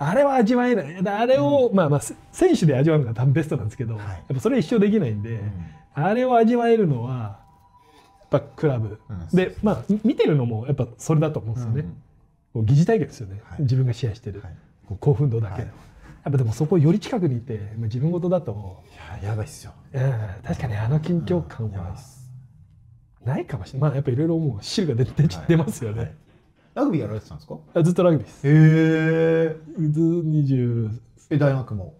[0.00, 1.08] あれは味わえない。
[1.08, 4.06] あれを、まあまあせ選手で味わうのが多分ベストなんですけど、はい。
[4.06, 5.52] やっぱそれ一生できないんで、うん。
[5.94, 7.40] あれを味わえるのは
[8.20, 9.26] やっぱクラブ、うん。
[9.34, 11.82] でまあみ見てるのもやっぱそれだと思うんですよね、
[12.52, 13.62] こう疑似体験ですよね、はい。
[13.62, 14.56] 自分がシェアしてる、はい。
[15.00, 15.62] 興奮度だけ、はい。
[15.62, 15.72] やっ
[16.24, 18.84] ぱでもそこより近くにいてまあ自分事だと、
[19.20, 19.72] いややばいっすよ。
[19.94, 20.12] うん。
[20.44, 21.96] 確かにあの緊張感は
[23.24, 23.88] ないかもしれない。
[23.88, 24.62] まあやっぱいろいろもう。
[24.62, 26.14] 汁が出て出出ますよね、はい
[26.78, 27.56] ラグビーやられてたんですか？
[27.74, 29.56] あずっとラグビーですへえ
[29.90, 31.00] ず20
[31.30, 31.94] え大学も？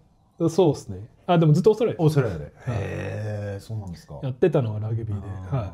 [0.49, 5.13] そうですねあでもずっとオーストラリアオーストラリアでへえそうなんですかやってたのはラグビーで、
[5.51, 5.71] あーはい。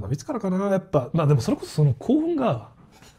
[0.00, 2.72] まあ、いつからかな、やっぱ、まあ、でも、それこそ、その興奮が。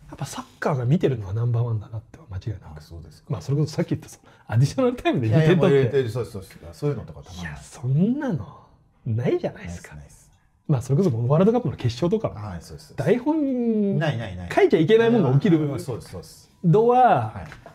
[0.09, 2.83] やっぱサッカーが見てるのはナンバーワンだなって間違いなあく。
[2.83, 6.03] そうですかまあ、それこそさっき言った、そのアディショナルタイムでい2点やいやもう入れ取って。
[6.03, 8.59] てそうですそうですそういうのとかたまいや、そんなの。
[9.05, 9.93] ないじゃないですか。
[9.93, 10.24] スナイス
[10.67, 12.35] まあ、それこそ、ワールドカップの決勝とかも。
[12.35, 12.59] は
[12.95, 13.99] 台本。
[13.99, 17.65] ないないない書いちゃいけないものが起きるあそうですそうです度は、はい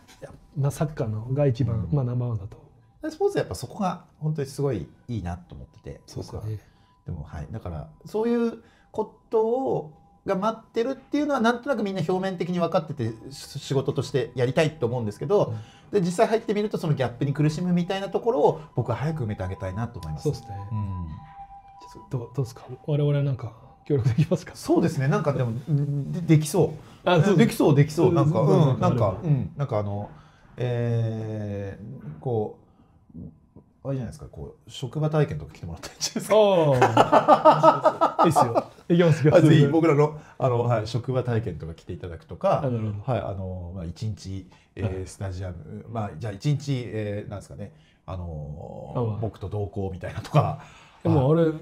[0.56, 2.60] まあ、サッカーのが一番、まあ、ナンバーワンだと。
[3.02, 6.58] でスポーツはやっぱそこが本当にすごいいいなと思っててそうですね。
[7.06, 9.92] でもはいだからそういうことを
[10.26, 15.54] が待ってるっていうのはなんとなくみんな表面的に分かっててし仕事としてやりたいと思うんですけど、
[15.92, 20.24] で実際入ってみるとそのギャップに苦しむみたいなところを僕は早く埋めてあげたいなと思います。
[20.24, 20.48] そうですね。
[20.72, 21.06] うん
[22.10, 22.62] どう、どうですか？
[22.86, 23.52] 我々なんか、
[23.86, 24.52] 協力できますか？
[24.54, 25.08] そうですね。
[25.08, 27.08] なんかでもうんでできそう。
[27.08, 28.12] あそうできそうできそう。
[28.12, 29.50] なんかそうんなんかううん。
[29.56, 30.10] なんかあの
[30.56, 32.58] えーこ
[33.16, 33.20] う
[33.82, 34.26] あれじゃないですか。
[34.26, 36.36] こう職場体験とか来てもらったらいいんじゃないですか？
[36.36, 38.24] ああ。
[38.26, 38.64] いいっすよ。
[38.90, 39.34] いきますよ。
[39.36, 42.62] あぜひ僕らのあの、はい、職場体験とか来ていただくとか
[43.06, 44.46] はいあのまあ、1日、
[44.76, 45.06] えーはい。
[45.06, 47.72] スタジアム、まあ、じゃあ1日、えーなんですかね。
[48.06, 50.60] あの僕と同行みたいなとか。
[51.02, 51.52] でも俺、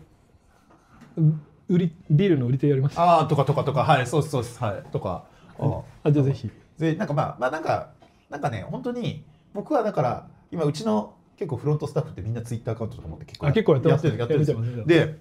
[1.69, 3.03] 売りビールの売り手やりました。
[3.03, 3.85] ああとかとかとか。
[3.85, 4.63] はいそうそうです。
[4.63, 5.25] はいとか。
[5.59, 6.51] ああじゃあぜひ。
[6.79, 7.91] でなんかまあまあなんか
[8.31, 9.25] なんかね本当に
[9.55, 14.07] 僕はだから今うちの結構フロントスタッフってみんなツイッターアカウントとか持って結構やってます。
[14.07, 14.59] やってるやってるんですよ。
[14.59, 15.19] やってますやってで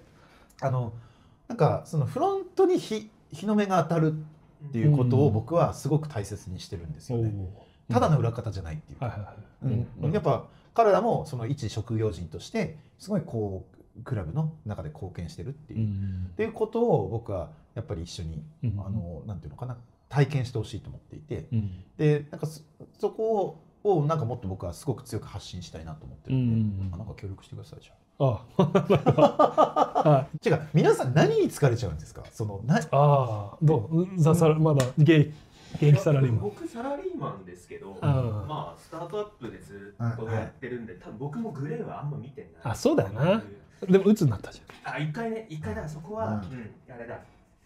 [0.60, 0.92] あの
[1.48, 4.14] なんかそのフロントに日日の目が当たる
[4.68, 7.32] っていうことを僕はすごく大切にしてるんですよね、
[7.90, 9.86] ただの裏方じゃないっていう。
[10.02, 10.12] うん。
[10.12, 19.76] やっぱ彼らもその一職業人としてすごいこうクラブの中で貢献してるっていう、っうんていうことを僕はやっぱり一緒に、うんあのなんていうのかな
[20.08, 21.84] 体験してほしいと思っていて、うん。
[21.96, 22.62] でなんかそ
[22.98, 27.98] そこをなんかもっと僕はすごく強く発信したいなと思ってるんで、うんあなんか協力してくださいじゃあ。
[28.20, 28.44] あ
[30.04, 32.24] あ 違う皆さん何に疲れちゃうんですか？
[32.32, 34.08] そのなああどう？
[34.20, 35.32] ザサラまだ現
[35.80, 36.40] 役サラリーマン。
[36.40, 42.72] 僕サラリーマンですけど、あまあスタートアップでずっとやってるんで、多分僕もグレーはあんま見てない。
[42.72, 43.42] あそうだよな
[43.86, 46.32] でも鬱になったじあ一回ね一回だからそこは、うん。
[46.32, 47.18] うんあれだ。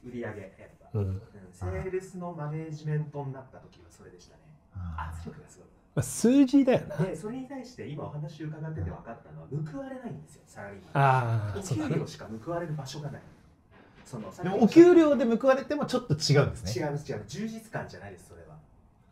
[0.05, 1.01] 売り上げやっぱ、ゃん。
[1.03, 1.09] うん。
[1.09, 1.23] うん
[1.53, 4.41] セールスのマネージメントになった時はそれでしたね。
[4.75, 6.97] あ圧力がすごいまあ数字だよな。
[6.97, 11.05] でそれに対して今お話伺ってて分かったのは報われないんですよサラリーマン。
[11.05, 12.07] ああお給料。
[12.07, 13.23] しか報われる場所がない。
[14.05, 16.87] そのでもお給料で報われてもちょっと違うんですね。
[16.87, 18.57] 違う違う充実感じゃないですそれは。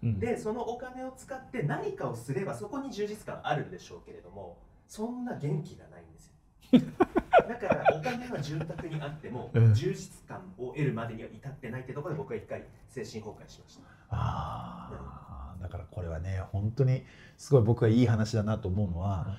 [0.02, 0.18] うん。
[0.18, 4.56] でそのお金を使って何かをすればそこに充実感あるんでしょうけれども
[4.88, 6.29] そんな元気がないんですよ
[6.72, 9.74] だからお金は潤沢にあっても、うん。
[9.74, 13.82] 充実感を得るまでには至ってないってところで僕は一回精神崩壊しました。
[14.10, 17.04] ああだからこれはね本当に
[17.36, 19.38] すごい僕はいい話だなと思うのは、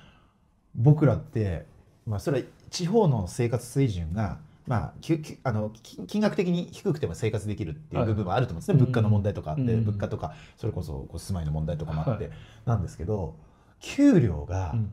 [0.74, 1.66] 僕らって、
[2.06, 9.84] まあ、それは地方の生活水準が、まあ、ききあのき金額的に低くても生活できるっていう部分はあると思うんですね、はい物価の問題とかあって、うん。
[9.84, 12.32] 物価とかそれこそこう住まいの問題とかもあって、はい。
[12.64, 13.36] なんですけど
[13.80, 14.92] 給料が、うん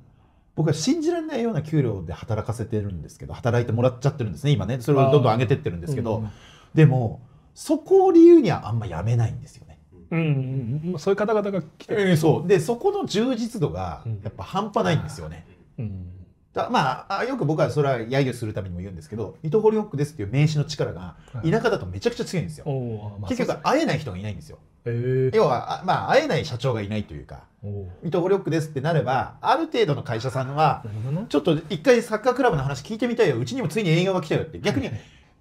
[0.59, 4.81] 僕は信じられないような給料で働かせてるんですけど働いてもらっちゃってるんですね今ね。
[4.81, 6.29] それをどんどん上げてってるんですけど、うん
[6.73, 7.21] でも
[7.55, 9.79] そこを理由にはあんまやめないんですよね。
[10.11, 10.99] うんうんうん。
[10.99, 12.47] そういう方々が来てる、えーそう。
[12.47, 14.19] でそこの充実度がうん。
[14.21, 15.47] やっぱ半端ないんですよね。
[15.77, 16.11] うん。
[16.53, 21.49] だまああよく僕はそれは揶揄するためにも言うんですけど糸掘りホックですっていう名詞の力がはい。
[21.49, 22.65] 田舎だとめちゃくちゃ強いんですよ。
[22.67, 24.59] おーまあ結局会えない人がいないんですよ。
[24.83, 25.35] えー。
[25.37, 30.83] 要はあまあ会えない社長がいないというかおー糸掘りホックですってなればある程度の会社さんは
[31.27, 33.37] ちょっと一回サッカークラブの話聞いてみたいよ。
[33.37, 34.59] うちにもついに営業が来たよって。
[34.59, 34.89] 逆に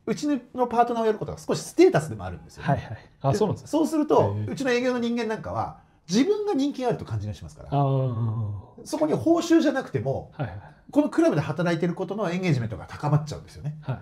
[0.06, 2.98] うちのパートナーをやることが少しステータスでもあるんですよ、はいはい。
[3.20, 3.68] あそうなんですね。
[3.68, 7.68] そうするとうちの営業の人間なんかは自分が人気があると感じがしますから。
[7.70, 8.52] ああは
[8.84, 10.60] そこに報酬じゃなくてもいはい。
[10.90, 13.76] このクラブで働いてることのエンゲージメントが高まっちゃうんですよね。
[13.82, 14.00] は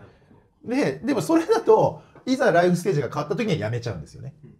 [0.64, 0.68] い。
[0.68, 4.34] ででもそれだといざライフステージが変わった時にはやめちゃうんですよね。
[4.42, 4.56] あうん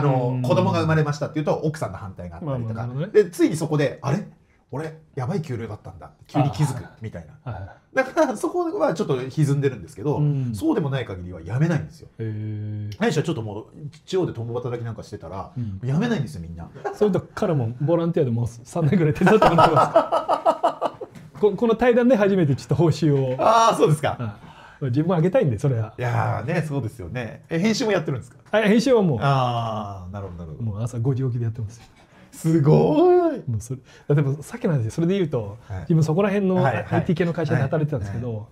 [0.00, 4.26] の子供が生まれましたっていうと奥さんの反対があったりとか、でついにそこであれ？
[4.72, 6.84] 俺やばい給料だったんだ急に気づく。
[7.00, 7.68] みたいなはい。
[7.92, 10.54] だからそこはちょっと歪んでるんですけど、うん。
[10.54, 12.08] そうでもない限りはやめないんですよ。
[12.18, 12.96] えー。
[13.00, 13.66] 何しろちょっともう
[14.06, 15.80] 地方で共働きなんかしてたら、うん。
[15.88, 16.70] やめないんですよみんな。
[16.94, 20.94] それと彼もボランティアでもう3年ぐらい手伝ってもらってま
[21.34, 23.42] す こ この対談で初めてちょっと報酬を。
[23.42, 24.10] ああそうですか。
[24.10, 24.49] はい
[24.86, 27.44] 自分はあげたいんでそれはいやーねそうですよね。
[27.50, 28.38] え編集もやってるんですか？
[28.52, 30.70] あ編集はもああなるほどなるほど。
[30.70, 31.84] うもう朝5時起きでやってますよ
[32.32, 33.38] すごい。
[33.48, 38.48] もうそれあでもさっきの話でそれで言うと、はい自分そこら辺のはいはい IT 系の会社で働いてたんですけど、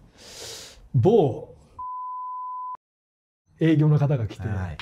[0.95, 1.55] 某
[3.61, 4.77] 営業の方が来て、はい。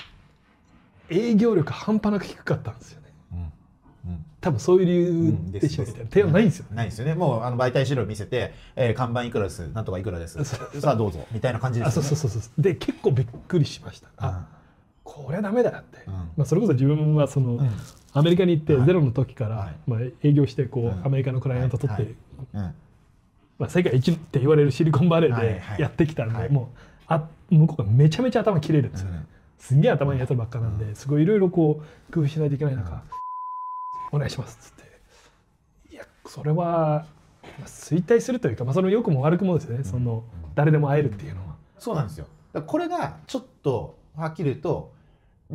[1.08, 3.05] 営業力半端なく低かったんですよね。
[4.46, 7.14] 多分そういう理うん由でしょ提案ないんですよね、ないですよね。
[7.14, 10.44] もうあの媒体資料見せて、えー看板いくらです、なんとかいくらです？
[10.44, 11.26] さあどうぞ。
[11.32, 12.08] みたいな感じであすよね。
[12.08, 12.62] そうそうそうそう。
[12.62, 14.08] で結構びっくりしました。
[14.18, 14.46] あ
[15.02, 16.12] これはダメだって、うん。
[16.12, 17.70] まあ、それこそ自分はその、うん。
[18.12, 18.86] アメリカに行ってはい。
[18.86, 19.76] ゼロの時から、はい。
[19.86, 21.06] まあ、営業してこう、うん。
[21.06, 22.14] アメリカのクライアント取って、はい。
[22.54, 22.74] うん。
[23.58, 25.80] まあ、世界一って言われるシリコンバレーではいはい。
[25.80, 26.50] やってきたんで、はい。
[26.50, 29.26] もうあ向こうがめちゃめちゃ頭切れるんですよね、うん。
[29.58, 33.02] すんげえ頭にやつばっかなんですごいいろいろこう工夫しないといけない中、
[34.12, 34.72] お願いしますっつっ
[35.88, 35.94] て。
[35.94, 37.06] いやそれは、
[37.42, 40.24] まあ衰退するというか、まあ、その良くも悪くもですよね、その
[40.54, 41.56] 誰でも会えるっていうのは。
[41.78, 42.26] そうなんですよ。
[42.66, 44.92] これがちょっとはっきり言うと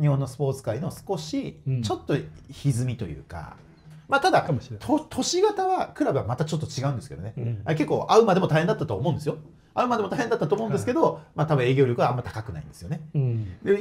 [0.00, 1.82] 日本のスポーツ界の少しうん。
[1.82, 2.16] ちょっと
[2.50, 3.56] 歪みというか、
[4.08, 4.86] まあただかもしれない。
[4.86, 7.62] と都市型はクラブはまたちょっと違うんですけどね、うん。
[7.64, 9.38] あ結構会うまでも大変だったと思うんですよ。
[9.74, 13.00] 会うまでも大変だったと思うんですけど、まあ多分営業力はあんま高くないんですよね。
[13.14, 13.58] うん。
[13.62, 13.78] で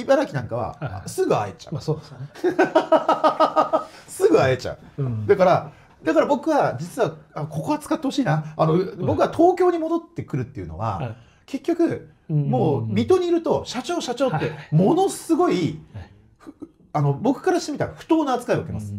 [0.00, 2.28] 茨城なんかはいははいすぐ会えちゃう、まあそうですよね。
[4.08, 5.02] すぐ会えちゃう。
[5.02, 5.26] うん。
[5.26, 5.72] だから
[6.02, 8.54] だから僕は実はあここは使ってほしいな。
[8.56, 11.16] あの、僕は東京に戻ってくるっていうのは、はい。
[11.46, 12.50] 結局うん。
[12.50, 16.10] もう水戸にいると社長社長ってものすごい、はい。
[16.38, 16.54] ふ
[16.92, 18.94] あの僕からしてみたら不当な扱いを受けます。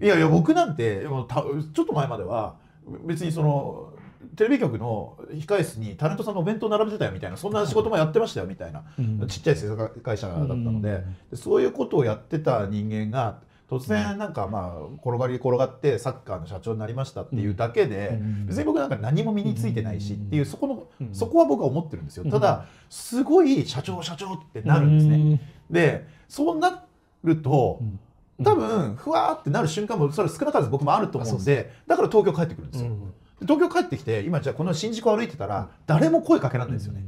[0.00, 2.56] いやいや僕なんてもうたちょっと前までは
[3.04, 3.92] 別にその
[4.36, 9.26] テレビ局の控え室にタレントさんのお弁当並べてたよみたいなそんな仕事もやってましたよみたいな、うん。
[9.28, 11.04] ちっちゃい制作会社だったので,、
[11.34, 18.46] そういうことをやってた人間が突然なんかまあ転がり転がってサッカーの社長になりましたっていうだけで、うん。
[18.46, 21.14] 別に僕なんか何も身についてないしっていうそこの、うん。
[21.14, 22.24] そこは僕は思ってるんですよ。
[22.24, 22.30] うん。
[22.30, 25.18] ただすごい社長社長ってなるんですね。
[25.18, 25.40] ね。
[25.70, 26.84] でそうな
[27.24, 27.98] ると、うん。
[28.44, 33.12] 多分ふわーってなる瞬間もそれ少なからず僕もあると思うんでだから東京帰ってくるんですよ、うん
[33.42, 37.04] 東京帰ってきて今じゃあこの新宿を歩いてたら誰も声かけられないんですよね、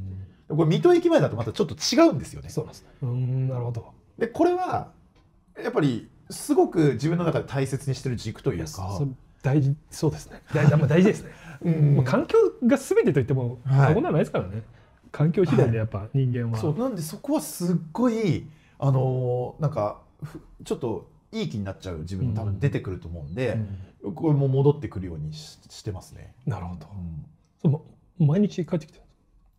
[0.49, 2.89] これ水戸駅前だとまたちょっと違うんですよねそうなんですね。
[3.01, 3.93] うんなるほど。
[4.17, 4.91] でこれは
[5.61, 9.07] やっぱりすごく自分の中で大切にしてる軸というかそ
[9.41, 10.41] 大事そうですね。
[10.53, 11.31] 大まあ大事ですね。
[11.63, 14.63] うんまあ環境が全てと言ってもはいそこなないですからね。
[15.11, 16.57] 環境次第でやっぱ人間は。
[16.57, 18.47] そうなんでそこはすっごい
[18.79, 23.57] あのーなんかふちょっといい気になっちゃう自分も多分出てくると思うんで、
[24.13, 26.33] これも戻ってくるようにししてますね。
[26.45, 26.87] なるほど。
[27.63, 27.71] うん。
[27.71, 27.85] そ
[28.19, 29.05] 毎日帰ってきて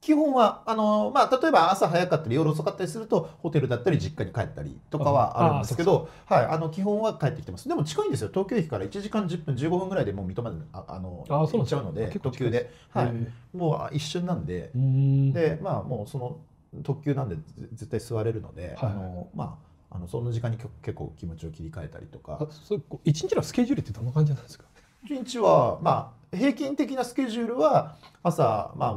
[0.06, 7.68] 基本はあの、まあ、例えば朝早かったり夜遅かったりするとホテルだったり実家に帰ったりとかはあるんですけどはい、あの基本は帰ってきてます。
[7.68, 8.28] でも近いんですよ。
[8.28, 13.06] 東京駅から1時間10分15分ぐらいでもう水戸までああのあ行っちゃうので特急で、はい。
[13.06, 13.12] へ
[13.52, 14.70] もうあ一瞬なんで。
[14.74, 16.38] でまあもうその
[16.84, 17.42] 特急なんでぜ
[17.72, 18.90] 絶対座れるので、はい。
[18.92, 22.38] あのまああのその時間に結構気持ちを切り替えたりとか
[23.04, 24.64] 一日のスケジュールってどんな感じなんですか？
[25.04, 28.96] 一日はまあ平均的なスケジュールは朝まあ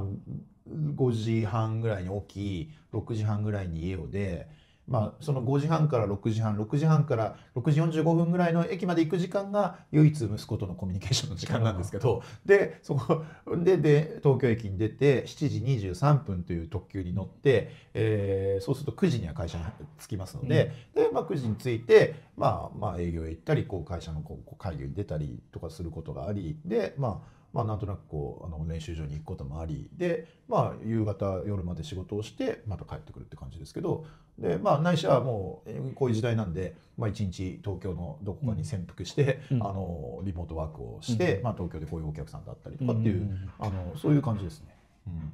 [0.70, 4.48] 5時半ぐらいに起き6時半ぐらいに家を出
[4.90, 13.24] まあ、その5時半から6時半6時半から6時45分ぐらいの駅まで行く時間が唯一息子とのコミュニケーションの時間なんですけどでそこ
[13.64, 19.64] でで東京駅に出て7時23分という特急に乗って、えーそうすると9時には会社に
[20.00, 34.06] 着きますので,、でまあ、9時に着いて、まあ、まあ営業へ行ったりこう会社のこう会議に出たりとかすることがありでまあまあ、なんとなくこうあの練習場に行くこともありで、まあ、夕方夜まで仕事をしてまた帰ってくるって感じですけど
[34.38, 39.64] で、まあ、ないしはもうえーこういう時代なんで、まあ、一日東京のどこかに潜伏して、うん。
[39.64, 43.50] あのリモートワークをして、まあ、東京でこういうお客さんだったりとかっていう、うん。
[43.60, 44.76] あのそういう感じですね。
[45.08, 45.34] うん。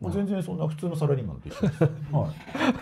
[0.00, 1.82] もう全然そんな普通のサラリーマンと一緒です。
[2.12, 2.32] は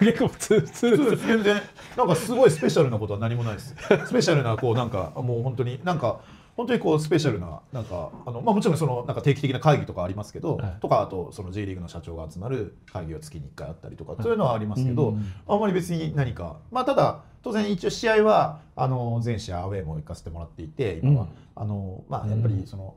[0.01, 0.05] い。
[0.05, 0.61] 結構普通。
[0.61, 1.27] 普通です。
[1.27, 1.63] 全然
[1.97, 3.75] なんかすごいスペシャルなことは何もないです。
[4.07, 6.21] スペシャルなこうなんかもう本当になんか
[6.57, 10.81] 本当にこうスペシャルななんかあの、まあ、もちろんそのなんか定期的な会議とかありますけど、はい。
[10.81, 21.31] とかあとその J リーグの社長が集まる会議が月に1回あったりとか、そういうのはありますけど、うんあんまり別に何かまあただ当然一応試合はあの全試合アウェーも行かせてもらっていて今は、うん。
[21.55, 22.95] あのまあやっぱりその、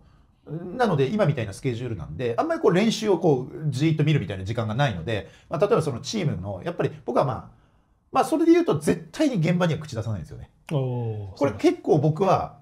[0.77, 7.49] なので今みたいなスケジュールなんであんまりこう練習をこうじーっと見るみたいな時間がないので、まあ、例えばそのチームのやっぱり僕はまあ
[8.11, 10.49] まあそれで言うと絶対に現場には口出さないんですよね。
[10.69, 12.57] これ結構僕は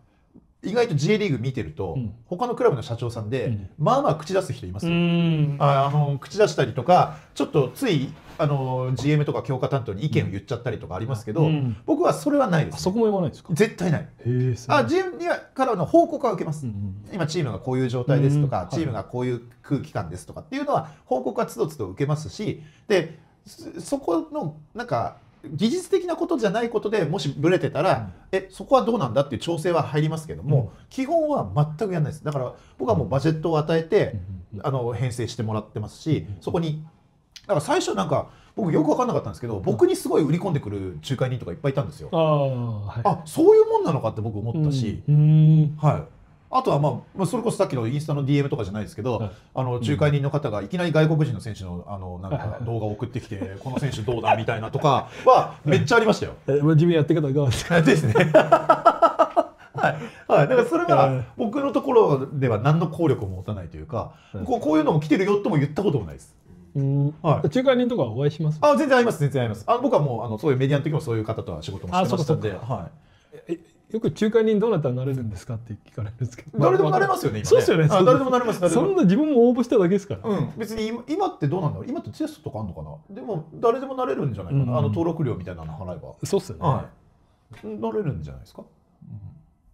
[0.64, 2.14] 意外と J リーグ見てると、うん。
[2.26, 3.69] 他のクラブの社長さんで、うん。
[3.77, 4.95] まあまあ口出す人いますうよ。
[4.95, 5.57] ん。
[5.60, 11.76] ああの口出したりとかちょっとついあの GM とか強化担当に意見を言っちゃったりとかありますけど、うん。
[11.85, 13.53] 僕はそれはないです、あそこも言わないですか？
[13.53, 14.07] 絶対ない。
[14.69, 16.65] あ GM にはからの報告は受けます。
[16.65, 32.24] うん今チームがこういう状態ですとか、うんチームがこういう空気感ですとかっていうのは報告はつどつど受けますしでそそこのなんか技術的なことじゃないことでもしブレてたら、えそこはどうなんだっていう調整は入りますけども、基本は全くやらないです。
[32.24, 34.15] だから僕はもうバジェットを与えて、
[34.61, 36.86] あの編成してもらってますし、そこに
[37.44, 42.10] だから最初なんか僕よく分かんなかったんですけど僕にすごい売り込んでくる仲介人とかいっぱいいたんですよ。
[42.11, 43.02] ああはい。
[43.03, 45.15] あそういうもんなのかって僕思ったし、うん。
[45.15, 45.78] うん。
[45.78, 46.03] はい。
[46.56, 49.32] あとは、まあ、まあそれこそさっきのインスタの DM とかじゃないですけど、はい。
[49.56, 56.34] あの仲介人の方がいきなり外国人の選手のあのなんか動画を送ってきて、この選手どうだみたいなとかはめっちゃありましたよ。
[56.48, 57.34] えまあ自分やって方い。
[57.34, 58.14] かがですかですね。
[59.74, 61.16] はい、はい、だからそれはい。
[61.18, 64.46] は僕のところでは何の効力も持たないというか、はい。
[64.46, 66.36] こうこういうのも来てるよとも言ったこともないです。
[66.76, 67.06] うん。
[67.22, 67.48] はい。
[67.48, 68.60] 仲介人とかお会いします？
[68.62, 69.20] あ全然あります。
[69.20, 69.64] 全然あります。
[69.68, 72.90] あ僕はもうあのそういうメディアの時もそういう方とは仕事もしてましたんで、は
[73.48, 73.60] え
[73.94, 76.57] よく仲介人どうなったらなれるんですかって聞かれるんですけど。
[76.57, 76.61] い。
[76.61, 77.40] 誰でもなれますよね。
[77.40, 77.45] 今ね。
[77.45, 77.88] そうですよね。
[77.91, 78.60] あ誰でもなれます。
[78.60, 78.88] 誰でも。
[78.88, 81.88] そんな自分も応募しただけですから、うん、別に今今ってどうなんだろう。
[81.88, 83.15] 今ってテストとかあるのかな。
[83.15, 84.78] でも誰でもなれるんじゃないかな、うん。
[84.80, 86.90] あの登録料みたいなの払えば、そうっすよね、は
[87.64, 87.68] い。
[87.68, 88.64] なれるんじゃないですか、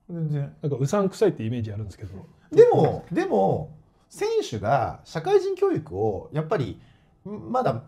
[0.09, 0.53] うん、全然。
[0.61, 2.09] なんかうさんくさいってイメージあるんですけど。
[2.51, 3.73] でもでも
[4.09, 6.81] 選手が社会人教育をやっぱり
[7.25, 7.83] んまだん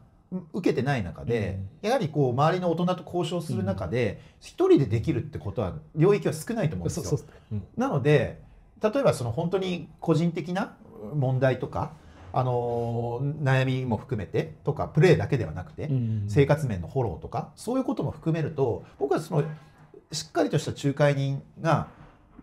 [0.54, 7.04] 受けてない中で、やはりこう周りの大人と交渉する中で一、人でできるってことは領域は少ないと思うんですよ。
[7.04, 7.56] そうそうう。
[7.56, 7.64] ん。
[7.76, 8.42] なので
[8.82, 10.76] 例えばその本当に個人的な
[11.14, 11.94] 問題とか、
[12.32, 16.26] あのー悩みも含めてとかプレーだけではなくて、うん。
[16.30, 19.44] 生活面のフォローとかそういうことも含めると僕はその
[20.12, 21.88] しっかりとした仲介人が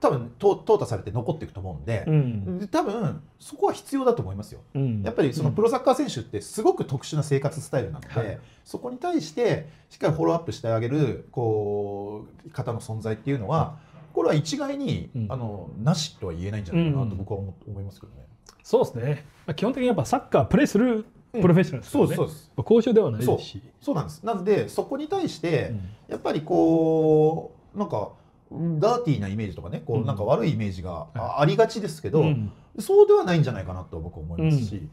[0.01, 2.59] 多分と淘汰されて残っていくと思うんでう、ん。
[2.59, 4.61] で多分そこは必要だと思いますよ。
[4.75, 5.03] うん。
[5.03, 8.39] やっぱりそのプロサッカー選手ってすごく特殊な生活スタイルなので、はい。
[8.65, 13.79] そこに対してしっかりフォローアップしてあげるこう方の存在っていうのは
[14.13, 15.27] これは一概に、うん。
[15.31, 17.11] あのなしとは言えないんじゃないかなうん。
[17.11, 18.27] と僕は思思いますけどね。
[18.63, 24.25] そうですね、まあ、基本的にやっぱサッカープレーするプロフェッショナルですね、そうです交渉ではないですしそうなんです。
[24.25, 25.81] なのでそこに対して、うん。
[26.09, 28.11] やっぱりこうなんか
[28.51, 30.07] ダーティーなイメージとかねこううん。
[30.07, 32.51] なんか悪いイメージがはあありがちですけど、うん。
[32.79, 34.89] そうではないんじゃないかなと僕は思いますし、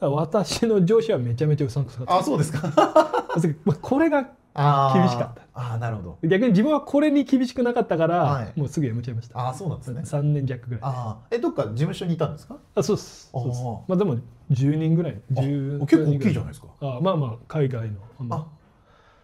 [0.00, 2.18] 私の上司はめちゃめちゃうさんくさかった。
[2.18, 2.72] あそうですか。
[3.64, 5.42] まあこれが厳しかった。
[5.54, 6.18] あーなるほど。
[6.28, 8.52] 逆に自分はこれに厳しくなかったから、はい。
[8.58, 9.38] もうすぐ辞めちゃいました。
[9.38, 10.00] ああそうなんですね。
[10.02, 10.80] 3年弱ぐらい。
[10.82, 12.56] ああえどっか事務所にいたんですか？
[12.74, 13.30] あそうです。
[13.32, 13.62] そうです。
[13.62, 14.16] まあでも
[14.50, 15.20] 10人ぐらい。
[15.32, 16.66] 10あ結構大きいじゃないですか。
[16.80, 17.98] あまあまあ海外の
[18.36, 18.46] あ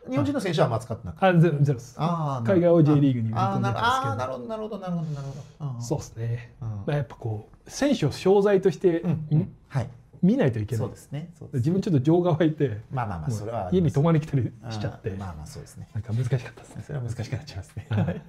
[0.09, 1.95] 日本人の選手はあんま扱ってなかったあゼロゼロです。
[1.99, 4.17] あー海外を J リーグに売り込んでなたんですけど。
[4.17, 5.27] なるほどなるほどなるほどなる
[5.59, 5.81] ほど。
[5.81, 6.69] そうですね、うん。
[6.69, 9.57] まあ、やっぱこう選手を商材として、うんうん。
[9.69, 9.91] はい。
[10.23, 10.85] 見ないといけない。
[10.85, 11.31] そうですね。
[11.39, 15.89] そうです自分ちょっと情が湧いてまあまあまあそれは家に泊まりに来たりしちゃって、まあまあそうですね。
[15.95, 16.85] なんか難しかったですね。
[16.87, 17.87] それは難しくなっちゃいますね。
[17.91, 18.23] はい。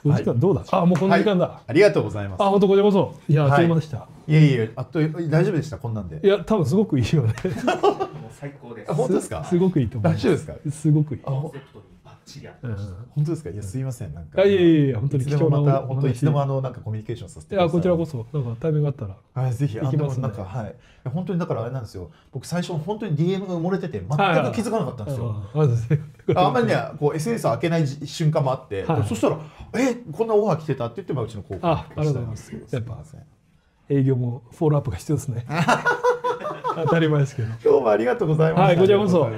[0.04, 2.42] お時間どうだ、あもうこんな時間だ、ありがとうございます。
[2.42, 3.14] あ本当こちらこそ。
[3.28, 5.78] いやあっという間でした、いえいえあっという大丈夫でした？
[5.78, 6.20] こんなんで。
[6.22, 7.28] い、や多分すごくいいよね。
[7.28, 7.34] もう
[8.30, 8.90] 最高です。
[8.90, 9.44] あ本当ですか？
[9.44, 10.22] すすごくいいと思います。
[10.26, 10.70] 大丈夫ですか？
[10.70, 11.20] すごくいい。
[11.24, 12.94] あコンセプトにバッちり合ってうんました。
[13.14, 13.50] 本当ですか？
[13.50, 14.14] いやすいません。
[14.14, 17.58] なんかいやいやいや本当に貴重なおまた本当にいつでも話あのなんかコミュニケーションさせてい。
[17.58, 19.42] やこちらこそそだからタイミングがあったら。
[19.42, 20.22] はいぜひあ行きますね。
[20.22, 20.74] のなんかはい。
[21.08, 22.10] 本当にだからあれなんですよ。
[22.32, 24.16] 僕最初本当に DM が埋もれてて全く気
[24.62, 25.36] づかなかったんですよ。
[26.34, 29.06] ああんまりねこう SNS 開けない瞬間もあって、はい。
[29.06, 29.38] そしたら
[29.78, 32.46] 「えこんなオファー来てた?」って言ってまあうちの高校あありがとうございます。
[32.46, 33.35] すいません
[33.88, 35.46] 営業もフォローアップが必要ですね。
[36.74, 37.48] 当たり前ですけど。
[37.64, 38.62] 今日もありがとうございました。
[38.64, 39.30] はいこちらこそ